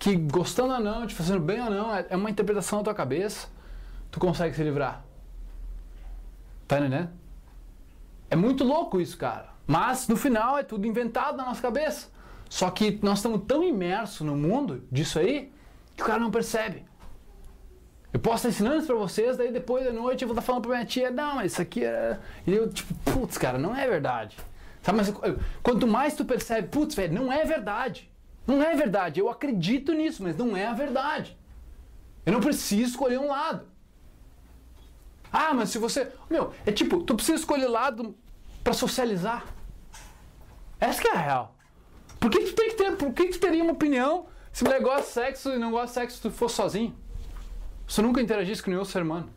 que 0.00 0.16
gostando 0.16 0.74
ou 0.74 0.80
não, 0.80 1.06
te 1.06 1.14
fazendo 1.14 1.38
bem 1.38 1.62
ou 1.62 1.70
não, 1.70 1.94
é 1.94 2.16
uma 2.16 2.28
interpretação 2.28 2.80
na 2.80 2.84
tua 2.86 2.94
cabeça, 2.94 3.46
tu 4.10 4.18
consegue 4.18 4.52
se 4.56 4.64
livrar. 4.64 5.04
Tá 6.66 6.80
entendendo? 6.80 7.10
É 8.28 8.34
muito 8.34 8.64
louco 8.64 9.00
isso, 9.00 9.16
cara. 9.16 9.50
Mas 9.64 10.08
no 10.08 10.16
final 10.16 10.58
é 10.58 10.64
tudo 10.64 10.88
inventado 10.88 11.36
na 11.36 11.44
nossa 11.44 11.62
cabeça. 11.62 12.08
Só 12.50 12.68
que 12.68 12.98
nós 13.00 13.20
estamos 13.20 13.42
tão 13.46 13.62
imersos 13.62 14.26
no 14.26 14.34
mundo 14.34 14.82
disso 14.90 15.20
aí 15.20 15.52
que 15.94 16.02
o 16.02 16.06
cara 16.06 16.18
não 16.18 16.32
percebe. 16.32 16.84
Eu 18.12 18.20
posso 18.20 18.36
estar 18.36 18.48
ensinando 18.50 18.76
isso 18.76 18.86
pra 18.86 18.96
vocês, 18.96 19.36
daí 19.36 19.50
depois 19.50 19.84
da 19.84 19.92
noite 19.92 20.22
eu 20.22 20.28
vou 20.28 20.34
estar 20.34 20.42
falando 20.42 20.62
pra 20.62 20.72
minha 20.72 20.84
tia, 20.84 21.10
não, 21.10 21.36
mas 21.36 21.52
isso 21.52 21.62
aqui 21.62 21.84
é. 21.84 22.18
E 22.46 22.52
eu, 22.52 22.68
tipo, 22.70 22.92
putz, 23.10 23.38
cara, 23.38 23.58
não 23.58 23.74
é 23.74 23.88
verdade. 23.88 24.36
Sabe, 24.82 24.98
mas 24.98 25.12
quanto 25.62 25.86
mais 25.86 26.14
tu 26.14 26.24
percebe, 26.24 26.68
putz, 26.68 26.94
velho, 26.94 27.14
não 27.14 27.32
é 27.32 27.44
verdade. 27.44 28.10
Não 28.46 28.62
é 28.62 28.74
verdade. 28.74 29.20
Eu 29.20 29.30
acredito 29.30 29.92
nisso, 29.92 30.22
mas 30.22 30.36
não 30.36 30.56
é 30.56 30.66
a 30.66 30.72
verdade. 30.72 31.38
Eu 32.26 32.32
não 32.32 32.40
preciso 32.40 32.90
escolher 32.90 33.18
um 33.18 33.28
lado. 33.28 33.66
Ah, 35.32 35.54
mas 35.54 35.70
se 35.70 35.78
você. 35.78 36.12
Meu, 36.28 36.52
é 36.66 36.72
tipo, 36.72 37.02
tu 37.02 37.14
precisa 37.14 37.38
escolher 37.38 37.66
lado 37.66 38.14
para 38.62 38.72
socializar. 38.72 39.46
Essa 40.78 41.08
é 41.08 41.12
a 41.12 41.18
real. 41.18 41.56
Por 42.20 42.30
que, 42.30 42.40
tu 42.40 42.54
tem 42.54 42.68
que 42.70 42.74
ter. 42.76 42.92
Por 42.96 43.12
que, 43.12 43.28
tu 43.28 43.40
teria 43.40 43.62
uma 43.62 43.72
opinião 43.72 44.26
se 44.52 44.62
mulher 44.64 44.82
gosta 44.82 45.10
sexo 45.10 45.50
e 45.50 45.58
não 45.58 45.70
gosta 45.70 45.86
de 45.86 45.92
sexo 45.94 46.16
se 46.16 46.22
tu 46.22 46.30
fosse 46.30 46.56
sozinho? 46.56 46.94
Tu 47.94 48.00
nunca 48.00 48.22
interagisse 48.22 48.62
com 48.62 48.70
nenhum 48.70 48.84
ser 48.86 49.02
humano. 49.02 49.28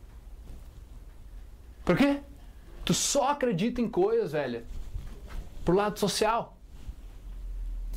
Por 1.84 1.98
quê? 1.98 2.22
Tu 2.86 2.94
só 2.94 3.30
acredita 3.30 3.82
em 3.82 3.90
coisas, 3.90 4.32
velho, 4.32 4.66
pro 5.66 5.76
lado 5.76 6.00
social. 6.00 6.58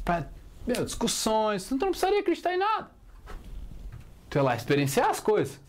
Pra, 0.04 0.28
meu, 0.66 0.84
discussões. 0.84 1.68
Tu 1.68 1.76
não 1.76 1.90
precisaria 1.90 2.20
acreditar 2.20 2.54
em 2.54 2.58
nada. 2.58 2.90
Tu 4.28 4.36
ia 4.36 4.42
lá 4.42 4.56
experienciar 4.56 5.10
as 5.10 5.20
coisas. 5.20 5.60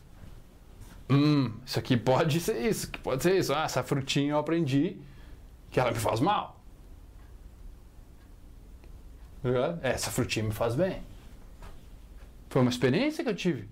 Hum, 1.07 1.53
isso 1.65 1.77
aqui 1.77 1.95
pode 1.95 2.39
ser 2.39 2.59
isso, 2.59 2.89
que 2.89 2.97
pode 2.97 3.21
ser 3.21 3.37
isso. 3.37 3.53
Ah, 3.53 3.63
essa 3.63 3.83
frutinha 3.83 4.31
eu 4.31 4.39
aprendi 4.39 4.97
que 5.69 5.79
ela 5.79 5.91
me 5.91 5.99
faz 5.99 6.19
mal. 6.19 6.59
Tá 9.43 9.87
essa 9.87 10.09
frutinha 10.09 10.45
me 10.45 10.51
faz 10.51 10.73
bem. 10.73 11.01
Foi 12.49 12.61
uma 12.61 12.71
experiência 12.71 13.23
que 13.23 13.29
eu 13.29 13.35
tive. 13.35 13.69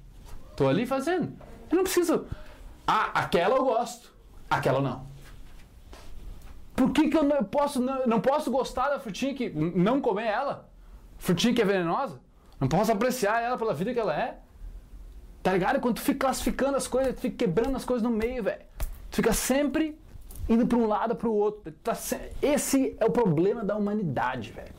Tô 0.58 0.68
ali 0.68 0.88
fazendo. 0.88 1.32
Eu 1.70 1.78
não 1.78 1.84
preciso. 1.84 2.26
Ah, 2.86 3.12
aquela 3.14 3.56
eu 3.56 3.64
gosto, 3.64 4.12
aquela 4.50 4.82
não. 4.82 5.06
Por 6.76 6.90
que, 6.92 7.10
que 7.10 7.18
eu 7.18 7.24
não 7.24 7.44
posso, 7.44 7.80
não, 7.80 8.08
não 8.08 8.20
posso 8.20 8.50
gostar 8.50 8.90
da 8.90 9.00
frutinha 9.00 9.36
que. 9.36 9.50
não 9.50 10.02
comer 10.02 10.26
ela? 10.26 10.68
Frutinha 11.20 11.54
que 11.54 11.62
é 11.62 11.66
venenosa? 11.66 12.20
Não 12.60 12.68
posso 12.68 12.92
apreciar 12.92 13.40
ela 13.40 13.56
pela 13.56 13.72
vida 13.72 13.94
que 13.94 14.00
ela 14.00 14.20
é? 14.20 14.40
Tá 15.44 15.54
ligado? 15.54 15.80
Quando 15.80 15.96
tu 15.96 16.02
fica 16.02 16.26
classificando 16.26 16.76
as 16.76 16.88
coisas, 16.88 17.14
tu 17.14 17.22
fica 17.22 17.38
quebrando 17.46 17.76
as 17.76 17.86
coisas 17.86 18.02
no 18.02 18.10
meio, 18.10 18.44
velho. 18.44 18.64
Tu 19.12 19.18
fica 19.18 19.34
sempre 19.34 19.96
indo 20.50 20.66
para 20.66 20.78
um 20.78 20.88
lado 20.88 21.16
para 21.16 21.30
o 21.30 21.36
outro. 21.36 21.72
Tá 21.84 21.94
se... 21.94 22.20
Esse 22.42 22.98
é 23.00 23.06
o 23.06 23.12
problema 23.12 23.64
da 23.64 23.76
humanidade, 23.76 24.52
velho. 24.52 24.74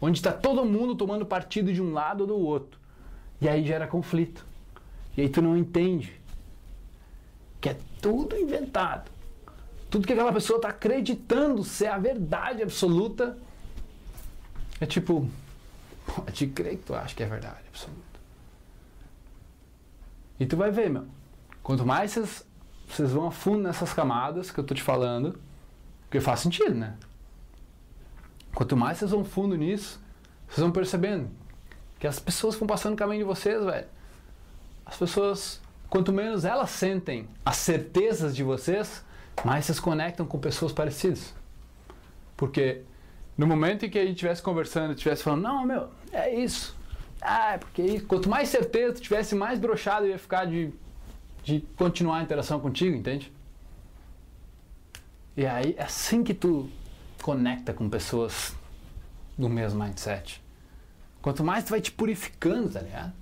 Onde 0.00 0.18
está 0.18 0.32
todo 0.32 0.64
mundo 0.64 0.94
tomando 0.94 1.26
partido 1.26 1.70
de 1.70 1.82
um 1.82 1.92
lado 1.92 2.22
ou 2.22 2.26
do 2.26 2.38
outro. 2.38 2.80
E 3.42 3.48
aí 3.48 3.62
gera 3.62 3.86
conflito. 3.86 4.51
E 5.16 5.20
aí 5.20 5.28
tu 5.28 5.42
não 5.42 5.56
entende 5.56 6.20
que 7.60 7.68
é 7.68 7.76
tudo 8.00 8.36
inventado. 8.36 9.10
Tudo 9.90 10.06
que 10.06 10.12
aquela 10.12 10.32
pessoa 10.32 10.56
está 10.56 10.68
acreditando 10.68 11.62
ser 11.62 11.88
a 11.88 11.98
verdade 11.98 12.62
absoluta 12.62 13.36
é 14.80 14.86
tipo, 14.86 15.30
pode 16.06 16.46
crer 16.48 16.78
que 16.78 16.84
tu 16.84 16.94
acha 16.94 17.14
que 17.14 17.22
é 17.22 17.26
verdade 17.26 17.60
absoluta. 17.68 18.02
E 20.40 20.46
tu 20.46 20.56
vai 20.56 20.70
ver, 20.70 20.90
meu. 20.90 21.06
Quanto 21.62 21.86
mais 21.86 22.12
vocês, 22.12 23.12
vão 23.12 23.28
a 23.28 23.30
fundo 23.30 23.62
nessas 23.62 23.92
camadas 23.92 24.50
que 24.50 24.58
eu 24.58 24.64
tô 24.64 24.74
te 24.74 24.82
falando, 24.82 25.38
porque 26.02 26.20
faz 26.20 26.40
sentido, 26.40 26.74
né? 26.74 26.96
Quanto 28.52 28.76
mais 28.76 28.98
vocês 28.98 29.12
vão 29.12 29.24
fundo 29.24 29.56
nisso, 29.56 30.00
vocês 30.48 30.60
vão 30.60 30.72
percebendo 30.72 31.30
que 32.00 32.06
as 32.06 32.18
pessoas 32.18 32.56
vão 32.56 32.66
passando 32.66 32.94
o 32.94 32.96
caminho 32.96 33.20
de 33.20 33.24
vocês, 33.24 33.64
velho. 33.64 33.86
As 34.84 34.96
pessoas, 34.96 35.60
quanto 35.88 36.12
menos 36.12 36.44
elas 36.44 36.70
sentem 36.70 37.28
as 37.44 37.56
certezas 37.56 38.34
de 38.34 38.42
vocês, 38.42 39.04
mais 39.44 39.64
vocês 39.64 39.80
conectam 39.80 40.26
com 40.26 40.38
pessoas 40.38 40.72
parecidas. 40.72 41.34
Porque 42.36 42.82
no 43.36 43.46
momento 43.46 43.86
em 43.86 43.90
que 43.90 43.98
a 43.98 44.02
gente 44.02 44.14
estivesse 44.14 44.42
conversando, 44.42 44.92
estivesse 44.92 45.22
falando, 45.22 45.42
não, 45.42 45.64
meu, 45.64 45.88
é 46.12 46.34
isso, 46.34 46.76
ah, 47.22 47.56
porque 47.58 48.00
quanto 48.00 48.28
mais 48.28 48.48
certeza 48.48 48.94
tu 48.94 49.00
tivesse, 49.00 49.34
mais 49.36 49.60
brochado 49.60 50.06
ia 50.06 50.18
ficar 50.18 50.44
de, 50.44 50.72
de 51.44 51.60
continuar 51.76 52.18
a 52.18 52.22
interação 52.22 52.58
contigo, 52.58 52.96
entende? 52.96 53.32
E 55.36 55.46
aí 55.46 55.74
é 55.78 55.84
assim 55.84 56.24
que 56.24 56.34
tu 56.34 56.68
conecta 57.22 57.72
com 57.72 57.88
pessoas 57.88 58.54
do 59.38 59.48
mesmo 59.48 59.82
mindset. 59.82 60.42
Quanto 61.22 61.44
mais 61.44 61.62
tu 61.62 61.70
vai 61.70 61.80
te 61.80 61.92
purificando, 61.92 62.68
tá 62.68 62.80
ligado? 62.80 63.12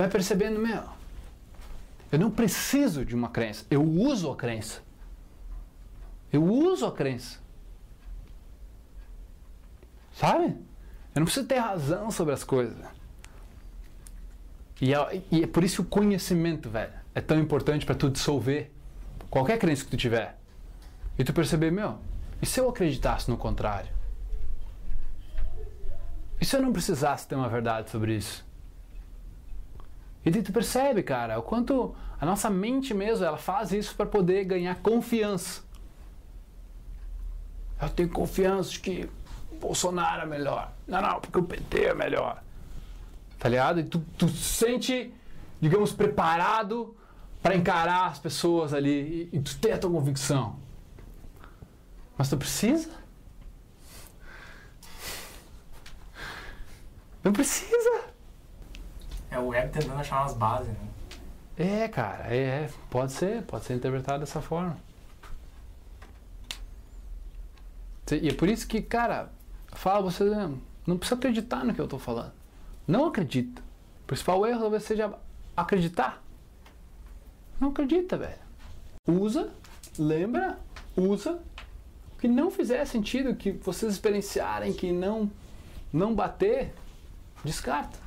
Vai 0.00 0.08
percebendo, 0.08 0.58
meu, 0.58 0.82
eu 2.10 2.18
não 2.18 2.30
preciso 2.30 3.04
de 3.04 3.14
uma 3.14 3.28
crença, 3.28 3.66
eu 3.70 3.82
uso 3.82 4.30
a 4.30 4.34
crença. 4.34 4.80
Eu 6.32 6.42
uso 6.42 6.86
a 6.86 6.90
crença. 6.90 7.38
Sabe? 10.14 10.56
Eu 11.14 11.20
não 11.20 11.24
preciso 11.24 11.46
ter 11.46 11.58
razão 11.58 12.10
sobre 12.10 12.32
as 12.32 12.42
coisas. 12.42 12.78
E 14.80 14.94
é, 14.94 15.22
e 15.30 15.42
é 15.42 15.46
por 15.46 15.62
isso 15.62 15.82
que 15.82 15.88
o 15.88 15.90
conhecimento, 15.90 16.70
velho, 16.70 16.94
é 17.14 17.20
tão 17.20 17.38
importante 17.38 17.84
para 17.84 17.94
tu 17.94 18.08
dissolver 18.08 18.72
qualquer 19.28 19.58
crença 19.58 19.84
que 19.84 19.90
tu 19.90 19.98
tiver. 19.98 20.38
E 21.18 21.24
tu 21.24 21.34
perceber, 21.34 21.70
meu, 21.70 21.98
e 22.40 22.46
se 22.46 22.58
eu 22.58 22.70
acreditasse 22.70 23.30
no 23.30 23.36
contrário? 23.36 23.92
E 26.40 26.44
se 26.46 26.56
eu 26.56 26.62
não 26.62 26.72
precisasse 26.72 27.28
ter 27.28 27.34
uma 27.34 27.50
verdade 27.50 27.90
sobre 27.90 28.16
isso? 28.16 28.48
E 30.24 30.30
tu 30.30 30.52
percebe, 30.52 31.02
cara, 31.02 31.38
o 31.38 31.42
quanto 31.42 31.94
a 32.20 32.26
nossa 32.26 32.50
mente 32.50 32.92
mesmo, 32.92 33.24
ela 33.24 33.38
faz 33.38 33.72
isso 33.72 33.94
para 33.94 34.04
poder 34.04 34.44
ganhar 34.44 34.76
confiança. 34.76 35.62
Eu 37.80 37.88
tenho 37.88 38.10
confiança 38.10 38.70
de 38.70 38.80
que 38.80 39.10
Bolsonaro 39.58 40.22
é 40.22 40.26
melhor. 40.26 40.72
Não, 40.86 41.00
não, 41.00 41.20
porque 41.20 41.38
o 41.38 41.42
PT 41.42 41.84
é 41.84 41.94
melhor. 41.94 42.42
Tá 43.38 43.48
ligado? 43.48 43.80
E 43.80 43.84
tu, 43.84 44.04
tu 44.18 44.28
se 44.28 44.66
sente, 44.66 45.14
digamos, 45.60 45.92
preparado 45.92 46.94
para 47.42 47.56
encarar 47.56 48.08
as 48.08 48.18
pessoas 48.18 48.74
ali 48.74 49.30
e, 49.32 49.36
e 49.36 49.40
tu 49.40 49.58
tem 49.58 49.72
a 49.72 49.78
tua 49.78 49.90
convicção. 49.90 50.58
Mas 52.18 52.28
tu 52.28 52.36
precisa? 52.36 52.90
Não 57.24 57.32
precisa. 57.32 58.09
É 59.30 59.38
o 59.38 59.48
web 59.48 59.70
tentando 59.70 60.00
achar 60.00 60.22
umas 60.22 60.34
bases, 60.34 60.68
né? 60.68 60.88
É, 61.56 61.88
cara, 61.88 62.34
é, 62.34 62.70
pode 62.88 63.12
ser, 63.12 63.42
pode 63.42 63.64
ser 63.64 63.74
interpretado 63.74 64.20
dessa 64.20 64.40
forma. 64.40 64.76
E 68.10 68.28
é 68.28 68.34
por 68.34 68.48
isso 68.48 68.66
que, 68.66 68.82
cara, 68.82 69.30
fala 69.72 70.02
você, 70.02 70.24
não 70.86 70.98
precisa 70.98 71.16
acreditar 71.16 71.64
no 71.64 71.74
que 71.74 71.80
eu 71.80 71.84
estou 71.84 71.98
falando. 71.98 72.32
Não 72.86 73.06
acredita. 73.06 73.62
O 74.02 74.06
principal 74.06 74.44
erro 74.46 74.60
talvez 74.60 74.82
seja 74.82 75.14
acreditar. 75.56 76.22
Não 77.60 77.68
acredita, 77.68 78.16
velho. 78.16 78.38
Usa, 79.06 79.52
lembra, 79.98 80.58
usa. 80.96 81.40
Que 82.18 82.26
não 82.26 82.50
fizer 82.50 82.84
sentido, 82.84 83.34
que 83.34 83.52
vocês 83.52 83.92
experienciarem, 83.92 84.72
que 84.72 84.92
não, 84.92 85.30
não 85.92 86.14
bater, 86.14 86.74
descarta. 87.44 87.98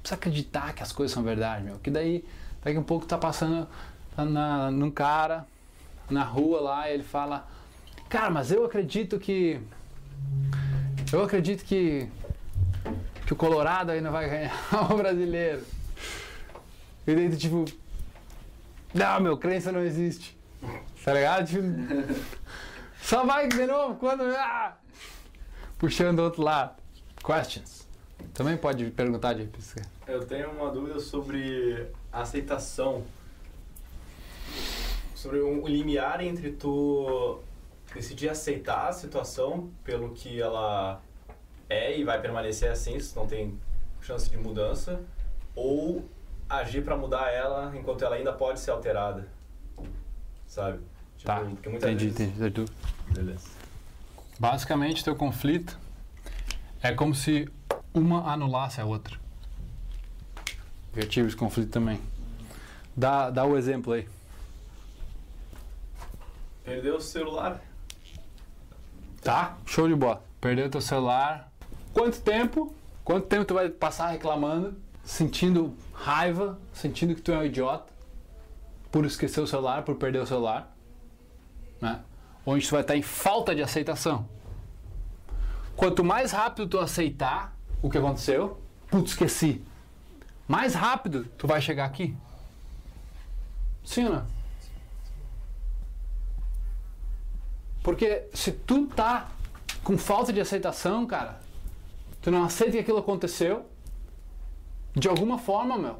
Precisa 0.00 0.14
acreditar 0.14 0.72
que 0.74 0.82
as 0.82 0.92
coisas 0.92 1.12
são 1.12 1.22
verdade, 1.22 1.64
meu. 1.64 1.78
Que 1.78 1.90
daí, 1.90 2.24
daqui 2.62 2.76
a 2.76 2.80
um 2.80 2.84
pouco 2.84 3.06
tá 3.06 3.18
passando 3.18 3.68
tá 4.16 4.24
na, 4.24 4.70
num 4.70 4.90
cara 4.90 5.46
na 6.08 6.24
rua 6.24 6.60
lá 6.60 6.90
e 6.90 6.94
ele 6.94 7.02
fala: 7.02 7.46
Cara, 8.08 8.30
mas 8.30 8.50
eu 8.50 8.64
acredito 8.64 9.18
que. 9.18 9.60
Eu 11.12 11.24
acredito 11.24 11.64
que 11.64 12.08
que 13.30 13.34
o 13.34 13.36
Colorado 13.36 13.92
ainda 13.92 14.10
vai 14.10 14.28
ganhar 14.28 14.52
o 14.90 14.96
brasileiro. 14.96 15.64
E 17.06 17.14
daí, 17.14 17.36
tipo, 17.36 17.64
Não, 18.92 19.20
meu, 19.20 19.36
crença 19.36 19.70
não 19.70 19.84
existe. 19.84 20.36
Tá 21.04 21.14
ligado? 21.14 21.46
Tipo, 21.46 21.62
só 23.00 23.24
vai 23.24 23.46
de 23.46 23.66
novo 23.66 23.94
quando. 23.94 24.22
Ah! 24.22 24.76
Puxando 25.78 26.16
do 26.16 26.22
outro 26.24 26.42
lado. 26.42 26.74
Questions. 27.24 27.86
Também 28.34 28.56
pode 28.56 28.90
perguntar 28.90 29.34
de. 29.34 29.48
Eu 30.06 30.24
tenho 30.24 30.50
uma 30.50 30.70
dúvida 30.70 31.00
sobre 31.00 31.86
aceitação. 32.12 33.04
Sobre 35.14 35.42
um 35.42 35.66
limiar 35.66 36.22
entre 36.22 36.52
tu 36.52 37.40
decidir 37.94 38.28
aceitar 38.28 38.88
a 38.88 38.92
situação 38.92 39.70
pelo 39.84 40.10
que 40.10 40.40
ela 40.40 41.02
é 41.68 41.98
e 41.98 42.04
vai 42.04 42.20
permanecer 42.20 42.70
assim, 42.70 42.98
se 42.98 43.14
não 43.16 43.26
tem 43.26 43.58
chance 44.00 44.30
de 44.30 44.36
mudança, 44.36 45.00
ou 45.54 46.04
agir 46.48 46.82
para 46.82 46.96
mudar 46.96 47.30
ela 47.30 47.72
enquanto 47.76 48.04
ela 48.04 48.16
ainda 48.16 48.32
pode 48.32 48.60
ser 48.60 48.70
alterada. 48.70 49.28
Sabe? 50.46 50.78
Tipo, 51.16 51.26
Tá, 51.26 51.40
porque 51.40 51.68
muitas 51.68 51.90
entendi, 51.90 52.10
vezes... 52.10 52.36
entendi. 52.40 52.64
Beleza. 53.10 53.48
Basicamente, 54.38 55.04
teu 55.04 55.14
conflito 55.14 55.78
é 56.82 56.92
como 56.92 57.14
se 57.14 57.46
uma 57.92 58.30
anulasse 58.30 58.80
a 58.80 58.84
outra. 58.84 59.18
Eu 60.94 61.08
tive 61.08 61.28
esse 61.28 61.36
conflito 61.36 61.70
também. 61.70 62.00
Dá, 62.96 63.30
dá 63.30 63.44
o 63.44 63.56
exemplo 63.56 63.92
aí. 63.92 64.08
Perdeu 66.64 66.96
o 66.96 67.00
celular. 67.00 67.60
Tá? 69.22 69.56
Show 69.66 69.88
de 69.88 69.94
bola. 69.94 70.22
Perdeu 70.40 70.68
teu 70.68 70.80
celular. 70.80 71.50
Quanto 71.92 72.20
tempo? 72.20 72.74
Quanto 73.04 73.26
tempo 73.26 73.44
tu 73.44 73.54
vai 73.54 73.68
passar 73.68 74.08
reclamando, 74.08 74.76
sentindo 75.04 75.74
raiva, 75.92 76.58
sentindo 76.72 77.14
que 77.14 77.20
tu 77.20 77.32
é 77.32 77.38
um 77.38 77.44
idiota 77.44 77.92
por 78.90 79.04
esquecer 79.04 79.40
o 79.40 79.46
celular, 79.46 79.82
por 79.82 79.96
perder 79.96 80.20
o 80.20 80.26
celular? 80.26 80.74
Né? 81.80 82.00
Onde 82.44 82.66
tu 82.66 82.72
vai 82.72 82.82
estar 82.82 82.96
em 82.96 83.02
falta 83.02 83.54
de 83.54 83.62
aceitação. 83.62 84.28
Quanto 85.76 86.04
mais 86.04 86.32
rápido 86.32 86.68
tu 86.68 86.78
aceitar 86.78 87.56
o 87.82 87.88
que 87.88 87.98
aconteceu, 87.98 88.60
putz, 88.88 89.10
esqueci. 89.10 89.62
Mais 90.46 90.74
rápido 90.74 91.24
tu 91.38 91.46
vai 91.46 91.60
chegar 91.60 91.84
aqui. 91.84 92.16
Sim 93.84 94.06
ou 94.06 94.14
não? 94.14 94.26
Porque 97.82 98.28
se 98.34 98.52
tu 98.52 98.86
tá 98.86 99.30
com 99.82 99.96
falta 99.96 100.32
de 100.32 100.40
aceitação, 100.40 101.06
cara, 101.06 101.40
tu 102.20 102.30
não 102.30 102.44
aceita 102.44 102.72
que 102.72 102.78
aquilo 102.78 102.98
aconteceu, 102.98 103.64
de 104.94 105.08
alguma 105.08 105.38
forma, 105.38 105.78
meu, 105.78 105.98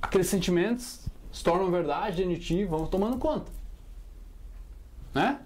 aqueles 0.00 0.28
sentimentos 0.28 1.00
se 1.32 1.42
tornam 1.42 1.70
verdade 1.70 2.18
dentro 2.18 2.34
de 2.34 2.46
ti, 2.46 2.64
vão 2.64 2.86
tomando 2.86 3.18
conta. 3.18 3.50
Né? 5.12 5.40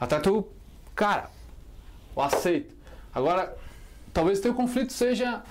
Até 0.00 0.18
tu, 0.20 0.46
cara, 0.94 1.30
eu 2.16 2.22
aceito. 2.22 2.74
Agora, 3.12 3.56
talvez 4.14 4.40
teu 4.40 4.54
conflito 4.54 4.92
seja 4.92 5.42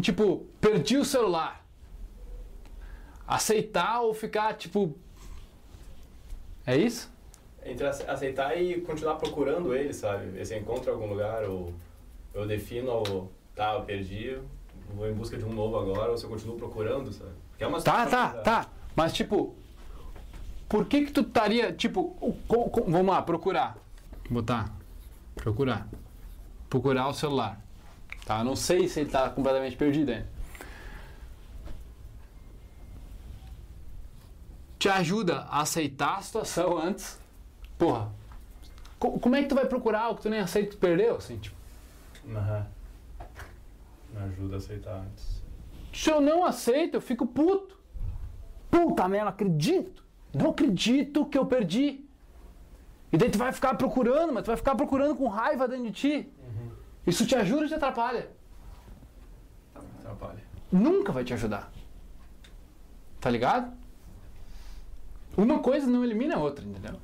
tipo, 0.00 0.46
perdi 0.60 0.96
o 0.96 1.04
celular. 1.04 1.64
Aceitar 3.26 4.00
ou 4.02 4.12
ficar 4.14 4.54
tipo. 4.54 4.94
É 6.66 6.76
isso? 6.76 7.10
Entre 7.64 7.86
ace- 7.86 8.04
aceitar 8.08 8.54
e 8.60 8.80
continuar 8.82 9.16
procurando 9.16 9.74
ele, 9.74 9.92
sabe? 9.92 10.44
Se 10.44 10.54
em 10.56 10.64
algum 10.64 11.06
lugar, 11.06 11.44
ou 11.44 11.72
eu 12.34 12.46
defino, 12.46 12.90
ou 12.90 13.32
tá, 13.54 13.74
eu 13.74 13.82
perdi, 13.82 14.36
vou 14.94 15.08
em 15.08 15.14
busca 15.14 15.36
de 15.38 15.44
um 15.44 15.52
novo 15.52 15.78
agora, 15.78 16.10
ou 16.10 16.18
se 16.18 16.24
eu 16.24 16.30
continuo 16.30 16.56
procurando, 16.56 17.12
sabe? 17.12 17.30
Porque 17.50 17.64
é 17.64 17.66
uma 17.66 17.80
Tá, 17.80 18.06
tá, 18.06 18.28
tá. 18.30 18.66
Mas 18.94 19.12
tipo, 19.12 19.54
por 20.68 20.84
que 20.86 21.06
que 21.06 21.12
tu 21.12 21.20
estaria, 21.22 21.72
tipo, 21.72 22.16
o- 22.20 22.36
co- 22.48 22.68
co- 22.68 22.84
vamos 22.84 23.06
lá, 23.14 23.22
procurar. 23.22 23.76
Botar. 24.28 24.72
Procurar. 25.36 25.88
Procurar 26.68 27.08
o 27.08 27.14
celular. 27.14 27.60
Tá? 28.24 28.42
Não 28.44 28.54
sei 28.56 28.88
se 28.88 29.00
ele 29.00 29.10
tá 29.10 29.28
completamente 29.30 29.76
perdido 29.76 30.10
ainda. 30.12 30.26
Te 34.78 34.88
ajuda 34.88 35.42
a 35.50 35.60
aceitar 35.62 36.18
a 36.18 36.22
situação 36.22 36.76
antes. 36.78 37.18
Porra. 37.78 38.10
co- 38.98 39.18
como 39.18 39.34
é 39.34 39.42
que 39.42 39.48
tu 39.48 39.54
vai 39.54 39.66
procurar 39.66 40.02
algo 40.02 40.16
que 40.16 40.22
tu 40.22 40.30
nem 40.30 40.40
aceita 40.40 40.70
que 40.70 40.76
tu 40.76 40.80
perdeu, 40.80 41.16
assim, 41.16 41.36
tipo? 41.38 41.56
Aham. 42.32 42.66
Me 44.12 44.20
ajuda 44.22 44.54
a 44.54 44.58
aceitar 44.58 44.94
antes. 44.94 45.42
Se 45.92 46.10
eu 46.10 46.20
não 46.20 46.44
aceito, 46.44 46.94
eu 46.94 47.00
fico 47.00 47.26
puto. 47.26 47.76
Puta 48.70 49.08
merda, 49.08 49.30
acredito. 49.30 50.04
Não 50.32 50.50
acredito 50.50 51.26
que 51.26 51.36
eu 51.36 51.44
perdi. 51.46 52.04
E 53.12 53.16
daí 53.18 53.28
tu 53.30 53.38
vai 53.38 53.52
ficar 53.52 53.74
procurando, 53.74 54.32
mas 54.32 54.44
tu 54.44 54.46
vai 54.46 54.56
ficar 54.56 54.74
procurando 54.74 55.14
com 55.16 55.26
raiva 55.28 55.66
dentro 55.68 55.84
de 55.86 55.92
ti. 55.92 56.32
Isso 57.06 57.26
te 57.26 57.34
ajuda 57.34 57.62
ou 57.62 57.68
te 57.68 57.74
atrapalha? 57.74 58.30
Atrapalha. 60.00 60.42
Nunca 60.70 61.12
vai 61.12 61.24
te 61.24 61.34
ajudar. 61.34 61.70
Tá 63.20 63.28
ligado? 63.30 63.72
Uma 65.36 65.58
coisa 65.60 65.86
não 65.86 66.04
elimina 66.04 66.36
a 66.36 66.38
outra, 66.38 66.64
entendeu? 66.64 66.98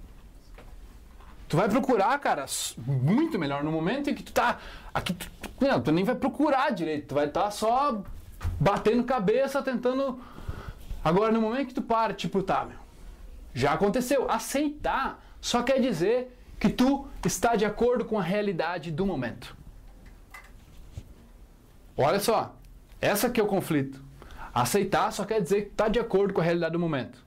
Tu 1.49 1.57
vai 1.57 1.69
procurar, 1.69 2.19
cara, 2.19 2.45
muito 2.77 3.39
melhor 3.39 3.65
no 3.65 3.73
momento 3.73 4.11
em 4.11 4.15
que 4.15 4.23
tu 4.23 4.33
tá. 4.33 4.59
Aqui 4.93 5.15
tu, 5.15 5.31
não, 5.61 5.81
tu 5.81 5.91
nem 5.91 6.05
vai 6.05 6.15
procurar 6.15 6.70
direito, 6.70 7.09
tu 7.09 7.15
vai 7.15 7.27
estar 7.27 7.51
só 7.51 8.03
batendo 8.61 9.03
cabeça, 9.05 9.62
tentando. 9.62 10.20
Agora, 11.03 11.33
no 11.33 11.41
momento 11.41 11.69
que 11.69 11.75
tu 11.75 11.83
para, 11.83 12.12
tipo, 12.12 12.43
tá, 12.43 12.66
meu, 12.66 12.77
já 13.55 13.73
aconteceu. 13.73 14.31
Aceitar 14.31 15.25
só 15.41 15.62
quer 15.62 15.81
dizer 15.81 16.37
que 16.61 16.69
tu 16.69 17.09
está 17.25 17.57
de 17.57 17.65
acordo 17.65 18.05
com 18.05 18.19
a 18.19 18.23
realidade 18.23 18.91
do 18.91 19.07
momento. 19.07 19.57
Olha 22.01 22.20
só, 22.20 22.55
essa 23.01 23.27
aqui 23.27 23.41
é 23.41 23.43
o 23.43 23.47
conflito. 23.49 24.01
Aceitar 24.55 25.12
só 25.12 25.25
quer 25.25 25.43
dizer 25.43 25.62
que 25.62 25.70
está 25.70 25.89
de 25.89 25.99
acordo 25.99 26.33
com 26.33 26.41
a 26.41 26.45
realidade 26.45 26.73
do 26.73 26.79
momento. 26.79 27.19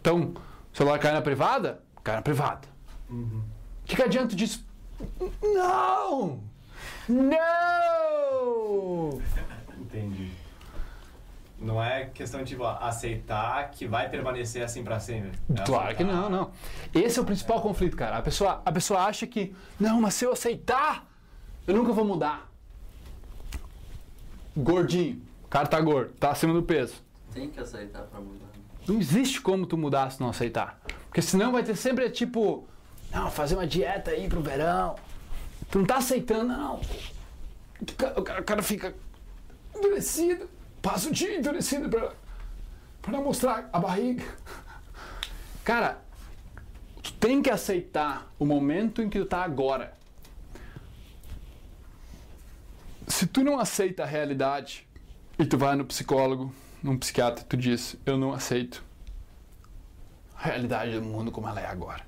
Então, 0.00 0.34
o 0.72 0.76
celular 0.76 0.98
cai 0.98 1.12
na 1.12 1.22
privada? 1.22 1.80
Cai 2.02 2.16
na 2.16 2.22
privada. 2.22 2.66
O 3.08 3.40
que, 3.84 3.94
que 3.94 4.02
adianta 4.02 4.34
disso? 4.34 4.66
Não! 5.40 6.40
Não! 7.08 7.40
Entendi. 9.80 10.32
Não 11.58 11.82
é 11.82 12.06
questão 12.06 12.42
de 12.42 12.50
tipo, 12.50 12.64
aceitar 12.64 13.70
que 13.70 13.86
vai 13.86 14.08
permanecer 14.08 14.64
assim 14.64 14.82
pra 14.82 14.98
sempre. 14.98 15.38
É 15.54 15.62
Claro 15.62 15.94
que 15.94 16.02
aceitar. 16.02 16.20
não, 16.22 16.30
não. 16.30 16.50
Esse 16.92 17.18
é 17.18 17.22
o 17.22 17.24
principal 17.24 17.60
conflito, 17.60 17.96
cara. 17.96 18.16
A 18.16 18.22
pessoa, 18.22 18.60
a 18.64 18.72
pessoa 18.72 19.04
acha 19.04 19.24
que, 19.26 19.54
não, 19.78 20.00
mas 20.00 20.14
se 20.14 20.24
eu 20.24 20.32
aceitar, 20.32 21.06
eu 21.66 21.74
nunca 21.76 21.92
vou 21.92 22.04
mudar. 22.04 22.49
Gordinho, 24.56 25.20
o 25.44 25.48
cara 25.48 25.66
tá 25.66 25.80
gordo, 25.80 26.12
tá 26.18 26.30
acima 26.30 26.52
do 26.52 26.62
peso. 26.62 26.94
Tem 27.32 27.48
que 27.50 27.60
aceitar 27.60 28.02
pra 28.02 28.20
mudar. 28.20 28.46
né? 28.46 28.62
Não 28.88 28.98
existe 28.98 29.40
como 29.40 29.66
tu 29.66 29.76
mudar 29.76 30.10
se 30.10 30.20
não 30.20 30.30
aceitar. 30.30 30.80
Porque 31.06 31.22
senão 31.22 31.52
vai 31.52 31.62
ter 31.62 31.76
sempre 31.76 32.08
tipo, 32.10 32.66
não, 33.12 33.30
fazer 33.30 33.54
uma 33.54 33.66
dieta 33.66 34.10
aí 34.10 34.28
pro 34.28 34.40
verão. 34.42 34.96
Tu 35.70 35.78
não 35.78 35.86
tá 35.86 35.96
aceitando, 35.98 36.48
não. 36.48 36.80
O 37.80 37.86
ca- 37.96 38.14
o 38.16 38.22
cara, 38.22 38.40
o 38.40 38.44
cara 38.44 38.62
fica 38.62 38.94
endurecido, 39.74 40.48
passa 40.82 41.08
o 41.08 41.12
dia 41.12 41.38
endurecido 41.38 41.88
pra, 41.88 42.12
pra 43.00 43.12
não 43.12 43.22
mostrar 43.24 43.68
a 43.72 43.78
barriga. 43.78 44.24
Cara, 45.64 45.98
tu 47.02 47.12
tem 47.14 47.40
que 47.40 47.50
aceitar 47.50 48.30
o 48.38 48.44
momento 48.44 49.00
em 49.02 49.08
que 49.08 49.18
tu 49.18 49.24
tá 49.26 49.42
agora. 49.44 49.94
Se 53.20 53.26
tu 53.26 53.44
não 53.44 53.60
aceita 53.60 54.02
a 54.02 54.06
realidade 54.06 54.88
e 55.38 55.44
tu 55.44 55.58
vai 55.58 55.76
no 55.76 55.84
psicólogo, 55.84 56.54
num 56.82 56.96
psiquiatra, 56.96 57.44
tu 57.44 57.54
diz, 57.54 57.94
eu 58.06 58.16
não 58.16 58.32
aceito 58.32 58.82
a 60.34 60.44
realidade 60.44 60.98
do 60.98 61.02
mundo 61.02 61.30
como 61.30 61.46
ela 61.46 61.60
é 61.60 61.66
agora. 61.66 62.00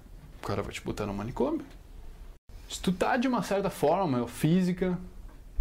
O 0.43 0.47
cara 0.47 0.63
vai 0.63 0.73
te 0.73 0.81
botar 0.81 1.05
no 1.05 1.13
manicômio. 1.13 1.67
Se 2.67 2.81
tu 2.81 2.91
tá 2.93 3.19
de 3.19 3.29
uma 3.29 3.43
certa 3.43 3.69
forma, 3.69 4.27
física, 4.27 4.99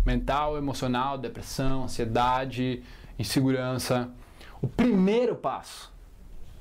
mental, 0.05 0.57
emocional, 0.57 1.17
depressão, 1.17 1.83
ansiedade, 1.83 2.81
insegurança, 3.19 4.09
o 4.61 4.69
primeiro 4.69 5.35
passo 5.35 5.91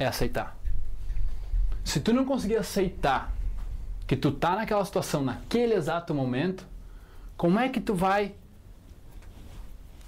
é 0.01 0.05
aceitar. 0.05 0.59
Se 1.85 2.01
tu 2.01 2.13
não 2.13 2.25
conseguir 2.25 2.57
aceitar 2.57 3.33
que 4.05 4.17
tu 4.17 4.33
tá 4.33 4.57
naquela 4.57 4.85
situação 4.85 5.23
naquele 5.23 5.75
exato 5.75 6.13
momento, 6.13 6.67
como 7.37 7.57
é 7.57 7.69
que 7.69 7.81
tu 7.81 7.95
vai 7.95 8.35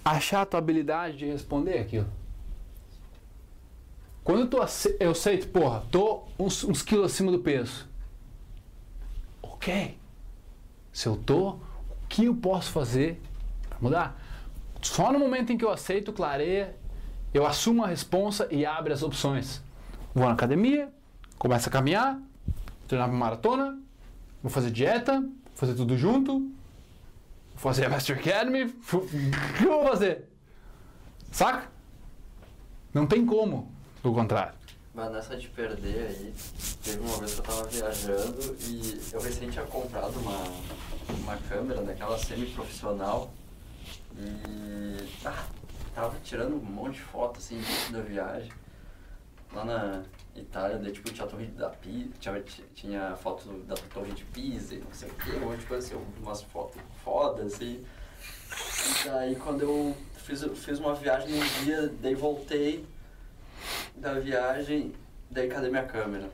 achar 0.05 0.43
a 0.43 0.47
tua 0.47 0.59
habilidade 0.59 1.17
de 1.19 1.27
responder 1.27 1.79
aquilo? 1.79 2.07
Quando 4.25 4.47
tu 4.47 4.63
ace- 4.63 4.97
eu 5.01 5.11
aceito, 5.11 5.49
porra, 5.49 5.83
tô 5.91 6.25
uns, 6.39 6.63
uns 6.65 6.83
quilos 6.83 7.13
acima 7.13 7.33
do 7.33 7.41
peso. 7.41 7.89
Ok. 9.43 9.99
Se 10.93 11.07
eu 11.09 11.17
tô, 11.17 11.51
o 11.51 11.61
que 12.09 12.27
eu 12.27 12.35
posso 12.35 12.71
fazer 12.71 13.21
para 13.69 13.79
mudar? 13.81 14.23
Só 14.81 15.13
no 15.13 15.19
momento 15.19 15.53
em 15.53 15.59
que 15.59 15.65
eu 15.65 15.71
aceito, 15.71 16.13
clareia, 16.13 16.77
eu 17.33 17.47
assumo 17.47 17.83
a 17.85 17.87
responsa 17.89 18.47
e 18.51 18.65
abre 18.67 18.93
as 18.93 19.03
opções. 19.03 19.63
Vou 20.15 20.27
na 20.27 20.33
academia, 20.33 20.93
começo 21.39 21.69
a 21.69 21.73
caminhar, 21.73 22.21
treinar 22.87 23.09
pra 23.09 23.17
maratona, 23.17 23.79
vou 24.43 24.51
fazer 24.51 24.71
dieta, 24.71 25.21
vou 25.21 25.31
fazer 25.55 25.75
tudo 25.75 25.97
junto, 25.97 26.49
fazer 27.63 27.87
a 27.87 27.89
Master 27.89 28.19
Academy, 28.19 28.65
o 28.65 29.01
que 29.57 29.65
eu 29.65 29.71
vou 29.71 29.85
fazer? 29.85 30.29
Saca? 31.31 31.71
Não 32.93 33.07
tem 33.07 33.25
como, 33.25 33.73
do 34.03 34.13
contrário. 34.13 34.55
Mas 34.93 35.13
nessa 35.13 35.37
de 35.37 35.47
perder 35.47 36.09
aí, 36.09 36.35
teve 36.83 36.99
uma 36.99 37.19
vez 37.19 37.35
que 37.35 37.41
eu 37.41 37.45
tava 37.45 37.65
viajando 37.69 38.57
e 38.59 39.01
eu 39.13 39.21
recém 39.21 39.49
tinha 39.49 39.65
comprado 39.65 40.19
uma, 40.19 40.43
uma 41.21 41.37
câmera 41.49 41.83
daquela 41.83 42.19
semi-profissional 42.19 43.33
e 44.19 45.09
ah, 45.25 45.45
tava 45.95 46.17
tirando 46.25 46.57
um 46.57 46.65
monte 46.65 46.95
de 46.95 47.03
foto 47.03 47.39
assim 47.39 47.63
da 47.93 48.01
viagem. 48.01 48.51
Lá 49.55 49.65
na 49.65 50.03
Itália, 50.35 50.79
daí 50.79 50.93
tipo 50.93 51.11
tinha 51.13 51.27
a 51.27 51.29
torre 51.29 51.47
da 51.47 51.69
Pisa, 51.69 52.11
tinha, 52.19 52.45
tinha 52.75 53.17
foto 53.17 53.49
da 53.65 53.75
torre 53.75 54.13
de 54.13 54.25
Pisa 54.25 54.75
e 54.75 54.79
não 54.79 54.93
sei 54.93 55.09
o 55.09 55.15
que, 55.15 55.31
um 55.33 55.41
monte 55.41 55.61
de 55.61 55.67
coisa 55.67 55.87
assim, 55.87 56.05
umas 56.23 56.43
fotos 56.43 56.81
fodas 57.05 57.55
assim. 57.55 57.85
E 59.05 59.09
daí 59.09 59.37
quando 59.37 59.63
eu 59.63 59.97
fiz, 60.17 60.45
fiz 60.55 60.79
uma 60.79 60.95
viagem 60.95 61.29
num 61.31 61.65
dia, 61.65 61.93
daí 62.01 62.15
voltei 62.15 62.87
da 63.95 64.15
viagem, 64.15 64.95
daí 65.31 65.49
cadê 65.49 65.69
minha 65.69 65.85
câmera? 65.85 66.31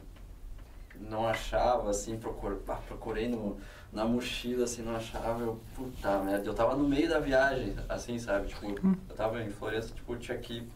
Não 1.00 1.28
achava, 1.28 1.90
assim, 1.90 2.18
procur, 2.18 2.60
ah, 2.66 2.74
procurei 2.86 3.28
no, 3.28 3.56
na 3.92 4.04
mochila, 4.04 4.64
assim, 4.64 4.82
não 4.82 4.96
achava, 4.96 5.40
eu, 5.42 5.60
puta 5.74 6.18
merda, 6.18 6.48
eu 6.48 6.54
tava 6.54 6.74
no 6.74 6.88
meio 6.88 7.08
da 7.08 7.20
viagem, 7.20 7.74
assim, 7.88 8.18
sabe, 8.18 8.48
tipo, 8.48 8.66
eu 8.66 9.14
tava 9.16 9.40
em 9.42 9.50
Florença, 9.50 9.94
tipo, 9.94 10.16
tinha 10.16 10.36
que, 10.38 10.68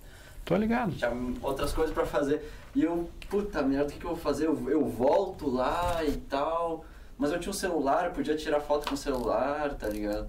Tô 0.45 0.57
ligado. 0.57 0.93
tinha 0.93 1.11
outras 1.43 1.73
coisas 1.73 1.95
pra 1.95 2.05
fazer, 2.05 2.43
e 2.75 2.83
eu, 2.83 3.09
puta 3.29 3.63
merda, 3.63 3.87
o 3.87 3.93
que 3.93 3.99
que 3.99 4.05
eu 4.05 4.11
vou 4.11 4.19
fazer? 4.19 4.47
Eu, 4.47 4.71
eu 4.71 4.85
volto 4.85 5.49
lá 5.49 6.05
e 6.05 6.13
tal, 6.13 6.85
mas 7.17 7.31
eu 7.33 7.39
tinha 7.39 7.51
um 7.51 7.55
celular, 7.55 8.07
eu 8.07 8.13
podia 8.13 8.37
tirar 8.37 8.61
foto 8.61 8.89
com 8.89 8.95
o 8.95 8.99
celular, 8.99 9.75
tá 9.75 9.89
ligado? 9.89 10.29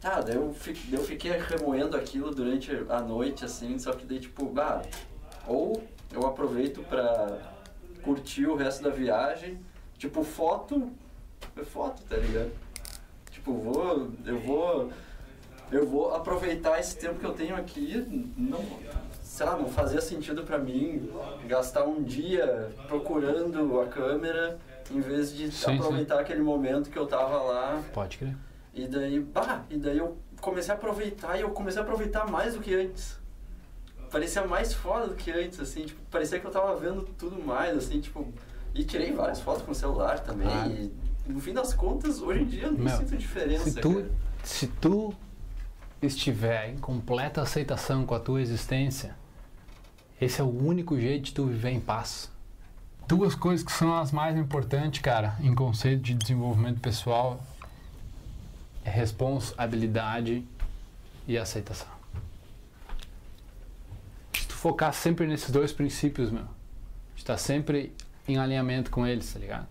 Tá, 0.00 0.20
daí 0.20 0.34
eu, 0.34 0.54
daí 0.64 0.94
eu 0.94 1.04
fiquei 1.04 1.32
remoendo 1.32 1.96
aquilo 1.96 2.34
durante 2.34 2.70
a 2.88 3.00
noite, 3.00 3.44
assim, 3.44 3.78
só 3.78 3.92
que 3.92 4.04
daí, 4.06 4.18
tipo, 4.18 4.46
bah, 4.46 4.82
ou 5.46 5.82
eu 6.12 6.26
aproveito 6.26 6.82
pra 6.82 7.38
curtir 8.02 8.46
o 8.46 8.56
resto 8.56 8.82
da 8.82 8.90
viagem, 8.90 9.60
tipo, 9.98 10.24
foto 10.24 10.90
é 11.56 11.64
foto, 11.64 12.02
tá 12.02 12.16
ligado? 12.16 12.50
Tipo, 13.30 13.52
vou, 13.54 14.10
eu 14.24 14.38
vou, 14.40 14.90
eu 15.72 15.86
vou 15.86 16.14
aproveitar 16.14 16.78
esse 16.78 16.96
tempo 16.96 17.18
que 17.18 17.24
eu 17.24 17.32
tenho 17.32 17.56
aqui, 17.56 18.04
não, 18.36 18.60
sei 19.22 19.46
lá, 19.46 19.56
não 19.56 19.68
fazia 19.68 20.00
sentido 20.00 20.44
pra 20.44 20.58
mim 20.58 21.08
gastar 21.46 21.84
um 21.84 22.02
dia 22.02 22.70
procurando 22.86 23.80
a 23.80 23.86
câmera 23.86 24.58
em 24.90 25.00
vez 25.00 25.34
de 25.34 25.50
Sim, 25.50 25.76
aproveitar 25.76 26.20
aquele 26.20 26.42
momento 26.42 26.90
que 26.90 26.98
eu 26.98 27.06
tava 27.06 27.40
lá 27.42 27.82
Pode 27.94 28.18
crer. 28.18 28.36
e 28.74 28.86
daí, 28.86 29.20
bah, 29.20 29.64
e 29.70 29.76
daí 29.78 29.98
eu 29.98 30.16
comecei 30.40 30.72
a 30.72 30.76
aproveitar 30.76 31.38
e 31.38 31.40
eu 31.40 31.50
comecei 31.50 31.80
a 31.80 31.84
aproveitar 31.84 32.30
mais 32.30 32.54
do 32.54 32.60
que 32.60 32.74
antes. 32.74 33.20
Parecia 34.10 34.46
mais 34.46 34.74
foda 34.74 35.06
do 35.06 35.14
que 35.14 35.30
antes, 35.30 35.58
assim, 35.58 35.86
tipo, 35.86 35.98
parecia 36.10 36.38
que 36.38 36.46
eu 36.46 36.50
tava 36.50 36.76
vendo 36.76 37.02
tudo 37.16 37.42
mais, 37.42 37.74
assim, 37.78 37.98
tipo, 37.98 38.30
e 38.74 38.84
tirei 38.84 39.10
várias 39.12 39.40
fotos 39.40 39.62
com 39.62 39.72
o 39.72 39.74
celular 39.74 40.20
também. 40.20 40.48
Ah. 40.48 40.66
E 40.68 40.92
no 41.32 41.40
fim 41.40 41.54
das 41.54 41.72
contas, 41.72 42.20
hoje 42.20 42.42
em 42.42 42.44
dia 42.46 42.64
eu 42.64 42.72
não 42.72 42.80
Meu, 42.80 42.94
sinto 42.94 43.16
diferença. 43.16 43.70
Se 43.70 43.80
tu, 43.80 43.94
cara. 43.94 44.10
se 44.44 44.66
tu 44.66 45.14
estiver 46.06 46.70
em 46.70 46.76
completa 46.78 47.42
aceitação 47.42 48.04
com 48.04 48.14
a 48.14 48.20
tua 48.20 48.40
existência, 48.40 49.14
esse 50.20 50.40
é 50.40 50.44
o 50.44 50.48
único 50.66 50.98
jeito 50.98 51.24
de 51.26 51.32
tu 51.32 51.46
viver 51.46 51.70
em 51.70 51.80
paz. 51.80 52.30
Duas 53.08 53.34
coisas 53.34 53.64
que 53.64 53.72
são 53.72 53.94
as 53.96 54.12
mais 54.12 54.36
importantes, 54.36 55.00
cara, 55.00 55.36
em 55.40 55.54
conceito 55.54 56.02
de 56.02 56.14
desenvolvimento 56.14 56.80
pessoal 56.80 57.42
é 58.84 58.90
responsabilidade 58.90 60.44
e 61.26 61.36
aceitação. 61.38 61.88
Se 64.32 64.46
tu 64.46 64.54
focar 64.54 64.92
sempre 64.92 65.26
nesses 65.26 65.50
dois 65.50 65.72
princípios, 65.72 66.30
meu, 66.30 66.46
estar 67.16 67.36
sempre 67.36 67.92
em 68.26 68.38
alinhamento 68.38 68.90
com 68.90 69.06
eles, 69.06 69.32
tá 69.32 69.38
ligado? 69.38 69.66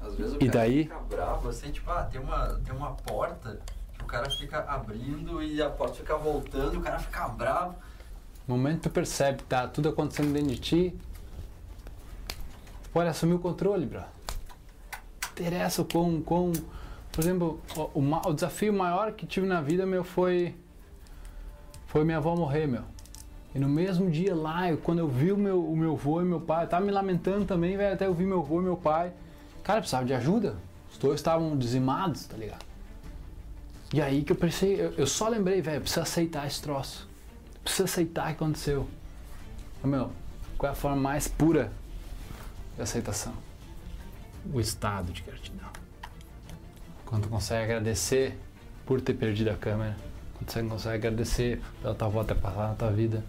Às 0.00 0.14
vezes 0.16 0.34
o 0.34 0.36
E 0.36 0.46
cara 0.46 0.50
daí? 0.58 0.82
fica 0.84 0.98
bravo, 1.08 1.48
assim, 1.48 1.70
tipo, 1.70 1.90
ah, 1.90 2.04
tem 2.04 2.20
uma, 2.20 2.60
tem 2.64 2.74
uma 2.74 2.92
porta 2.92 3.58
o 4.04 4.06
cara 4.06 4.30
fica 4.30 4.60
abrindo 4.68 5.42
e 5.42 5.60
a 5.62 5.68
porta 5.70 5.94
fica 5.96 6.16
voltando, 6.16 6.78
o 6.78 6.80
cara 6.82 6.98
fica 6.98 7.26
bravo. 7.28 7.74
No 8.46 8.56
momento 8.56 8.76
que 8.76 8.88
tu 8.88 8.90
percebe 8.90 9.38
que 9.38 9.44
tá 9.44 9.66
tudo 9.66 9.88
acontecendo 9.88 10.32
dentro 10.32 10.50
de 10.50 10.58
ti, 10.60 10.94
pode 12.92 13.08
assumir 13.08 13.34
o 13.34 13.38
controle, 13.38 13.86
bro. 13.86 14.02
Interessa 15.32 15.82
quão, 15.84 16.20
quão... 16.20 16.52
Por 17.10 17.20
exemplo, 17.22 17.60
o, 17.76 17.98
o 18.00 18.28
o 18.28 18.32
desafio 18.34 18.72
maior 18.72 19.12
que 19.12 19.26
tive 19.26 19.46
na 19.46 19.60
vida, 19.60 19.84
meu, 19.86 20.04
foi... 20.04 20.54
Foi 21.86 22.04
minha 22.04 22.18
avó 22.18 22.34
morrer, 22.36 22.66
meu. 22.66 22.82
E 23.54 23.58
no 23.58 23.68
mesmo 23.68 24.10
dia 24.10 24.34
lá, 24.34 24.68
eu- 24.70 24.78
quando 24.78 24.98
eu 24.98 25.08
vi 25.08 25.32
o 25.32 25.36
meu, 25.38 25.64
o 25.64 25.76
meu 25.76 25.92
avô 25.92 26.20
e 26.20 26.24
meu 26.24 26.40
pai, 26.40 26.64
eu 26.64 26.68
tava 26.68 26.84
me 26.84 26.90
lamentando 26.92 27.44
também, 27.44 27.76
velho, 27.76 27.94
até 27.94 28.06
eu 28.06 28.14
vi 28.14 28.24
meu 28.24 28.40
avô 28.40 28.60
e 28.60 28.64
meu 28.64 28.76
pai. 28.76 29.12
Cara, 29.62 29.78
eu 29.78 29.82
precisava 29.82 30.04
de 30.04 30.12
ajuda. 30.12 30.56
Os 30.92 30.98
dois 30.98 31.14
estavam 31.20 31.56
dizimados, 31.56 32.26
tá 32.26 32.36
ligado? 32.36 32.64
E 33.94 34.02
aí 34.02 34.24
que 34.24 34.32
eu 34.32 34.36
pensei, 34.36 34.74
eu, 34.74 34.92
eu 34.98 35.06
só 35.06 35.28
lembrei, 35.28 35.62
velho, 35.62 35.76
eu 35.76 35.80
preciso 35.80 36.00
aceitar 36.00 36.48
esse 36.48 36.60
troço. 36.60 37.08
Precisa 37.62 37.84
aceitar 37.84 38.24
o 38.24 38.26
que 38.26 38.32
aconteceu. 38.32 38.88
Meu, 39.84 40.10
qual 40.58 40.70
é 40.70 40.72
a 40.72 40.74
forma 40.74 40.96
mais 40.96 41.28
pura 41.28 41.70
de 42.74 42.82
aceitação? 42.82 43.32
O 44.52 44.58
estado 44.58 45.12
de 45.12 45.22
gratidão. 45.22 45.68
Quando 47.06 47.22
tu 47.22 47.28
consegue 47.28 47.62
agradecer 47.62 48.36
por 48.84 49.00
ter 49.00 49.14
perdido 49.14 49.50
a 49.50 49.54
câmera, 49.54 49.96
quando 50.38 50.50
você 50.50 50.62
consegue 50.64 51.06
agradecer 51.06 51.62
pela 51.80 51.94
tua 51.94 52.08
avó 52.08 52.24
ter 52.24 52.34
passado 52.34 52.70
na 52.70 52.74
tua 52.74 52.90
vida, 52.90 53.24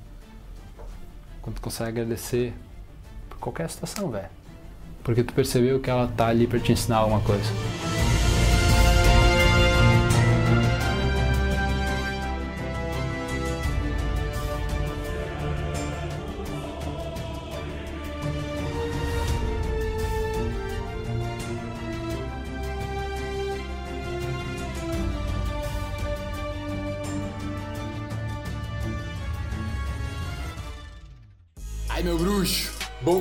quando 1.44 1.58
tu 1.58 1.62
consegue 1.62 1.90
agradecer 2.02 2.56
por 3.30 3.38
qualquer 3.38 3.70
situação, 3.70 4.10
velho. 4.10 4.30
Porque 5.04 5.24
tu 5.24 5.32
percebeu 5.32 5.80
que 5.80 5.92
ela 5.92 6.08
tá 6.08 6.26
ali 6.26 6.48
pra 6.48 6.60
te 6.60 6.72
ensinar 6.72 6.98
alguma 6.98 7.22
coisa. 7.22 7.54